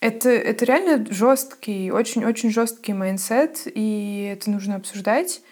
Это, 0.01 0.31
это 0.31 0.65
реально 0.65 1.07
жесткий, 1.13 1.93
очень-очень 1.93 2.51
жесткий 2.51 2.93
mindset, 2.93 3.63
и 3.67 4.33
это 4.33 4.51
нужно 4.51 4.77
обсуждать. 4.77 5.43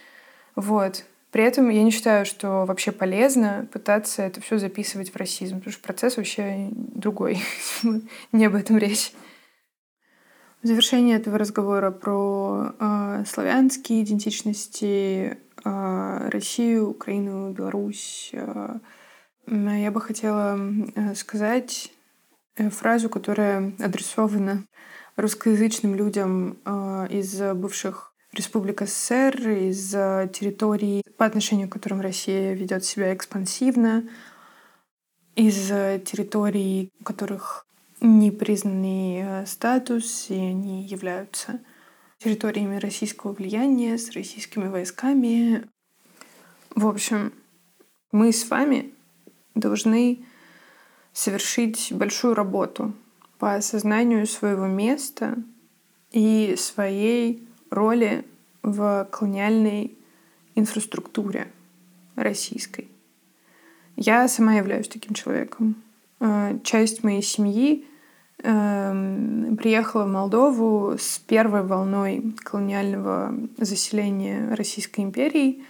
Вот. 0.56 1.04
При 1.30 1.44
этом 1.44 1.68
я 1.68 1.84
не 1.84 1.92
считаю, 1.92 2.26
что 2.26 2.64
вообще 2.66 2.90
полезно 2.90 3.68
пытаться 3.72 4.22
это 4.22 4.40
все 4.40 4.58
записывать 4.58 5.10
в 5.10 5.16
расизм, 5.16 5.58
потому 5.58 5.72
что 5.72 5.82
процесс 5.82 6.16
вообще 6.16 6.68
другой. 6.72 7.40
не 8.32 8.46
об 8.46 8.56
этом 8.56 8.78
речь. 8.78 9.12
В 10.62 10.66
завершение 10.66 11.16
этого 11.16 11.38
разговора 11.38 11.90
про 11.90 12.74
э, 12.78 13.24
славянские 13.26 14.02
идентичности, 14.02 15.38
э, 15.64 16.28
Россию, 16.28 16.90
Украину, 16.90 17.50
Беларусь, 17.52 18.28
э, 18.34 18.78
я 19.46 19.90
бы 19.90 20.02
хотела 20.02 20.58
э, 20.94 21.14
сказать 21.14 21.90
э, 22.56 22.68
фразу, 22.68 23.08
которая 23.08 23.72
адресована 23.78 24.66
русскоязычным 25.16 25.94
людям 25.94 26.58
э, 26.66 27.06
из 27.08 27.40
бывших 27.54 28.12
республик 28.34 28.82
СССР, 28.82 29.48
из 29.48 29.90
территорий, 29.90 31.02
по 31.16 31.24
отношению 31.24 31.70
к 31.70 31.72
которым 31.72 32.02
Россия 32.02 32.52
ведет 32.52 32.84
себя 32.84 33.14
экспансивно, 33.14 34.06
из 35.36 35.68
территорий, 36.04 36.92
у 37.00 37.04
которых 37.04 37.66
непризнанный 38.00 39.20
э, 39.22 39.46
статус, 39.46 40.26
и 40.30 40.34
они 40.34 40.84
являются 40.84 41.60
территориями 42.18 42.76
российского 42.76 43.32
влияния 43.32 43.96
с 43.96 44.10
российскими 44.12 44.68
войсками. 44.68 45.66
В 46.74 46.86
общем, 46.86 47.32
мы 48.12 48.32
с 48.32 48.48
вами 48.50 48.92
должны 49.54 50.24
совершить 51.12 51.92
большую 51.92 52.34
работу 52.34 52.94
по 53.38 53.54
осознанию 53.54 54.26
своего 54.26 54.66
места 54.66 55.36
и 56.12 56.54
своей 56.58 57.48
роли 57.70 58.26
в 58.62 59.08
колониальной 59.10 59.96
инфраструктуре 60.54 61.50
российской. 62.16 62.88
Я 63.96 64.28
сама 64.28 64.54
являюсь 64.54 64.88
таким 64.88 65.14
человеком. 65.14 65.82
Э, 66.20 66.58
часть 66.64 67.02
моей 67.02 67.22
семьи 67.22 67.86
приехала 68.42 70.04
в 70.04 70.08
Молдову 70.08 70.96
с 70.98 71.18
первой 71.18 71.62
волной 71.62 72.34
колониального 72.42 73.34
заселения 73.58 74.54
Российской 74.54 75.00
империи 75.00 75.64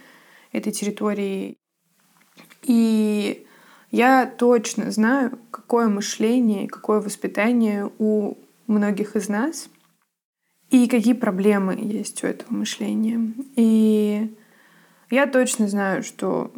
этой 0.53 0.73
территории. 0.73 1.57
И 2.63 3.47
я 3.91 4.27
точно 4.27 4.91
знаю, 4.91 5.39
какое 5.51 5.89
мышление, 5.89 6.69
какое 6.69 7.01
воспитание 7.01 7.91
у 7.99 8.37
многих 8.67 9.17
из 9.17 9.29
нас 9.29 9.69
и 10.71 10.87
какие 10.87 11.15
проблемы 11.15 11.77
есть 11.81 12.23
у 12.23 12.27
этого 12.29 12.55
мышления. 12.55 13.35
И 13.57 14.33
я 15.11 15.27
точно 15.27 15.69
знаю, 15.69 16.05
что 16.05 16.53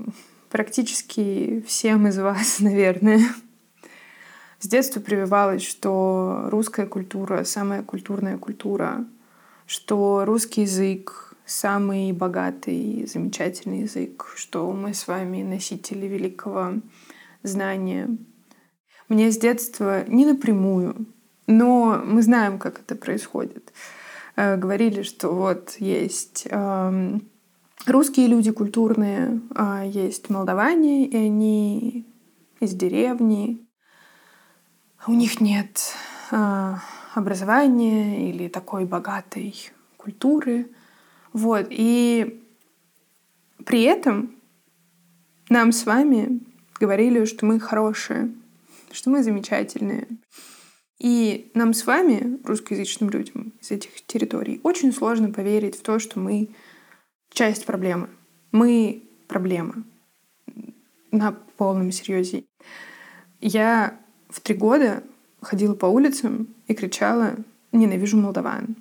практически 0.50 1.64
всем 1.66 2.06
из 2.06 2.18
вас, 2.18 2.58
наверное, 2.60 3.20
с 4.62 4.68
детства 4.68 5.00
прививалось, 5.00 5.66
что 5.66 6.44
русская 6.46 6.86
культура— 6.86 7.42
самая 7.44 7.82
культурная 7.82 8.38
культура, 8.38 9.04
что 9.66 10.24
русский 10.24 10.62
язык— 10.62 11.34
самый 11.44 12.12
богатый, 12.12 13.04
замечательный 13.12 13.80
язык, 13.80 14.32
что 14.36 14.70
мы 14.70 14.94
с 14.94 15.08
вами 15.08 15.42
носители 15.42 16.06
великого 16.06 16.74
знания. 17.42 18.08
Мне 19.08 19.32
с 19.32 19.36
детства 19.36 20.04
не 20.06 20.24
напрямую, 20.24 21.06
но 21.48 22.00
мы 22.04 22.22
знаем, 22.22 22.60
как 22.60 22.78
это 22.78 22.94
происходит. 22.94 23.72
Э, 24.36 24.56
говорили, 24.56 25.02
что 25.02 25.30
вот 25.30 25.74
есть 25.80 26.46
э, 26.48 27.18
русские 27.88 28.28
люди 28.28 28.52
культурные, 28.52 29.40
а 29.56 29.84
есть 29.84 30.30
молдаване, 30.30 31.08
и 31.08 31.16
они 31.16 32.06
из 32.60 32.74
деревни, 32.74 33.66
у 35.06 35.12
них 35.12 35.40
нет 35.40 35.94
э, 36.30 36.74
образования 37.14 38.30
или 38.30 38.48
такой 38.48 38.84
богатой 38.84 39.54
культуры. 39.96 40.68
Вот. 41.32 41.66
И 41.70 42.42
при 43.64 43.82
этом 43.82 44.34
нам 45.48 45.72
с 45.72 45.86
вами 45.86 46.40
говорили, 46.78 47.24
что 47.24 47.46
мы 47.46 47.60
хорошие, 47.60 48.32
что 48.90 49.10
мы 49.10 49.22
замечательные. 49.22 50.08
И 50.98 51.50
нам 51.54 51.74
с 51.74 51.84
вами, 51.84 52.40
русскоязычным 52.44 53.10
людям 53.10 53.52
из 53.60 53.72
этих 53.72 54.06
территорий, 54.06 54.60
очень 54.62 54.92
сложно 54.92 55.32
поверить 55.32 55.76
в 55.76 55.82
то, 55.82 55.98
что 55.98 56.20
мы 56.20 56.50
часть 57.32 57.66
проблемы. 57.66 58.08
Мы 58.52 59.02
проблема 59.26 59.82
на 61.10 61.32
полном 61.56 61.90
серьезе. 61.90 62.44
Я 63.40 63.98
в 64.32 64.40
три 64.40 64.54
года 64.54 65.02
ходила 65.40 65.74
по 65.74 65.86
улицам 65.86 66.48
и 66.66 66.74
кричала 66.74 67.36
«Ненавижу 67.70 68.16
молдаван». 68.16 68.76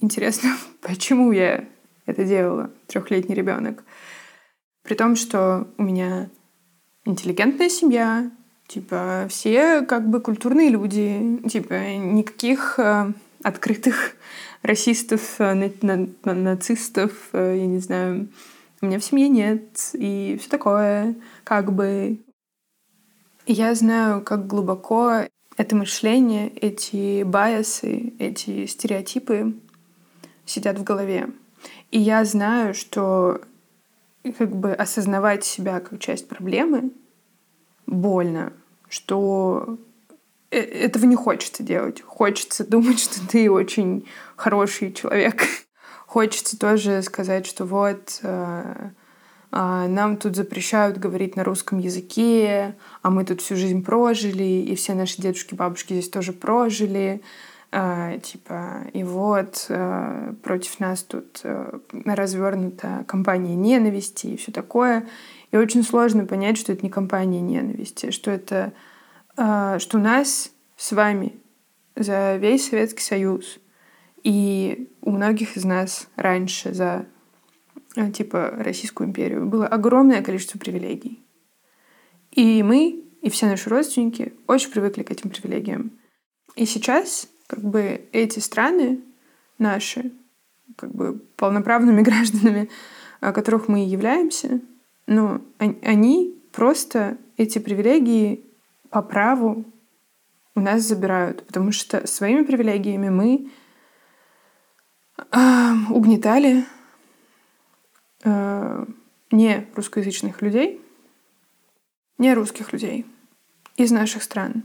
Интересно, 0.00 0.56
почему 0.80 1.32
я 1.32 1.64
это 2.06 2.24
делала, 2.24 2.70
трехлетний 2.86 3.34
ребенок? 3.34 3.84
При 4.82 4.94
том, 4.94 5.16
что 5.16 5.68
у 5.78 5.82
меня 5.82 6.28
интеллигентная 7.04 7.68
семья, 7.68 8.30
типа 8.66 9.26
все 9.28 9.82
как 9.82 10.08
бы 10.08 10.20
культурные 10.20 10.70
люди, 10.70 11.40
типа 11.48 11.96
никаких 11.96 12.78
э, 12.78 13.12
открытых 13.42 14.16
расистов, 14.62 15.20
э, 15.38 15.54
на, 15.54 15.70
на, 15.82 16.08
на, 16.24 16.34
нацистов, 16.34 17.12
э, 17.32 17.56
я 17.58 17.66
не 17.66 17.78
знаю, 17.78 18.28
у 18.80 18.86
меня 18.86 18.98
в 18.98 19.04
семье 19.04 19.28
нет, 19.28 19.90
и 19.94 20.36
все 20.40 20.50
такое, 20.50 21.14
как 21.44 21.72
бы. 21.72 22.18
Я 23.46 23.74
знаю, 23.74 24.22
как 24.22 24.46
глубоко 24.46 25.26
это 25.56 25.76
мышление, 25.76 26.48
эти 26.48 27.24
байосы, 27.24 28.12
эти 28.18 28.66
стереотипы 28.66 29.54
сидят 30.46 30.78
в 30.78 30.84
голове. 30.84 31.30
И 31.90 31.98
я 31.98 32.24
знаю, 32.24 32.74
что 32.74 33.40
как 34.38 34.54
бы 34.54 34.72
осознавать 34.72 35.44
себя 35.44 35.80
как 35.80 35.98
часть 35.98 36.28
проблемы 36.28 36.92
больно, 37.86 38.52
что 38.88 39.78
э, 40.50 40.58
этого 40.58 41.04
не 41.06 41.16
хочется 41.16 41.62
делать. 41.64 42.00
Хочется 42.00 42.64
думать, 42.64 43.00
что 43.00 43.26
ты 43.26 43.50
очень 43.50 44.06
хороший 44.36 44.92
человек. 44.92 45.42
Хочется 46.06 46.58
тоже 46.58 47.02
сказать, 47.02 47.46
что 47.46 47.64
вот 47.64 48.20
э, 48.22 48.90
нам 49.52 50.16
тут 50.16 50.34
запрещают 50.34 50.96
говорить 50.96 51.36
на 51.36 51.44
русском 51.44 51.78
языке, 51.78 52.74
а 53.02 53.10
мы 53.10 53.24
тут 53.24 53.42
всю 53.42 53.54
жизнь 53.54 53.84
прожили, 53.84 54.42
и 54.42 54.74
все 54.74 54.94
наши 54.94 55.20
дедушки, 55.20 55.54
бабушки 55.54 55.92
здесь 55.92 56.08
тоже 56.08 56.32
прожили. 56.32 57.22
Э, 57.70 58.18
типа, 58.22 58.82
и 58.92 59.02
вот 59.02 59.66
э, 59.70 60.34
против 60.42 60.78
нас 60.78 61.02
тут 61.02 61.40
э, 61.42 61.78
развернута 62.04 63.04
кампания 63.08 63.56
ненависти 63.56 64.26
и 64.26 64.36
все 64.36 64.52
такое. 64.52 65.06
И 65.52 65.56
очень 65.56 65.82
сложно 65.82 66.26
понять, 66.26 66.58
что 66.58 66.72
это 66.72 66.82
не 66.82 66.90
кампания 66.90 67.40
ненависти, 67.40 68.10
что 68.10 68.30
это, 68.30 68.72
э, 69.38 69.78
что 69.78 69.98
нас 69.98 70.50
с 70.76 70.92
вами 70.92 71.34
за 71.96 72.36
весь 72.36 72.68
Советский 72.68 73.02
Союз 73.02 73.58
и 74.22 74.90
у 75.00 75.10
многих 75.10 75.56
из 75.56 75.64
нас 75.64 76.08
раньше 76.16 76.74
за 76.74 77.06
типа 78.12 78.54
Российскую 78.58 79.08
империю 79.08 79.46
было 79.46 79.66
огромное 79.66 80.22
количество 80.22 80.58
привилегий. 80.58 81.22
И 82.30 82.62
мы, 82.62 83.02
и 83.20 83.30
все 83.30 83.46
наши 83.46 83.68
родственники 83.68 84.32
очень 84.46 84.70
привыкли 84.70 85.02
к 85.02 85.10
этим 85.10 85.30
привилегиям. 85.30 85.92
И 86.56 86.64
сейчас 86.64 87.28
как 87.46 87.60
бы 87.60 88.06
эти 88.12 88.38
страны 88.38 89.00
наши, 89.58 90.10
как 90.76 90.94
бы 90.94 91.20
полноправными 91.36 92.00
гражданами, 92.02 92.70
которых 93.20 93.68
мы 93.68 93.84
являемся, 93.84 94.60
ну, 95.06 95.42
они 95.58 96.34
просто 96.52 97.18
эти 97.36 97.58
привилегии 97.58 98.44
по 98.90 99.02
праву 99.02 99.64
у 100.54 100.60
нас 100.60 100.82
забирают, 100.82 101.44
потому 101.46 101.72
что 101.72 102.06
своими 102.06 102.44
привилегиями 102.44 103.08
мы 103.08 103.50
угнетали 105.90 106.64
не 109.32 109.66
русскоязычных 109.74 110.40
людей, 110.42 110.80
не 112.18 112.34
русских 112.34 112.72
людей 112.72 113.04
из 113.76 113.90
наших 113.90 114.22
стран. 114.22 114.62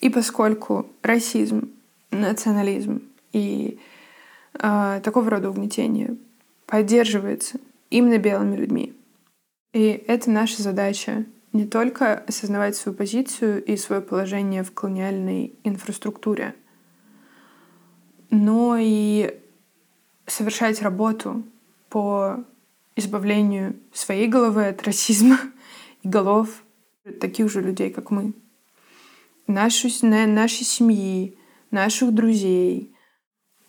И 0.00 0.10
поскольку 0.10 0.86
расизм, 1.02 1.72
национализм 2.10 3.02
и 3.32 3.80
э, 4.54 5.00
такого 5.02 5.30
рода 5.30 5.50
угнетение 5.50 6.16
поддерживается 6.66 7.58
именно 7.90 8.18
белыми 8.18 8.56
людьми, 8.56 8.94
и 9.72 10.04
это 10.06 10.30
наша 10.30 10.62
задача 10.62 11.24
не 11.52 11.66
только 11.66 12.14
осознавать 12.14 12.76
свою 12.76 12.96
позицию 12.96 13.64
и 13.64 13.76
свое 13.76 14.02
положение 14.02 14.62
в 14.62 14.72
колониальной 14.72 15.54
инфраструктуре, 15.64 16.54
но 18.30 18.76
и 18.78 19.38
совершать 20.26 20.82
работу 20.82 21.42
по 21.88 22.44
избавлению 22.96 23.76
своей 23.92 24.28
головы 24.28 24.66
от 24.66 24.82
расизма 24.82 25.38
и 26.02 26.08
голов 26.08 26.62
таких 27.20 27.50
же 27.50 27.60
людей, 27.60 27.90
как 27.90 28.10
мы 28.10 28.34
нашу, 29.46 29.88
нашей 30.02 30.64
семьи, 30.64 31.36
наших 31.70 32.12
друзей, 32.14 32.94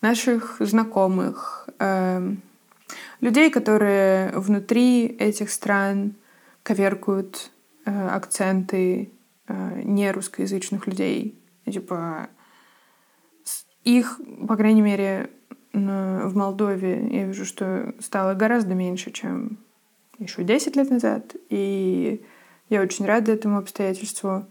наших 0.02 0.58
знакомых, 0.60 1.70
э, 1.80 2.36
людей, 3.22 3.50
которые 3.50 4.32
внутри 4.38 5.06
этих 5.06 5.50
стран 5.50 6.16
коверкуют 6.62 7.52
э, 7.86 8.08
акценты 8.10 9.12
э, 9.48 9.82
не 9.84 10.12
русскоязычных 10.12 10.88
людей. 10.88 11.40
Типа 11.66 12.30
их, 13.84 14.20
по 14.48 14.56
крайней 14.56 14.82
мере, 14.82 15.30
в 15.74 16.36
Молдове 16.36 17.08
я 17.12 17.26
вижу, 17.26 17.46
что 17.46 17.94
стало 18.00 18.36
гораздо 18.36 18.76
меньше, 18.76 19.12
чем 19.12 19.58
еще 20.20 20.44
10 20.44 20.76
лет 20.76 20.90
назад. 20.92 21.36
И 21.50 22.24
я 22.70 22.82
очень 22.82 23.06
рада 23.06 23.32
этому 23.32 23.58
обстоятельству 23.58 24.46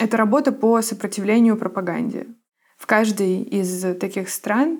это 0.00 0.16
работа 0.16 0.52
по 0.52 0.80
сопротивлению 0.80 1.56
пропаганде. 1.56 2.26
В 2.78 2.86
каждой 2.86 3.42
из 3.42 3.82
таких 3.98 4.30
стран 4.30 4.78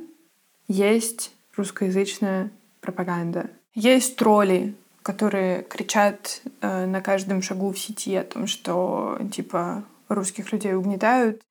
есть 0.66 1.32
русскоязычная 1.56 2.50
пропаганда. 2.80 3.50
Есть 3.74 4.16
тролли, 4.16 4.74
которые 5.02 5.62
кричат 5.62 6.40
э, 6.62 6.86
на 6.86 7.02
каждом 7.02 7.42
шагу 7.42 7.70
в 7.70 7.78
сети 7.78 8.14
о 8.16 8.24
том, 8.24 8.46
что 8.46 9.18
типа 9.30 9.84
русских 10.08 10.50
людей 10.52 10.74
угнетают. 10.74 11.42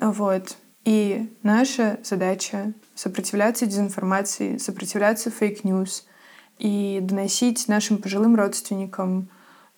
Вот. 0.00 0.56
И 0.88 1.28
наша 1.42 1.98
задача 2.02 2.72
сопротивляться 2.94 3.66
дезинформации, 3.66 4.56
сопротивляться 4.56 5.30
fake 5.30 5.68
news 5.68 6.06
и 6.58 7.00
доносить 7.02 7.68
нашим 7.68 7.98
пожилым 7.98 8.36
родственникам 8.36 9.28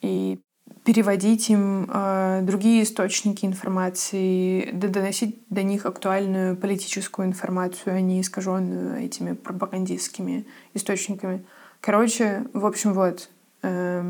и 0.02 0.38
переводить 0.84 1.50
им 1.50 1.90
э, 1.92 2.42
другие 2.42 2.84
источники 2.84 3.44
информации, 3.44 4.70
доносить 4.70 5.42
до 5.50 5.64
них 5.64 5.84
актуальную 5.84 6.56
политическую 6.56 7.26
информацию, 7.26 7.96
а 7.96 8.00
не 8.00 8.20
искаженную 8.20 9.04
этими 9.04 9.32
пропагандистскими 9.32 10.46
источниками. 10.74 11.44
Короче, 11.80 12.44
в 12.52 12.64
общем, 12.64 12.94
вот. 12.94 13.30
Э, 13.62 14.08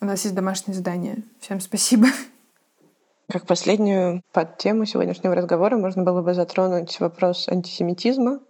у 0.00 0.04
нас 0.04 0.22
есть 0.22 0.36
домашнее 0.36 0.76
задание. 0.76 1.24
Всем 1.40 1.58
спасибо. 1.58 2.06
Как 3.32 3.46
последнюю 3.46 4.22
под 4.34 4.58
тему 4.58 4.84
сегодняшнего 4.84 5.34
разговора 5.34 5.78
можно 5.78 6.02
было 6.02 6.20
бы 6.20 6.34
затронуть 6.34 7.00
вопрос 7.00 7.48
антисемитизма 7.48 8.40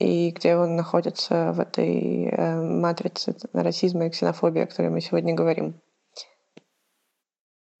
и 0.00 0.32
где 0.32 0.56
он 0.56 0.74
находится 0.74 1.52
в 1.52 1.60
этой 1.60 2.24
э, 2.24 2.60
матрице 2.60 3.36
расизма 3.52 4.06
и 4.06 4.10
ксенофобии, 4.10 4.62
о 4.62 4.66
которой 4.66 4.90
мы 4.90 5.00
сегодня 5.02 5.34
говорим. 5.34 5.80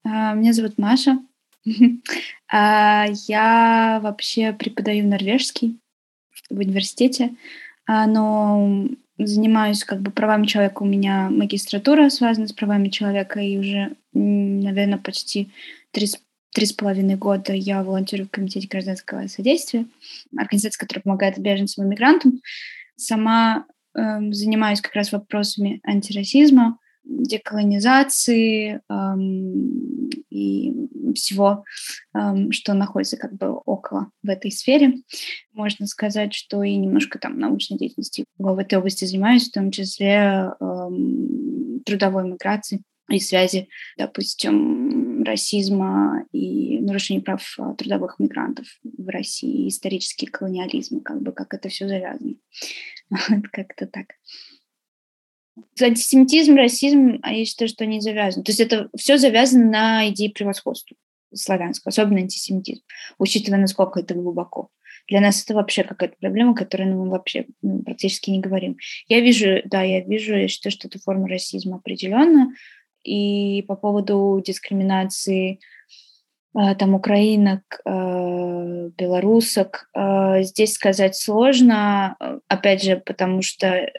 А, 0.04 0.34
меня 0.34 0.52
зовут 0.52 0.78
Маша. 0.78 1.18
А, 2.50 3.06
я 3.26 3.98
вообще 4.00 4.52
преподаю 4.52 5.08
норвежский 5.08 5.80
в 6.48 6.56
университете, 6.56 7.34
а, 7.84 8.06
но 8.06 8.86
занимаюсь 9.18 9.82
как 9.82 10.00
бы 10.02 10.12
правами 10.12 10.46
человека. 10.46 10.84
У 10.84 10.86
меня 10.86 11.30
магистратура 11.30 12.08
связана 12.10 12.46
с 12.46 12.52
правами 12.52 12.90
человека, 12.90 13.40
и 13.40 13.58
уже, 13.58 13.96
наверное, 14.12 14.98
почти 14.98 15.50
три 15.90 16.06
три 16.52 16.66
с 16.66 16.72
половиной 16.72 17.16
года 17.16 17.52
я 17.52 17.82
волонтерю 17.82 18.26
в 18.26 18.30
Комитете 18.30 18.68
гражданского 18.68 19.26
содействия, 19.28 19.86
организация, 20.36 20.80
которая 20.80 21.02
помогает 21.02 21.38
беженцам 21.38 21.86
и 21.86 21.88
мигрантам. 21.88 22.40
Сама 22.96 23.66
э, 23.94 24.00
занимаюсь 24.32 24.80
как 24.80 24.94
раз 24.94 25.12
вопросами 25.12 25.80
антирасизма, 25.84 26.78
деколонизации. 27.04 28.80
И 30.30 30.72
всего, 31.14 31.64
что 32.50 32.74
находится 32.74 33.16
как 33.16 33.34
бы 33.34 33.58
около 33.64 34.10
в 34.22 34.28
этой 34.28 34.50
сфере. 34.50 34.98
Можно 35.52 35.86
сказать, 35.86 36.34
что 36.34 36.62
и 36.62 36.76
немножко 36.76 37.18
там 37.18 37.38
научной 37.38 37.78
деятельности 37.78 38.24
в 38.36 38.58
этой 38.58 38.78
области 38.78 39.06
занимаюсь, 39.06 39.48
в 39.48 39.52
том 39.52 39.70
числе 39.70 40.50
трудовой 41.86 42.28
миграции 42.28 42.82
и 43.10 43.18
связи, 43.20 43.68
допустим, 43.96 45.07
расизма 45.24 46.26
и 46.32 46.80
нарушения 46.80 47.20
прав 47.20 47.42
трудовых 47.76 48.18
мигрантов 48.18 48.66
в 48.82 49.08
России, 49.08 49.68
исторический 49.68 50.26
колониализм, 50.26 51.02
как 51.02 51.22
бы 51.22 51.32
как 51.32 51.54
это 51.54 51.68
все 51.68 51.88
завязано. 51.88 52.34
Как-то 53.52 53.86
так. 53.86 54.06
Антисемитизм, 55.80 56.54
расизм, 56.54 57.18
а 57.22 57.32
я 57.32 57.44
считаю, 57.44 57.68
что 57.68 57.84
они 57.84 58.00
завязаны. 58.00 58.44
То 58.44 58.52
есть 58.52 58.60
это 58.60 58.88
все 58.96 59.18
завязано 59.18 59.64
на 59.64 60.08
идее 60.08 60.30
превосходства 60.30 60.96
славянского, 61.34 61.90
особенно 61.90 62.20
антисемитизм, 62.20 62.82
учитывая, 63.18 63.58
насколько 63.58 64.00
это 64.00 64.14
глубоко. 64.14 64.70
Для 65.08 65.20
нас 65.20 65.42
это 65.42 65.54
вообще 65.54 65.84
какая-то 65.84 66.16
проблема, 66.20 66.54
которую 66.54 66.94
мы 66.94 67.08
вообще 67.08 67.46
ну, 67.62 67.82
практически 67.82 68.30
не 68.30 68.40
говорим. 68.40 68.76
Я 69.08 69.20
вижу, 69.20 69.62
да, 69.64 69.82
я 69.82 70.00
вижу, 70.00 70.36
я 70.36 70.48
считаю, 70.48 70.70
что 70.70 70.88
это 70.88 70.98
форма 70.98 71.28
расизма 71.28 71.76
определенно. 71.76 72.52
И 73.08 73.62
по 73.62 73.74
поводу 73.74 74.42
дискриминации 74.44 75.60
э, 76.54 76.74
там 76.74 76.94
украинок, 76.94 77.62
э, 77.84 78.90
белорусок, 78.98 79.88
э, 79.94 80.42
здесь 80.42 80.74
сказать 80.74 81.16
сложно, 81.16 82.16
опять 82.48 82.82
же, 82.82 82.96
потому 82.96 83.42
что 83.42 83.90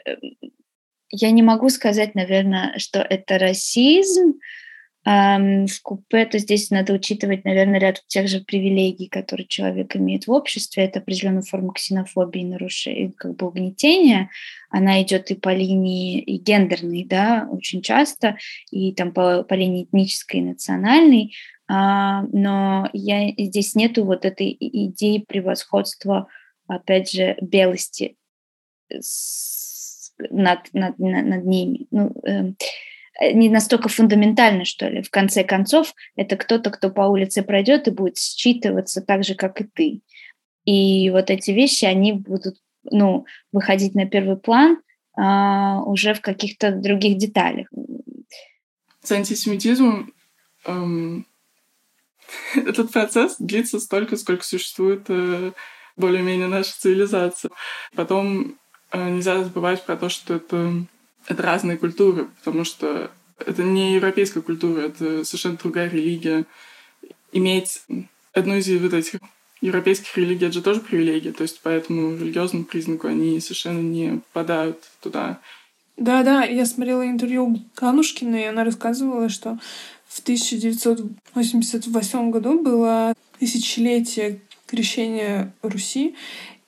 я 1.10 1.30
не 1.32 1.42
могу 1.42 1.70
сказать, 1.70 2.14
наверное, 2.14 2.78
что 2.78 3.00
это 3.00 3.38
расизм. 3.38 4.34
В 5.02 5.82
купе, 5.82 6.26
то 6.26 6.36
здесь 6.36 6.70
надо 6.70 6.92
учитывать, 6.92 7.46
наверное, 7.46 7.80
ряд 7.80 8.02
тех 8.06 8.28
же 8.28 8.40
привилегий, 8.40 9.08
которые 9.08 9.46
человек 9.46 9.96
имеет 9.96 10.26
в 10.26 10.30
обществе. 10.30 10.84
Это 10.84 10.98
определенная 10.98 11.40
форма 11.42 11.72
ксенофобии, 11.72 12.44
нарушения, 12.44 13.12
как 13.16 13.36
бы 13.36 13.46
угнетения. 13.46 14.28
Она 14.68 15.02
идет 15.02 15.30
и 15.30 15.34
по 15.36 15.54
линии 15.54 16.20
и 16.20 16.36
гендерной, 16.36 17.04
да, 17.04 17.48
очень 17.50 17.80
часто, 17.80 18.36
и 18.70 18.92
там 18.92 19.12
по, 19.12 19.42
по 19.42 19.54
линии 19.54 19.84
этнической 19.84 20.40
и 20.40 20.44
национальной. 20.44 21.34
А, 21.66 22.22
но 22.32 22.90
я, 22.92 23.30
здесь 23.38 23.74
нету 23.74 24.04
вот 24.04 24.26
этой 24.26 24.54
идеи 24.60 25.24
превосходства, 25.26 26.28
опять 26.66 27.10
же, 27.10 27.38
белости 27.40 28.16
над, 30.30 30.58
над, 30.74 30.98
над 30.98 31.44
ними. 31.46 31.86
Ну, 31.90 32.12
э, 32.26 32.52
не 33.20 33.48
настолько 33.48 33.88
фундаментально, 33.88 34.64
что 34.64 34.88
ли. 34.88 35.02
В 35.02 35.10
конце 35.10 35.44
концов, 35.44 35.94
это 36.16 36.36
кто-то, 36.36 36.70
кто 36.70 36.90
по 36.90 37.02
улице 37.02 37.42
пройдет 37.42 37.88
и 37.88 37.92
будет 37.92 38.16
считываться 38.16 39.00
так 39.00 39.24
же, 39.24 39.34
как 39.34 39.60
и 39.60 39.64
ты. 39.64 40.00
И 40.64 41.10
вот 41.10 41.30
эти 41.30 41.50
вещи, 41.50 41.84
они 41.84 42.12
будут 42.12 42.56
ну, 42.84 43.26
выходить 43.52 43.94
на 43.94 44.06
первый 44.06 44.36
план 44.36 44.80
а, 45.16 45.82
уже 45.82 46.14
в 46.14 46.20
каких-то 46.20 46.72
других 46.72 47.18
деталях. 47.18 47.68
С 49.02 49.12
антисемитизмом 49.12 50.12
эм, 50.66 51.26
этот 52.54 52.92
процесс 52.92 53.36
длится 53.38 53.80
столько, 53.80 54.16
сколько 54.16 54.44
существует 54.44 55.06
э, 55.08 55.52
более-менее 55.96 56.48
наша 56.48 56.72
цивилизация. 56.78 57.50
Потом 57.94 58.58
Э, 58.92 59.08
нельзя 59.08 59.42
забывать 59.42 59.84
про 59.84 59.96
то, 59.96 60.08
что 60.08 60.34
это, 60.34 60.84
это 61.26 61.42
разные 61.42 61.76
культуры, 61.76 62.28
потому 62.38 62.64
что 62.64 63.10
это 63.38 63.62
не 63.62 63.94
европейская 63.94 64.42
культура, 64.42 64.80
это 64.80 65.24
совершенно 65.24 65.56
другая 65.56 65.88
религия. 65.88 66.44
Иметь 67.32 67.82
одну 68.32 68.56
из 68.56 68.68
вот 68.80 68.92
этих 68.92 69.20
европейских 69.60 70.16
религий, 70.16 70.46
это 70.46 70.54
же 70.54 70.62
тоже 70.62 70.80
привилегия, 70.80 71.32
то 71.32 71.42
есть 71.42 71.60
по 71.60 71.68
этому 71.68 72.16
религиозному 72.16 72.64
признаку 72.64 73.08
они 73.08 73.38
совершенно 73.40 73.80
не 73.80 74.20
попадают 74.32 74.78
туда. 75.00 75.40
Да-да, 75.96 76.44
я 76.44 76.64
смотрела 76.64 77.04
интервью 77.06 77.60
Ганушкиной, 77.76 78.42
и 78.42 78.46
она 78.46 78.64
рассказывала, 78.64 79.28
что 79.28 79.58
в 80.08 80.20
1988 80.20 82.30
году 82.30 82.58
было 82.58 83.12
тысячелетие 83.38 84.40
крещения 84.66 85.52
Руси, 85.62 86.14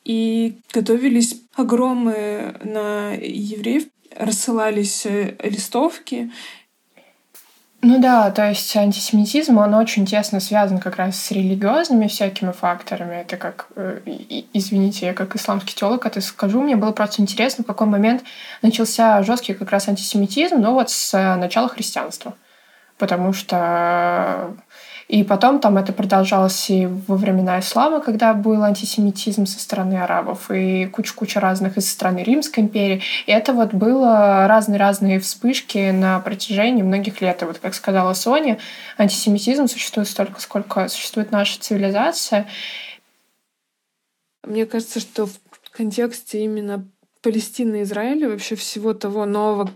и 0.04 0.58
готовились 0.72 1.42
огромы 1.54 2.54
на 2.62 3.12
евреев, 3.14 3.84
рассылались 4.16 5.06
э, 5.06 5.36
листовки. 5.42 6.30
Ну 7.84 7.98
да, 8.00 8.30
то 8.30 8.48
есть 8.48 8.76
антисемитизм, 8.76 9.58
он 9.58 9.74
очень 9.74 10.06
тесно 10.06 10.38
связан 10.38 10.78
как 10.78 10.96
раз 10.96 11.18
с 11.18 11.32
религиозными 11.32 12.06
всякими 12.06 12.52
факторами. 12.52 13.16
Это 13.16 13.36
как, 13.36 13.66
э, 13.74 14.00
извините, 14.52 15.06
я 15.06 15.14
как 15.14 15.34
исламский 15.34 15.74
теолог 15.74 16.06
это 16.06 16.20
скажу, 16.20 16.62
мне 16.62 16.76
было 16.76 16.92
просто 16.92 17.22
интересно, 17.22 17.64
в 17.64 17.66
какой 17.66 17.88
момент 17.88 18.22
начался 18.62 19.20
жесткий 19.24 19.54
как 19.54 19.70
раз 19.70 19.88
антисемитизм, 19.88 20.58
ну 20.60 20.74
вот 20.74 20.90
с 20.90 21.12
э, 21.14 21.34
начала 21.36 21.68
христианства. 21.68 22.34
Потому 22.98 23.32
что 23.32 24.54
и 25.08 25.24
потом 25.24 25.60
там 25.60 25.78
это 25.78 25.92
продолжалось 25.92 26.70
и 26.70 26.86
во 26.86 27.16
времена 27.16 27.60
ислама, 27.60 28.00
когда 28.00 28.34
был 28.34 28.62
антисемитизм 28.62 29.46
со 29.46 29.58
стороны 29.58 29.94
арабов, 29.94 30.50
и 30.50 30.86
куча-куча 30.86 31.40
разных 31.40 31.76
из 31.76 31.90
страны 31.90 32.20
Римской 32.20 32.64
империи. 32.64 33.02
И 33.26 33.32
это 33.32 33.52
вот 33.52 33.74
было 33.74 34.46
разные-разные 34.46 35.20
вспышки 35.20 35.90
на 35.90 36.18
протяжении 36.20 36.82
многих 36.82 37.20
лет. 37.20 37.42
И 37.42 37.44
вот, 37.44 37.58
как 37.58 37.74
сказала 37.74 38.14
Соня, 38.14 38.58
антисемитизм 38.98 39.66
существует 39.66 40.08
столько, 40.08 40.40
сколько 40.40 40.88
существует 40.88 41.30
наша 41.30 41.60
цивилизация. 41.60 42.46
Мне 44.44 44.66
кажется, 44.66 45.00
что 45.00 45.26
в 45.26 45.38
контексте 45.70 46.44
именно 46.44 46.86
Палестины 47.22 47.80
и 47.80 47.82
Израиля, 47.82 48.30
вообще 48.30 48.56
всего 48.56 48.94
того 48.94 49.24
нового 49.24 49.70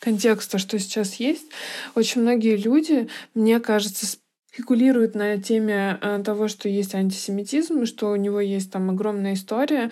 контекста, 0.00 0.58
что 0.58 0.78
сейчас 0.78 1.14
есть, 1.14 1.46
очень 1.94 2.22
многие 2.22 2.56
люди, 2.56 3.08
мне 3.34 3.60
кажется, 3.60 4.06
спекулирует 4.56 5.14
на 5.14 5.36
теме 5.36 5.98
э, 6.00 6.22
того, 6.24 6.48
что 6.48 6.66
есть 6.66 6.94
антисемитизм, 6.94 7.84
что 7.84 8.10
у 8.10 8.16
него 8.16 8.40
есть 8.40 8.72
там 8.72 8.88
огромная 8.88 9.34
история 9.34 9.90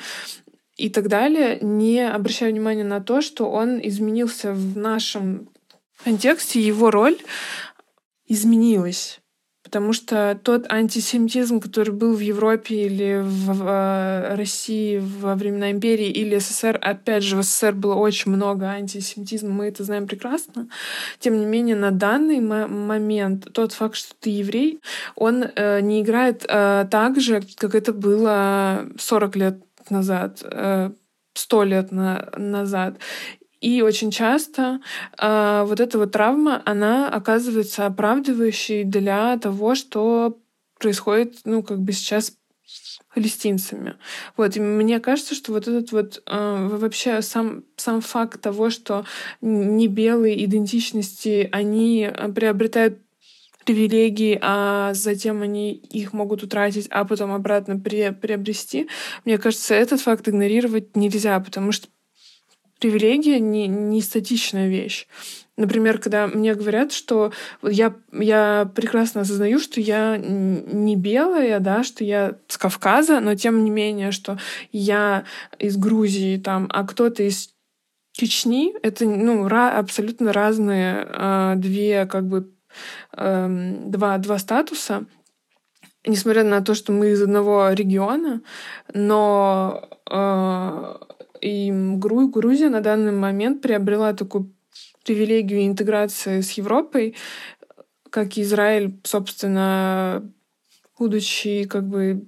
и 0.77 0.89
так 0.89 1.09
далее, 1.09 1.59
не 1.61 2.01
обращая 2.01 2.51
внимания 2.51 2.85
на 2.85 3.01
то, 3.01 3.21
что 3.21 3.51
он 3.51 3.79
изменился 3.87 4.55
в 4.55 4.77
нашем 4.77 5.51
контексте, 6.03 6.61
его 6.61 6.91
роль 6.91 7.19
изменилась. 8.27 9.21
Потому 9.75 9.93
что 9.93 10.39
тот 10.41 10.71
антисемитизм, 10.71 11.59
который 11.59 11.93
был 11.93 12.15
в 12.15 12.21
Европе 12.21 12.87
или 12.87 13.21
в 13.21 13.61
э, 13.67 14.37
России 14.37 14.99
во 14.99 15.35
времена 15.35 15.73
империи 15.73 16.07
или 16.07 16.39
СССР, 16.39 16.79
опять 16.81 17.25
же, 17.25 17.37
в 17.37 17.43
СССР 17.43 17.73
было 17.73 17.97
очень 17.97 18.31
много 18.31 18.67
антисемитизма, 18.67 19.51
мы 19.51 19.67
это 19.67 19.83
знаем 19.83 20.07
прекрасно. 20.07 20.69
Тем 21.19 21.41
не 21.41 21.45
менее, 21.45 21.75
на 21.75 21.91
данный 21.91 22.39
момент 22.39 23.53
тот 23.53 23.73
факт, 23.73 23.97
что 23.97 24.15
ты 24.21 24.31
еврей, 24.31 24.79
он 25.17 25.43
э, 25.43 25.81
не 25.81 26.03
играет 26.03 26.47
э, 26.49 26.87
так 26.89 27.21
же, 27.21 27.43
как 27.57 27.75
это 27.75 27.93
было 27.93 28.87
40 28.97 29.35
лет 29.35 29.59
назад, 29.91 30.39
э, 30.45 30.91
100 31.35 31.65
лет 31.65 31.91
на, 31.91 32.29
назад. 32.37 32.99
И 33.65 33.81
очень 33.81 34.11
часто 34.11 34.81
э, 35.19 35.65
вот 35.67 35.81
эта 35.81 35.99
вот 35.99 36.13
травма, 36.13 36.61
она 36.67 37.09
оказывается 37.09 37.87
оправдывающей 37.87 38.85
для 38.85 39.39
того, 39.39 39.75
что 39.75 40.37
происходит, 40.79 41.39
ну, 41.47 41.63
как 41.63 41.81
бы 41.81 41.93
сейчас 41.93 42.37
палестинцами. 43.15 43.95
Вот, 44.37 44.55
и 44.59 44.61
мне 44.61 45.01
кажется, 45.01 45.35
что 45.35 45.53
вот 45.53 45.67
этот 45.67 45.93
вот 45.93 46.23
э, 46.27 46.69
вообще 46.73 47.23
сам, 47.23 47.65
сам 47.77 48.03
факт 48.03 48.39
того, 48.43 48.69
что 48.69 49.07
не 49.41 49.89
белые 49.89 50.45
идентичности, 50.45 51.49
они 51.51 52.11
приобретают 52.35 52.99
привилегии, 53.65 54.39
а 54.43 54.93
затем 54.93 55.41
они 55.41 55.73
их 55.73 56.13
могут 56.13 56.43
утратить, 56.43 56.87
а 56.91 57.07
потом 57.07 57.33
обратно 57.33 57.79
при, 57.79 58.11
приобрести. 58.11 58.89
Мне 59.25 59.39
кажется, 59.39 59.75
этот 59.75 60.03
факт 60.03 60.29
игнорировать 60.29 60.95
нельзя, 60.97 61.41
потому 61.41 61.73
что 61.73 61.89
привилегия 62.85 63.41
не, 63.41 63.67
не 63.67 64.03
статичная 64.03 64.69
вещь. 64.69 65.07
Например, 65.57 65.99
когда 65.99 66.27
мне 66.27 66.55
говорят, 66.55 66.93
что 66.93 67.33
я, 67.63 67.95
я 68.13 68.71
прекрасно 68.75 69.23
осознаю, 69.23 69.59
что 69.59 69.81
я 69.81 70.19
не 70.19 70.95
белая, 70.95 71.61
да, 71.61 71.83
что 71.83 72.05
я 72.05 72.35
с 72.47 72.59
Кавказа, 72.59 73.21
но 73.21 73.35
тем 73.37 73.65
не 73.65 73.71
менее, 73.71 74.11
что 74.11 74.39
я 74.71 75.25
из 75.59 75.79
Грузии, 75.79 76.37
там, 76.37 76.67
а 76.69 76.87
кто-то 76.87 77.23
из 77.23 77.55
Чечни, 78.13 78.75
это 78.83 79.07
ну, 79.07 79.49
ra- 79.49 79.79
абсолютно 79.79 80.35
разные 80.35 81.09
э, 81.09 81.55
две, 81.57 82.05
как 82.05 82.27
бы, 82.29 82.51
э, 83.17 83.75
два, 83.87 84.19
два 84.19 84.39
статуса. 84.39 85.07
Несмотря 86.07 86.45
на 86.45 86.61
то, 86.61 86.75
что 86.75 86.93
мы 86.93 87.13
из 87.13 87.23
одного 87.23 87.71
региона, 87.71 88.43
но 88.93 89.89
э, 90.11 91.14
и 91.45 91.71
Грузия 91.71 92.71
на 92.71 92.81
данный 92.81 93.13
момент 93.13 93.61
приобрела 93.61 94.15
такую 94.15 94.55
привилегию 95.05 95.67
интеграции 95.67 96.41
с 96.41 96.53
Европой, 96.53 97.15
как 98.09 98.39
Израиль, 98.39 98.99
собственно, 99.03 100.23
будучи 100.99 101.65
как 101.65 101.87
бы 101.87 102.27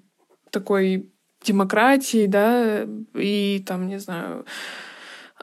такой 0.50 1.08
демократией, 1.42 2.26
да, 2.26 2.86
и 3.14 3.64
там, 3.66 3.88
не 3.88 3.98
знаю, 3.98 4.44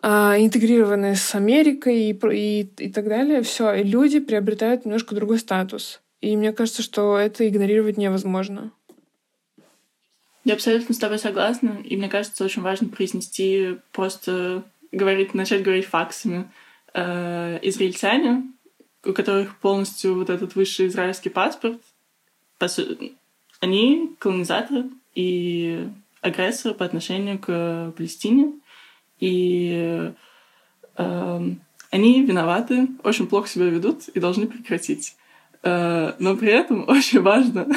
а, 0.04 0.36
интегрированные 0.38 1.16
с 1.16 1.34
Америкой 1.34 2.12
и, 2.12 2.20
и, 2.32 2.62
и 2.78 2.92
так 2.92 3.08
далее, 3.08 3.42
все, 3.42 3.74
и 3.74 3.84
люди 3.84 4.20
приобретают 4.20 4.86
немножко 4.86 5.16
другой 5.16 5.40
статус. 5.40 6.02
И 6.22 6.38
мне 6.38 6.54
кажется, 6.54 6.84
что 6.84 7.18
это 7.18 7.48
игнорировать 7.48 7.98
невозможно. 7.98 8.72
Я 10.44 10.56
абсолютно 10.56 10.94
с 10.94 10.98
тобой 10.98 11.20
согласна, 11.20 11.82
и 11.84 11.96
мне 11.96 12.10
кажется, 12.10 12.44
очень 12.44 12.62
важно 12.62 12.90
произнести, 12.90 13.78
просто 13.92 14.64
говорить, 14.92 15.34
начать 15.34 15.64
говорить 15.64 15.86
факсами. 15.86 16.50
Э, 16.94 17.60
израильтяне, 17.62 18.44
у 19.06 19.14
которых 19.14 19.58
полностью 19.58 20.16
вот 20.16 20.30
этот 20.30 20.56
высший 20.56 20.88
израильский 20.88 21.30
паспорт, 21.30 21.82
они 23.60 24.16
колонизаторы 24.20 24.86
и 25.16 25.88
агрессоры 26.22 26.76
по 26.76 26.86
отношению 26.86 27.40
к 27.40 27.94
Палестине. 27.98 28.54
И 29.20 30.12
э, 30.98 31.50
они 31.90 32.24
виноваты, 32.24 32.88
очень 33.04 33.28
плохо 33.28 33.48
себя 33.48 33.66
ведут 33.66 34.08
и 34.10 34.20
должны 34.20 34.48
прекратить. 34.48 35.16
Э, 35.64 36.14
но 36.20 36.36
при 36.36 36.52
этом 36.52 36.84
очень 36.88 37.22
важно, 37.22 37.68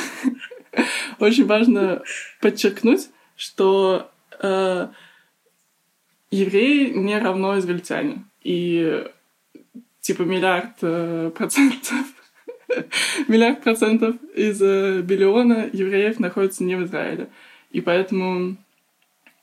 очень 1.19 1.47
важно 1.47 2.03
подчеркнуть, 2.41 3.09
что 3.37 4.11
э, 4.41 4.89
евреи 6.31 6.91
не 6.91 7.19
равно 7.19 7.59
израильтяне. 7.59 8.25
И 8.43 9.05
типа 10.01 10.23
миллиард 10.23 10.77
э, 10.83 11.31
процентов 11.35 12.07
миллиард 13.29 13.63
процентов 13.63 14.17
из 14.35 14.61
э, 14.63 15.01
биллиона 15.03 15.69
евреев 15.73 16.19
находится 16.19 16.65
не 16.65 16.77
в 16.77 16.85
Израиле. 16.85 17.29
И 17.71 17.81
поэтому 17.81 18.57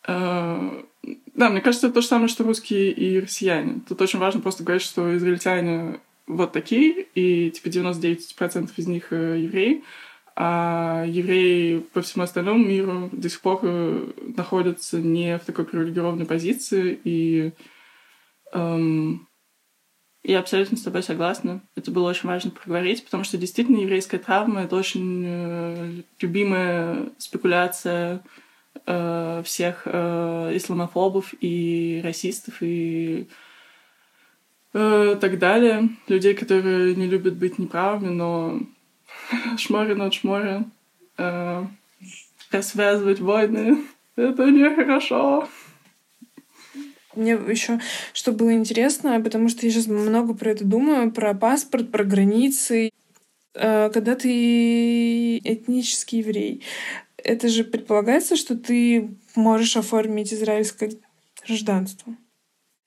э, 0.07 0.83
да, 1.35 1.49
мне 1.49 1.61
кажется, 1.61 1.87
это 1.87 1.95
то 1.95 2.01
же 2.01 2.07
самое, 2.07 2.27
что 2.27 2.43
русские 2.43 2.91
и 2.91 3.19
россияне. 3.19 3.81
Тут 3.87 4.01
очень 4.01 4.19
важно 4.19 4.41
просто 4.41 4.63
говорить, 4.63 4.83
что 4.83 5.15
израильтяне 5.17 5.99
вот 6.27 6.51
такие, 6.53 7.07
и 7.15 7.51
типа 7.51 7.67
99% 7.67 8.71
из 8.77 8.87
них 8.87 9.07
э, 9.11 9.39
евреи, 9.39 9.83
а 10.35 11.05
евреи 11.05 11.79
по 11.93 12.01
всему 12.01 12.23
остальному 12.23 12.63
миру 12.63 13.09
до 13.11 13.29
сих 13.29 13.41
пор 13.41 13.59
э, 13.61 14.11
находятся 14.35 14.97
не 14.97 15.37
в 15.37 15.45
такой 15.45 15.65
привилегированной 15.65 16.25
позиции, 16.25 16.99
и 17.03 17.51
эм, 18.51 19.27
я 20.23 20.39
абсолютно 20.39 20.77
с 20.77 20.81
тобой 20.81 21.03
согласна. 21.03 21.61
Это 21.75 21.91
было 21.91 22.09
очень 22.09 22.29
важно 22.29 22.49
проговорить, 22.49 23.03
потому 23.03 23.23
что 23.23 23.37
действительно 23.37 23.77
еврейская 23.77 24.19
травма— 24.19 24.61
это 24.63 24.75
очень 24.75 25.23
э, 25.25 26.01
любимая 26.19 27.09
спекуляция 27.19 28.23
э, 28.87 29.43
всех 29.45 29.83
э, 29.85 30.51
исламофобов 30.55 31.33
и 31.41 32.01
расистов 32.03 32.55
и 32.61 33.27
э, 34.73 35.17
так 35.19 35.37
далее. 35.37 35.89
Людей, 36.07 36.33
которые 36.33 36.95
не 36.95 37.05
любят 37.05 37.35
быть 37.35 37.59
неправыми, 37.59 38.09
но 38.09 38.61
шмори 39.57 39.93
над 39.93 40.13
шмори. 40.13 40.65
Э, 41.17 41.65
развязывать 42.51 43.19
войны— 43.19 43.77
это 44.15 44.45
нехорошо. 44.45 45.47
Мне 47.15 47.33
еще 47.33 47.79
что 48.11 48.31
было 48.31 48.53
интересно, 48.53 49.21
потому 49.21 49.49
что 49.49 49.65
я 49.65 49.71
сейчас 49.71 49.87
много 49.87 50.33
про 50.33 50.51
это 50.51 50.65
думаю, 50.65 51.11
про 51.11 51.33
паспорт, 51.33 51.91
про 51.91 52.03
границы. 52.03 52.91
Э, 53.53 53.89
когда 53.93 54.15
ты 54.15 55.37
этнический 55.37 56.19
еврей, 56.19 56.63
это 57.17 57.49
же 57.49 57.63
предполагается, 57.63 58.35
что 58.35 58.57
ты 58.57 59.11
можешь 59.35 59.77
оформить 59.77 60.33
израильское 60.33 60.91
гражданство. 61.45 62.15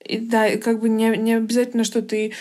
И 0.04 0.18
да, 0.18 0.56
как 0.58 0.80
бы 0.80 0.88
не, 0.88 1.16
не 1.16 1.34
обязательно, 1.34 1.84
что 1.84 2.02
ты 2.02 2.32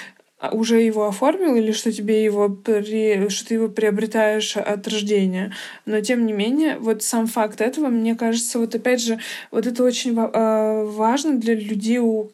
уже 0.51 0.81
его 0.81 1.07
оформил 1.07 1.55
или 1.55 1.71
что 1.71 1.91
тебе 1.91 2.23
его 2.23 2.49
при... 2.49 3.27
что 3.29 3.47
ты 3.47 3.53
его 3.55 3.67
приобретаешь 3.67 4.57
от 4.57 4.87
рождения. 4.87 5.53
Но 5.85 6.01
тем 6.01 6.25
не 6.25 6.33
менее, 6.33 6.77
вот 6.79 7.03
сам 7.03 7.27
факт 7.27 7.61
этого, 7.61 7.87
мне 7.87 8.15
кажется, 8.15 8.59
вот 8.59 8.75
опять 8.75 9.01
же, 9.01 9.19
вот 9.51 9.67
это 9.67 9.83
очень 9.83 10.15
а, 10.17 10.83
важно 10.85 11.37
для 11.37 11.55
людей, 11.55 11.99
у 11.99 12.31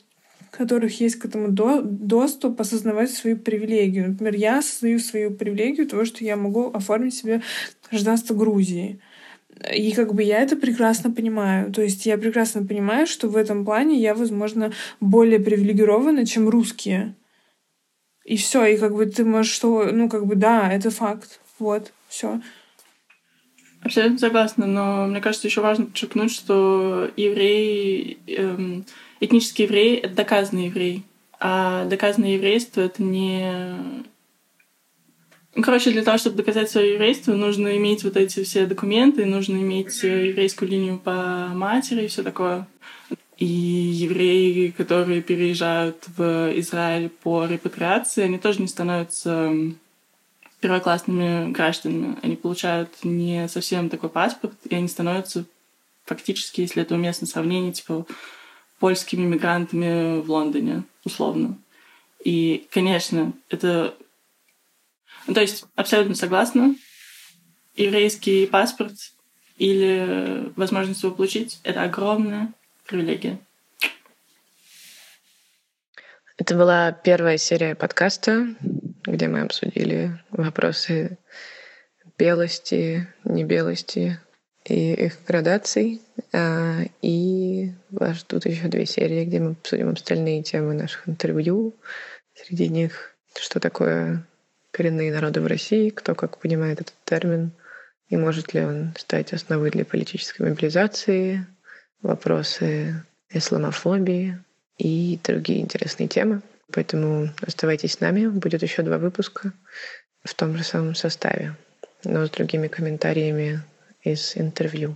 которых 0.51 0.99
есть 0.99 1.15
к 1.15 1.25
этому 1.25 1.47
до 1.47 1.81
доступ, 1.81 2.59
осознавать 2.59 3.11
свою 3.11 3.37
привилегию. 3.37 4.09
Например, 4.09 4.35
я 4.35 4.59
осознаю 4.59 4.99
свою 4.99 5.31
привилегию 5.31 5.87
того, 5.87 6.05
что 6.05 6.23
я 6.23 6.35
могу 6.35 6.69
оформить 6.71 7.15
себе 7.15 7.41
гражданство 7.89 8.33
Грузии. 8.35 8.99
И 9.73 9.91
как 9.91 10.13
бы 10.13 10.23
я 10.23 10.39
это 10.39 10.55
прекрасно 10.55 11.11
понимаю. 11.11 11.71
То 11.71 11.81
есть 11.81 12.05
я 12.05 12.17
прекрасно 12.17 12.65
понимаю, 12.65 13.07
что 13.07 13.27
в 13.27 13.37
этом 13.37 13.63
плане 13.63 13.99
я, 13.99 14.13
возможно, 14.13 14.71
более 14.99 15.39
привилегирована, 15.39 16.25
чем 16.25 16.49
русские. 16.49 17.15
И 18.25 18.37
все, 18.37 18.65
и 18.65 18.77
как 18.77 18.93
бы 18.93 19.05
ты 19.05 19.25
можешь 19.25 19.53
что, 19.53 19.85
ну 19.91 20.09
как 20.09 20.25
бы 20.25 20.35
да, 20.35 20.71
это 20.71 20.91
факт. 20.91 21.39
Вот, 21.59 21.91
все. 22.07 22.41
Абсолютно 23.81 24.19
согласна, 24.19 24.67
но 24.67 25.07
мне 25.07 25.21
кажется, 25.21 25.47
еще 25.47 25.61
важно 25.61 25.85
подчеркнуть, 25.85 26.31
что 26.31 27.09
евреи, 27.17 28.19
эм, 28.27 28.85
этнический 29.19 29.65
еврей— 29.65 29.95
это 29.97 30.15
доказанный 30.15 30.67
еврей. 30.67 31.03
А 31.39 31.85
доказанное 31.85 32.35
еврейство— 32.35 32.81
это 32.81 33.01
не 33.01 34.03
ну, 35.53 35.63
короче, 35.63 35.91
для 35.91 36.03
того, 36.03 36.17
чтобы 36.17 36.37
доказать 36.37 36.69
свое 36.69 36.93
еврейство, 36.93 37.33
нужно 37.33 37.75
иметь 37.75 38.05
вот 38.05 38.15
эти 38.15 38.43
все 38.43 38.65
документы, 38.65 39.25
нужно 39.25 39.57
иметь 39.57 40.01
э, 40.03 40.29
еврейскую 40.29 40.69
линию 40.69 40.97
по 40.97 41.49
матери 41.53 42.05
и 42.05 42.07
все 42.07 42.23
такое. 42.23 42.67
И 43.41 43.45
евреи, 43.45 44.69
которые 44.69 45.23
переезжают 45.23 46.07
в 46.15 46.51
Израиль 46.59 47.09
по 47.09 47.47
репатриации, 47.47 48.21
они 48.21 48.37
тоже 48.37 48.61
не 48.61 48.67
становятся 48.67 49.51
первоклассными 50.59 51.51
гражданами. 51.51 52.19
Они 52.21 52.35
получают 52.35 52.91
не 53.01 53.47
совсем 53.47 53.89
такой 53.89 54.09
паспорт, 54.09 54.53
и 54.69 54.75
они 54.75 54.87
становятся 54.87 55.45
фактически, 56.05 56.61
если 56.61 56.83
это 56.83 56.93
уместно 56.93 57.25
сравнение, 57.25 57.73
типа 57.73 58.05
польскими 58.77 59.25
мигрантами 59.25 60.21
в 60.21 60.29
Лондоне, 60.29 60.83
условно. 61.03 61.57
И, 62.23 62.67
конечно, 62.69 63.33
это 63.49 63.95
ну, 65.25 65.33
то 65.33 65.41
есть 65.41 65.65
абсолютно 65.73 66.13
согласна. 66.13 66.75
Еврейский 67.75 68.45
паспорт 68.45 68.93
или 69.57 70.51
возможность 70.55 71.01
его 71.01 71.11
получить— 71.11 71.59
это 71.63 71.81
огромная 71.81 72.53
привилегия. 72.91 73.39
Это 76.37 76.55
была 76.55 76.91
первая 76.91 77.37
серия 77.37 77.73
подкаста, 77.73 78.47
где 79.05 79.29
мы 79.29 79.41
обсудили 79.41 80.19
вопросы 80.29 81.17
белости, 82.17 83.07
небелости 83.23 84.19
и 84.65 84.93
их 84.93 85.23
градаций. 85.25 86.01
А, 86.33 86.81
и 87.01 87.71
вас 87.91 88.17
ждут 88.17 88.45
еще 88.45 88.67
две 88.67 88.85
серии, 88.85 89.23
где 89.23 89.39
мы 89.39 89.51
обсудим 89.51 89.87
остальные 89.87 90.43
темы 90.43 90.73
наших 90.73 91.07
интервью. 91.07 91.73
Среди 92.35 92.67
них, 92.67 93.15
что 93.39 93.61
такое 93.61 94.27
коренные 94.71 95.13
народы 95.13 95.39
в 95.39 95.47
России, 95.47 95.91
кто 95.91 96.13
как 96.13 96.39
понимает 96.39 96.81
этот 96.81 96.95
термин, 97.05 97.53
и 98.09 98.17
может 98.17 98.53
ли 98.53 98.65
он 98.65 98.93
стать 98.97 99.31
основой 99.31 99.71
для 99.71 99.85
политической 99.85 100.41
мобилизации, 100.41 101.47
вопросы 102.01 103.03
исламофобии 103.29 104.37
и 104.77 105.19
другие 105.23 105.61
интересные 105.61 106.07
темы. 106.07 106.41
Поэтому 106.73 107.29
оставайтесь 107.45 107.93
с 107.93 107.99
нами. 107.99 108.27
Будет 108.27 108.63
еще 108.63 108.81
два 108.81 108.97
выпуска 108.97 109.53
в 110.23 110.33
том 110.33 110.57
же 110.57 110.63
самом 110.63 110.95
составе, 110.95 111.55
но 112.03 112.25
с 112.25 112.29
другими 112.29 112.67
комментариями 112.67 113.61
из 114.03 114.33
интервью. 114.35 114.95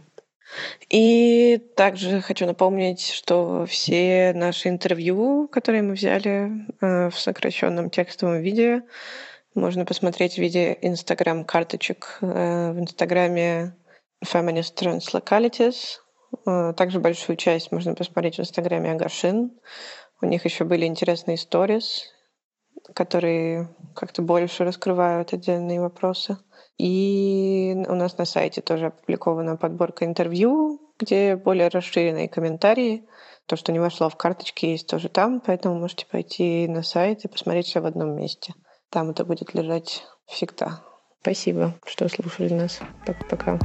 И 0.90 1.60
также 1.76 2.22
хочу 2.22 2.46
напомнить, 2.46 3.02
что 3.02 3.66
все 3.66 4.32
наши 4.36 4.70
интервью, 4.70 5.48
которые 5.48 5.82
мы 5.82 5.94
взяли 5.94 6.68
э, 6.82 7.10
в 7.10 7.20
сокращенном 7.20 7.90
текстовом 7.90 8.42
виде, 8.42 8.84
можно 9.56 9.86
посмотреть 9.86 10.36
в 10.36 10.38
виде 10.38 10.78
инстаграм-карточек 10.82 12.20
э, 12.22 12.72
в 12.72 12.80
инстаграме 12.80 13.76
Feminist 14.24 14.76
Translocalities. 14.76 16.00
Э, 16.46 16.74
также 16.74 17.00
большую 17.00 17.36
часть 17.36 17.72
можно 17.72 17.96
посмотреть 17.96 18.38
в 18.38 18.40
инстаграме 18.42 18.92
Агашин. 18.92 19.52
У 20.22 20.26
них 20.26 20.46
еще 20.46 20.64
были 20.64 20.86
интересные 20.86 21.38
сторис, 21.38 22.06
которые 22.94 23.70
как-то 23.96 24.22
больше 24.22 24.64
раскрывают 24.64 25.34
отдельные 25.34 25.82
вопросы. 25.82 26.38
И 26.78 27.74
у 27.88 27.96
нас 27.96 28.18
на 28.18 28.26
сайте 28.26 28.62
тоже 28.62 28.88
опубликована 28.88 29.56
подборка 29.56 30.06
интервью, 30.06 30.82
где 31.00 31.36
более 31.36 31.70
расширенные 31.70 32.28
комментарии. 32.28 33.06
То, 33.46 33.56
что 33.56 33.72
не 33.72 33.80
вошло 33.80 34.10
в 34.10 34.16
карточки, 34.16 34.66
есть 34.66 34.88
тоже 34.88 35.08
там, 35.08 35.40
поэтому 35.40 35.76
можете 35.76 36.06
пойти 36.08 36.68
на 36.68 36.84
сайт 36.84 37.24
и 37.24 37.28
посмотреть 37.28 37.68
все 37.68 37.80
в 37.80 37.86
одном 37.86 38.16
месте. 38.16 38.54
Там 38.90 39.12
это 39.12 39.24
будет 39.24 39.54
лежать 39.54 40.04
всегда. 40.26 40.82
Спасибо, 41.22 41.76
что 41.86 42.08
слушали 42.08 42.54
нас. 42.54 42.80
Пока-пока. 43.06 43.60